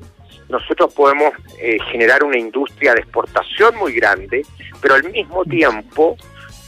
nosotros 0.48 0.94
podemos 0.94 1.32
eh, 1.58 1.78
generar 1.90 2.22
una 2.22 2.38
industria 2.38 2.94
de 2.94 3.00
exportación 3.00 3.76
muy 3.76 3.94
grande, 3.94 4.42
pero 4.80 4.94
al 4.94 5.10
mismo 5.10 5.44
tiempo 5.44 6.16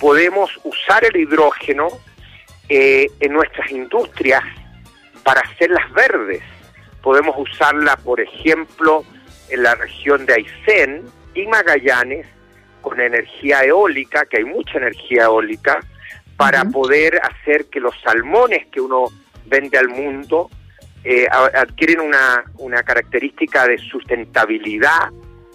podemos 0.01 0.51
usar 0.65 1.05
el 1.05 1.17
hidrógeno 1.17 1.89
eh, 2.69 3.07
en 3.21 3.33
nuestras 3.33 3.71
industrias 3.71 4.43
para 5.23 5.41
hacerlas 5.41 5.91
verdes. 5.93 6.43
Podemos 7.03 7.37
usarla, 7.39 7.97
por 7.97 8.21
ejemplo, 8.21 9.05
en 9.51 9.63
la 9.63 9.75
región 9.75 10.27
de 10.27 10.35
Aysén 10.35 11.05
y 11.35 11.47
Magallanes 11.47 12.27
con 12.83 13.01
energía 13.01 13.63
eólica, 13.65 14.27
que 14.27 14.39
hay 14.39 14.45
mucha 14.45 14.79
energía 14.79 15.25
eólica, 15.25 15.81
para 16.39 16.65
poder 16.67 17.21
hacer 17.21 17.67
que 17.67 17.81
los 17.81 18.01
salmones 18.01 18.69
que 18.69 18.81
uno 18.81 19.07
vende 19.47 19.77
al 19.77 19.89
mundo 19.89 20.49
eh, 21.03 21.27
adquieren 21.29 22.01
una, 22.01 22.45
una, 22.59 22.85
característica 22.85 23.67
de 23.67 23.77
sustentabilidad 23.77 25.11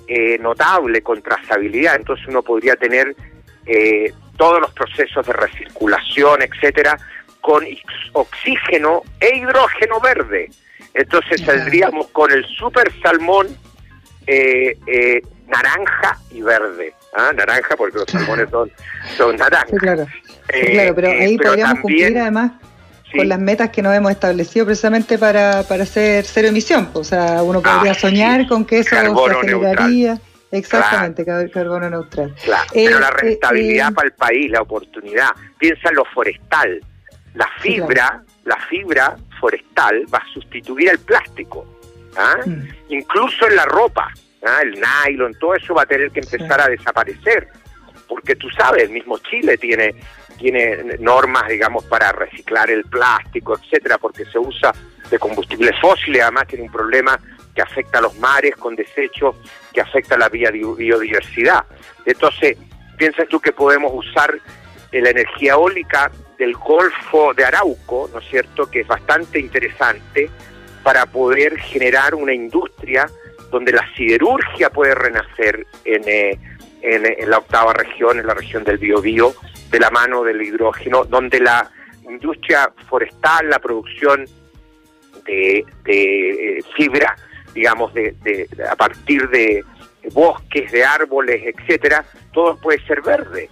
eh, 0.07 0.37
notable, 0.39 1.01
con 1.01 1.21
trazabilidad, 1.21 1.95
entonces 1.95 2.27
uno 2.27 2.41
podría 2.43 2.75
tener 2.75 3.15
eh, 3.65 4.11
todos 4.35 4.59
los 4.59 4.73
procesos 4.73 5.25
de 5.25 5.31
recirculación, 5.31 6.41
etcétera, 6.41 6.97
con 7.39 7.65
oxígeno 8.11 9.03
e 9.21 9.37
hidrógeno 9.37 10.01
verde. 10.01 10.49
Entonces 10.93 11.41
saldríamos 11.41 12.07
con 12.07 12.29
el 12.29 12.45
super 12.45 12.91
salmón 13.01 13.47
naranja 15.47 16.19
y 16.31 16.41
verde. 16.41 16.93
¿Ah? 17.15 17.31
Naranja 17.35 17.75
porque 17.75 17.97
los 17.99 18.05
salmones 18.09 18.49
son, 18.49 18.71
son 19.17 19.35
naranjas. 19.35 19.69
Sí, 19.69 19.77
claro. 19.77 20.07
claro, 20.47 20.95
pero 20.95 21.07
ahí 21.09 21.37
podríamos 21.37 21.79
cumplir 21.79 22.17
además 22.17 22.51
con 23.15 23.29
las 23.29 23.39
metas 23.39 23.69
que 23.69 23.81
nos 23.81 23.95
hemos 23.95 24.11
establecido 24.11 24.65
precisamente 24.65 25.17
para, 25.17 25.63
para 25.63 25.83
hacer 25.83 26.25
cero 26.25 26.47
emisión. 26.47 26.89
O 26.93 27.03
sea, 27.03 27.43
uno 27.43 27.61
podría 27.61 27.91
ah, 27.91 27.95
soñar 27.95 28.47
con 28.47 28.65
que 28.65 28.79
eso 28.79 28.89
se 28.89 28.97
aceleraría. 28.97 30.19
Exactamente, 30.51 31.25
carbono 31.25 31.89
neutral. 31.89 32.33
Claro. 32.43 32.67
Pero 32.71 32.99
la 32.99 33.07
eh, 33.07 33.11
rentabilidad 33.17 33.89
eh, 33.89 33.93
para 33.95 34.07
el 34.07 34.13
país, 34.13 34.51
la 34.51 34.61
oportunidad. 34.61 35.29
Piensa 35.57 35.89
en 35.89 35.95
lo 35.95 36.05
forestal. 36.05 36.79
La 37.33 37.49
fibra, 37.59 38.23
la 38.45 38.57
fibra 38.69 39.15
forestal 39.39 40.05
va 40.13 40.19
a 40.19 40.33
sustituir 40.33 40.89
el 40.89 40.99
plástico. 40.99 41.65
¿ah? 42.15 42.35
Mm. 42.45 42.67
Incluso 42.89 43.47
en 43.47 43.55
la 43.55 43.65
ropa, 43.65 44.11
¿ah? 44.45 44.61
el 44.61 44.79
nylon, 44.79 45.33
todo 45.35 45.55
eso 45.55 45.73
va 45.73 45.83
a 45.83 45.85
tener 45.85 46.11
que 46.11 46.19
empezar 46.19 46.61
a 46.61 46.67
desaparecer. 46.67 47.47
Porque 48.07 48.35
tú 48.35 48.49
sabes, 48.49 48.83
el 48.83 48.89
mismo 48.91 49.17
Chile 49.19 49.57
tiene 49.57 49.95
tiene 50.37 50.97
normas, 50.99 51.47
digamos, 51.47 51.83
para 51.85 52.11
reciclar 52.11 52.69
el 52.69 52.83
plástico, 52.85 53.57
etcétera, 53.57 53.97
porque 53.97 54.25
se 54.25 54.39
usa 54.39 54.73
de 55.09 55.19
combustibles 55.19 55.79
fósiles, 55.79 56.21
además 56.21 56.47
tiene 56.47 56.65
un 56.65 56.71
problema 56.71 57.19
que 57.55 57.61
afecta 57.61 57.99
a 57.99 58.01
los 58.01 58.17
mares 58.17 58.55
con 58.55 58.75
desechos, 58.75 59.35
que 59.71 59.81
afecta 59.81 60.15
a 60.15 60.17
la 60.17 60.29
biodiversidad. 60.29 61.65
Entonces, 62.05 62.57
piensas 62.97 63.27
tú 63.27 63.39
que 63.39 63.51
podemos 63.51 63.91
usar 63.93 64.37
la 64.91 65.09
energía 65.09 65.53
eólica 65.53 66.11
del 66.37 66.53
Golfo 66.55 67.33
de 67.33 67.45
Arauco, 67.45 68.09
¿no 68.11 68.19
es 68.19 68.27
cierto?, 68.27 68.69
que 68.69 68.81
es 68.81 68.87
bastante 68.87 69.39
interesante 69.39 70.29
para 70.83 71.05
poder 71.05 71.57
generar 71.59 72.15
una 72.15 72.33
industria 72.33 73.07
donde 73.53 73.71
la 73.71 73.87
siderurgia 73.95 74.71
puede 74.71 74.95
renacer 74.95 75.67
en, 75.85 76.03
eh, 76.07 76.39
en, 76.81 77.29
la 77.29 77.37
octava 77.37 77.71
región, 77.71 78.19
en 78.19 78.25
la 78.25 78.33
región 78.33 78.63
del 78.63 78.79
Biobío, 78.79 79.33
de 79.69 79.79
la 79.79 79.91
mano 79.91 80.23
del 80.23 80.41
hidrógeno, 80.41 81.05
donde 81.05 81.39
la 81.39 81.69
industria 82.09 82.73
forestal, 82.89 83.47
la 83.49 83.59
producción 83.59 84.25
de, 85.25 85.63
eh, 85.85 86.59
fibra, 86.75 87.15
digamos, 87.53 87.93
de, 87.93 88.47
a 88.67 88.75
partir 88.75 89.29
de 89.29 89.63
bosques, 90.11 90.71
de 90.71 90.83
árboles, 90.83 91.43
etcétera, 91.45 92.03
todo 92.33 92.57
puede 92.57 92.83
ser 92.87 93.03
verde. 93.03 93.49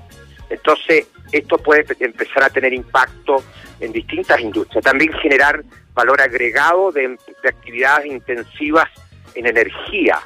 Entonces, 0.49 1.07
esto 1.31 1.59
puede 1.59 1.85
empezar 1.99 2.43
a 2.43 2.49
tener 2.49 2.73
impacto 2.73 3.43
en 3.79 3.91
distintas 3.91 4.39
industrias. 4.41 4.83
También 4.83 5.13
generar 5.13 5.63
valor 5.93 6.19
agregado 6.21 6.91
de, 6.91 7.17
actividades 7.47 8.07
intensivas 8.07 8.89
en 9.35 9.47
energía. 9.47 10.19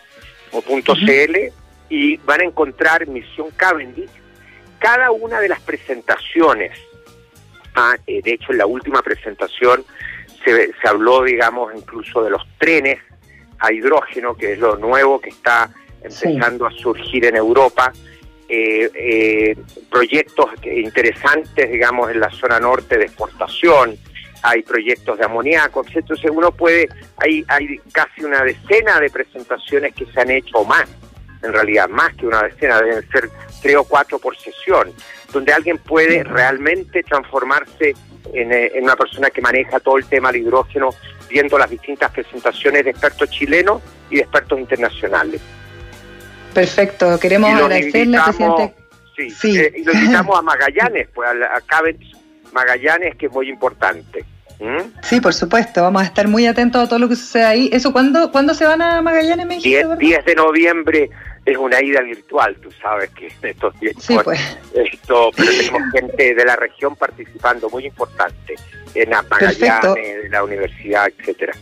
o 0.53 0.61
.cl 0.61 1.51
y 1.89 2.17
van 2.17 2.41
a 2.41 2.45
encontrar 2.45 3.07
Misión 3.07 3.49
Cavendish. 3.55 4.09
Cada 4.79 5.11
una 5.11 5.39
de 5.39 5.47
las 5.49 5.61
presentaciones, 5.61 6.71
ah, 7.75 7.95
eh, 8.07 8.21
de 8.23 8.33
hecho 8.33 8.51
en 8.51 8.57
la 8.57 8.65
última 8.65 9.01
presentación 9.01 9.85
se, 10.43 10.73
se 10.73 10.87
habló, 10.87 11.23
digamos, 11.23 11.73
incluso 11.75 12.23
de 12.23 12.31
los 12.31 12.41
trenes 12.57 12.97
a 13.59 13.71
hidrógeno, 13.71 14.35
que 14.35 14.53
es 14.53 14.59
lo 14.59 14.75
nuevo 14.77 15.21
que 15.21 15.29
está 15.29 15.69
empezando 16.03 16.65
a 16.65 16.71
surgir 16.71 17.25
en 17.25 17.35
Europa. 17.35 17.93
Eh, 18.53 18.91
eh, 18.95 19.55
proyectos 19.89 20.49
interesantes, 20.65 21.71
digamos, 21.71 22.11
en 22.11 22.19
la 22.19 22.29
zona 22.31 22.59
norte 22.59 22.97
de 22.97 23.05
exportación, 23.05 23.97
hay 24.43 24.63
proyectos 24.63 25.17
de 25.17 25.25
amoníaco, 25.25 25.85
entonces 25.93 26.31
uno 26.31 26.51
puede, 26.51 26.89
hay, 27.17 27.43
hay 27.47 27.79
casi 27.91 28.23
una 28.23 28.43
decena 28.43 28.99
de 28.99 29.09
presentaciones 29.09 29.93
que 29.93 30.05
se 30.05 30.19
han 30.19 30.31
hecho 30.31 30.57
o 30.57 30.65
más, 30.65 30.85
en 31.43 31.53
realidad 31.53 31.87
más 31.89 32.13
que 32.15 32.25
una 32.25 32.43
decena, 32.43 32.81
deben 32.81 33.07
ser 33.09 33.29
tres 33.61 33.75
o 33.75 33.83
cuatro 33.83 34.19
por 34.19 34.37
sesión, 34.37 34.91
donde 35.31 35.53
alguien 35.53 35.77
puede 35.77 36.23
realmente 36.23 37.03
transformarse 37.03 37.95
en, 38.33 38.51
eh, 38.51 38.71
en 38.75 38.83
una 38.83 38.95
persona 38.95 39.29
que 39.29 39.41
maneja 39.41 39.79
todo 39.79 39.97
el 39.97 40.05
tema 40.05 40.31
del 40.31 40.41
hidrógeno, 40.41 40.89
viendo 41.29 41.57
las 41.57 41.69
distintas 41.69 42.11
presentaciones 42.11 42.83
de 42.83 42.91
expertos 42.91 43.29
chilenos 43.29 43.81
y 44.09 44.17
de 44.17 44.21
expertos 44.21 44.59
internacionales. 44.59 45.41
Perfecto, 46.53 47.17
queremos 47.19 47.53
agradecerle, 47.53 48.19
presidente. 48.23 48.75
Sí, 49.15 49.57
eh, 49.57 49.73
y 49.77 49.83
lo 49.83 49.93
invitamos 49.93 50.37
a 50.37 50.41
Magallanes, 50.41 51.07
pues 51.13 51.29
a, 51.29 51.57
a 51.57 51.81
Magallanes, 52.51 53.15
que 53.15 53.27
es 53.27 53.31
muy 53.31 53.49
importante. 53.49 54.25
¿Mm? 54.61 54.93
Sí, 55.01 55.19
por 55.19 55.33
supuesto, 55.33 55.81
vamos 55.81 56.03
a 56.03 56.05
estar 56.05 56.27
muy 56.27 56.45
atentos 56.45 56.83
a 56.83 56.87
todo 56.87 56.99
lo 56.99 57.09
que 57.09 57.15
sucede 57.15 57.45
ahí. 57.45 57.69
¿Eso 57.73 57.91
cuándo, 57.91 58.31
¿cuándo 58.31 58.53
se 58.53 58.63
van 58.63 58.79
a 58.83 59.01
Magallanes, 59.01 59.47
México? 59.47 59.95
10, 59.95 60.23
de 60.23 60.35
noviembre 60.35 61.09
es 61.43 61.57
una 61.57 61.81
ida 61.81 62.01
virtual, 62.01 62.55
tú 62.61 62.69
sabes 62.79 63.09
que 63.09 63.27
estos 63.49 63.79
días. 63.79 63.95
Sí, 63.97 64.15
pues. 64.23 64.39
Esto, 64.75 65.31
pero 65.35 65.49
tenemos 65.49 65.81
gente 65.91 66.35
de 66.35 66.45
la 66.45 66.55
región 66.55 66.95
participando 66.95 67.69
muy 67.71 67.87
importante 67.87 68.53
en 68.93 69.09
Magallanes, 69.09 70.29
la 70.29 70.43
universidad, 70.43 71.11
etcétera. 71.17 71.53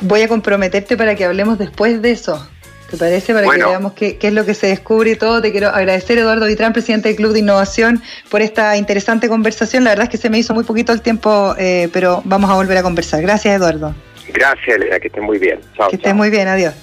Voy 0.00 0.22
a 0.22 0.28
comprometerte 0.28 0.96
para 0.96 1.14
que 1.14 1.24
hablemos 1.24 1.56
después 1.56 2.02
de 2.02 2.10
eso. 2.10 2.48
¿Te 2.90 2.96
parece? 2.96 3.34
Para 3.34 3.50
que 3.50 3.58
veamos 3.58 3.92
qué, 3.92 4.16
qué, 4.16 4.28
es 4.28 4.32
lo 4.32 4.46
que 4.46 4.54
se 4.54 4.68
descubre 4.68 5.10
y 5.10 5.16
todo. 5.16 5.42
Te 5.42 5.52
quiero 5.52 5.68
agradecer, 5.68 6.16
Eduardo 6.16 6.46
Vitrán, 6.46 6.72
presidente 6.72 7.08
del 7.08 7.16
Club 7.16 7.32
de 7.32 7.40
Innovación, 7.40 8.02
por 8.30 8.40
esta 8.40 8.76
interesante 8.78 9.28
conversación. 9.28 9.84
La 9.84 9.90
verdad 9.90 10.04
es 10.04 10.10
que 10.10 10.16
se 10.16 10.30
me 10.30 10.38
hizo 10.38 10.54
muy 10.54 10.64
poquito 10.64 10.92
el 10.92 11.02
tiempo, 11.02 11.54
eh, 11.58 11.90
pero 11.92 12.22
vamos 12.24 12.48
a 12.50 12.54
volver 12.54 12.78
a 12.78 12.82
conversar. 12.82 13.20
Gracias, 13.20 13.54
Eduardo. 13.54 13.94
Gracias, 14.28 14.76
Elena, 14.76 14.98
que 14.98 15.08
estés 15.08 15.22
muy 15.22 15.38
bien. 15.38 15.60
Chao, 15.76 15.90
que 15.90 15.96
estés 15.96 16.14
muy 16.14 16.30
bien, 16.30 16.48
adiós. 16.48 16.74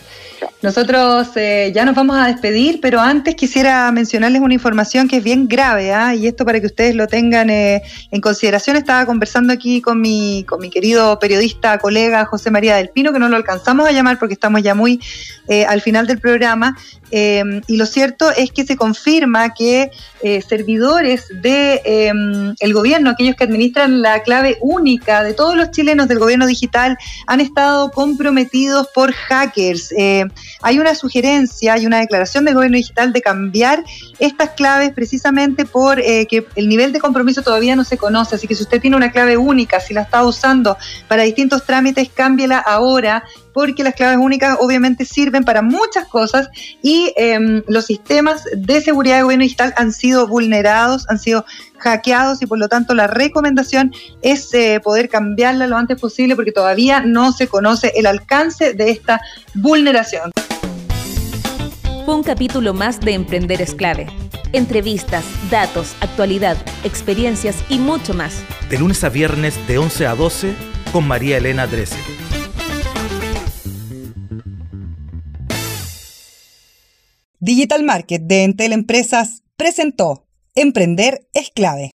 Nosotros 0.65 1.27
eh, 1.35 1.71
ya 1.75 1.85
nos 1.85 1.93
vamos 1.93 2.17
a 2.17 2.25
despedir, 2.25 2.79
pero 2.81 2.99
antes 2.99 3.35
quisiera 3.35 3.91
mencionarles 3.91 4.41
una 4.41 4.55
información 4.55 5.07
que 5.07 5.17
es 5.17 5.23
bien 5.23 5.47
grave, 5.47 5.93
¿ah? 5.93 6.15
y 6.15 6.25
esto 6.25 6.43
para 6.43 6.59
que 6.59 6.65
ustedes 6.65 6.95
lo 6.95 7.05
tengan 7.05 7.51
eh, 7.51 7.83
en 8.09 8.19
consideración. 8.19 8.75
Estaba 8.75 9.05
conversando 9.05 9.53
aquí 9.53 9.79
con 9.79 10.01
mi, 10.01 10.43
con 10.43 10.59
mi 10.59 10.71
querido 10.71 11.19
periodista, 11.19 11.77
colega 11.77 12.25
José 12.25 12.49
María 12.49 12.77
del 12.77 12.89
Pino, 12.89 13.13
que 13.13 13.19
no 13.19 13.29
lo 13.29 13.35
alcanzamos 13.35 13.87
a 13.87 13.91
llamar 13.91 14.17
porque 14.17 14.33
estamos 14.33 14.63
ya 14.63 14.73
muy 14.73 14.99
eh, 15.49 15.65
al 15.65 15.81
final 15.81 16.07
del 16.07 16.19
programa, 16.19 16.75
Em, 17.11 17.61
y 17.67 17.77
lo 17.77 17.85
cierto 17.85 18.31
es 18.31 18.51
que 18.51 18.65
se 18.65 18.75
confirma 18.75 19.53
que 19.53 19.91
eh, 20.23 20.41
servidores 20.41 21.27
de 21.29 21.81
em, 21.85 22.55
el 22.59 22.73
gobierno, 22.73 23.11
aquellos 23.11 23.35
que 23.35 23.43
administran 23.43 24.01
la 24.01 24.23
clave 24.23 24.57
única 24.59 25.23
de 25.23 25.33
todos 25.33 25.55
los 25.55 25.71
chilenos 25.71 26.07
del 26.07 26.19
gobierno 26.19 26.47
digital, 26.47 26.97
han 27.27 27.41
estado 27.41 27.91
comprometidos 27.91 28.87
por 28.93 29.13
hackers. 29.13 29.93
Hay 30.61 30.79
una 30.79 30.95
sugerencia, 30.95 31.73
hay 31.73 31.85
una 31.85 31.99
declaración 31.99 32.45
del 32.45 32.55
gobierno 32.55 32.77
digital 32.77 33.13
de 33.13 33.21
cambiar 33.21 33.83
estas 34.19 34.51
claves 34.51 34.91
precisamente 34.93 35.65
por 35.65 35.99
eh, 35.99 36.27
que 36.29 36.45
el 36.55 36.69
nivel 36.69 36.93
de 36.93 36.99
compromiso 36.99 37.41
todavía 37.41 37.75
no 37.75 37.83
se 37.83 37.97
conoce. 37.97 38.35
Así 38.35 38.47
que 38.47 38.55
si 38.55 38.63
usted 38.63 38.81
tiene 38.81 38.97
una 38.97 39.11
clave 39.11 39.37
única, 39.37 39.79
si 39.79 39.93
la 39.93 40.01
está 40.01 40.25
usando 40.25 40.77
para 41.07 41.23
distintos 41.23 41.65
trámites, 41.65 42.09
cámbiela 42.13 42.59
ahora 42.59 43.23
porque 43.55 43.85
las 43.85 43.95
claves 43.95 44.17
únicas 44.21 44.57
obviamente 44.59 45.05
sirven 45.05 45.45
para 45.45 45.61
muchas 45.61 46.05
cosas 46.09 46.49
y 46.81 47.13
em, 47.15 47.63
los 47.69 47.85
sistemas 47.85 48.43
de 48.53 48.81
seguridad 48.81 49.15
de 49.15 49.23
gobierno 49.23 49.43
digital 49.43 49.73
han 49.77 49.93
sido 49.93 50.27
vulnerados, 50.27 51.05
han 51.09 51.19
sido 51.19 51.45
hackeados 51.77 52.41
y 52.41 52.47
por 52.47 52.59
lo 52.59 52.67
tanto 52.67 52.93
la 52.93 53.07
recomendación 53.07 53.93
es 54.21 54.53
eh, 54.53 54.81
poder 54.83 55.07
cambiarla 55.07 55.67
lo 55.67 55.77
antes 55.77 55.97
posible 55.97 56.35
porque 56.35 56.51
todavía 56.51 56.99
no 56.99 57.31
se 57.31 57.47
conoce 57.47 57.93
el 57.95 58.07
alcance 58.07 58.73
de 58.73 58.91
esta 58.91 59.21
vulneración. 59.53 60.31
Fue 62.05 62.13
un 62.13 62.23
capítulo 62.23 62.73
más 62.73 62.99
de 62.99 63.13
Emprender 63.13 63.61
es 63.61 63.73
clave. 63.73 64.07
Entrevistas, 64.51 65.23
datos, 65.49 65.95
actualidad, 66.01 66.57
experiencias 66.83 67.55
y 67.69 67.79
mucho 67.79 68.13
más. 68.13 68.43
De 68.69 68.77
lunes 68.77 69.01
a 69.05 69.09
viernes 69.09 69.55
de 69.65 69.77
11 69.77 70.07
a 70.07 70.15
12 70.15 70.53
con 70.91 71.07
María 71.07 71.37
Elena 71.37 71.67
Drese. 71.67 72.24
Digital 77.45 77.83
Market 77.83 78.23
de 78.23 78.43
Entel 78.43 78.73
Empresas 78.73 79.43
presentó 79.55 80.25
Emprender 80.55 81.27
es 81.35 81.51
clave. 81.51 81.91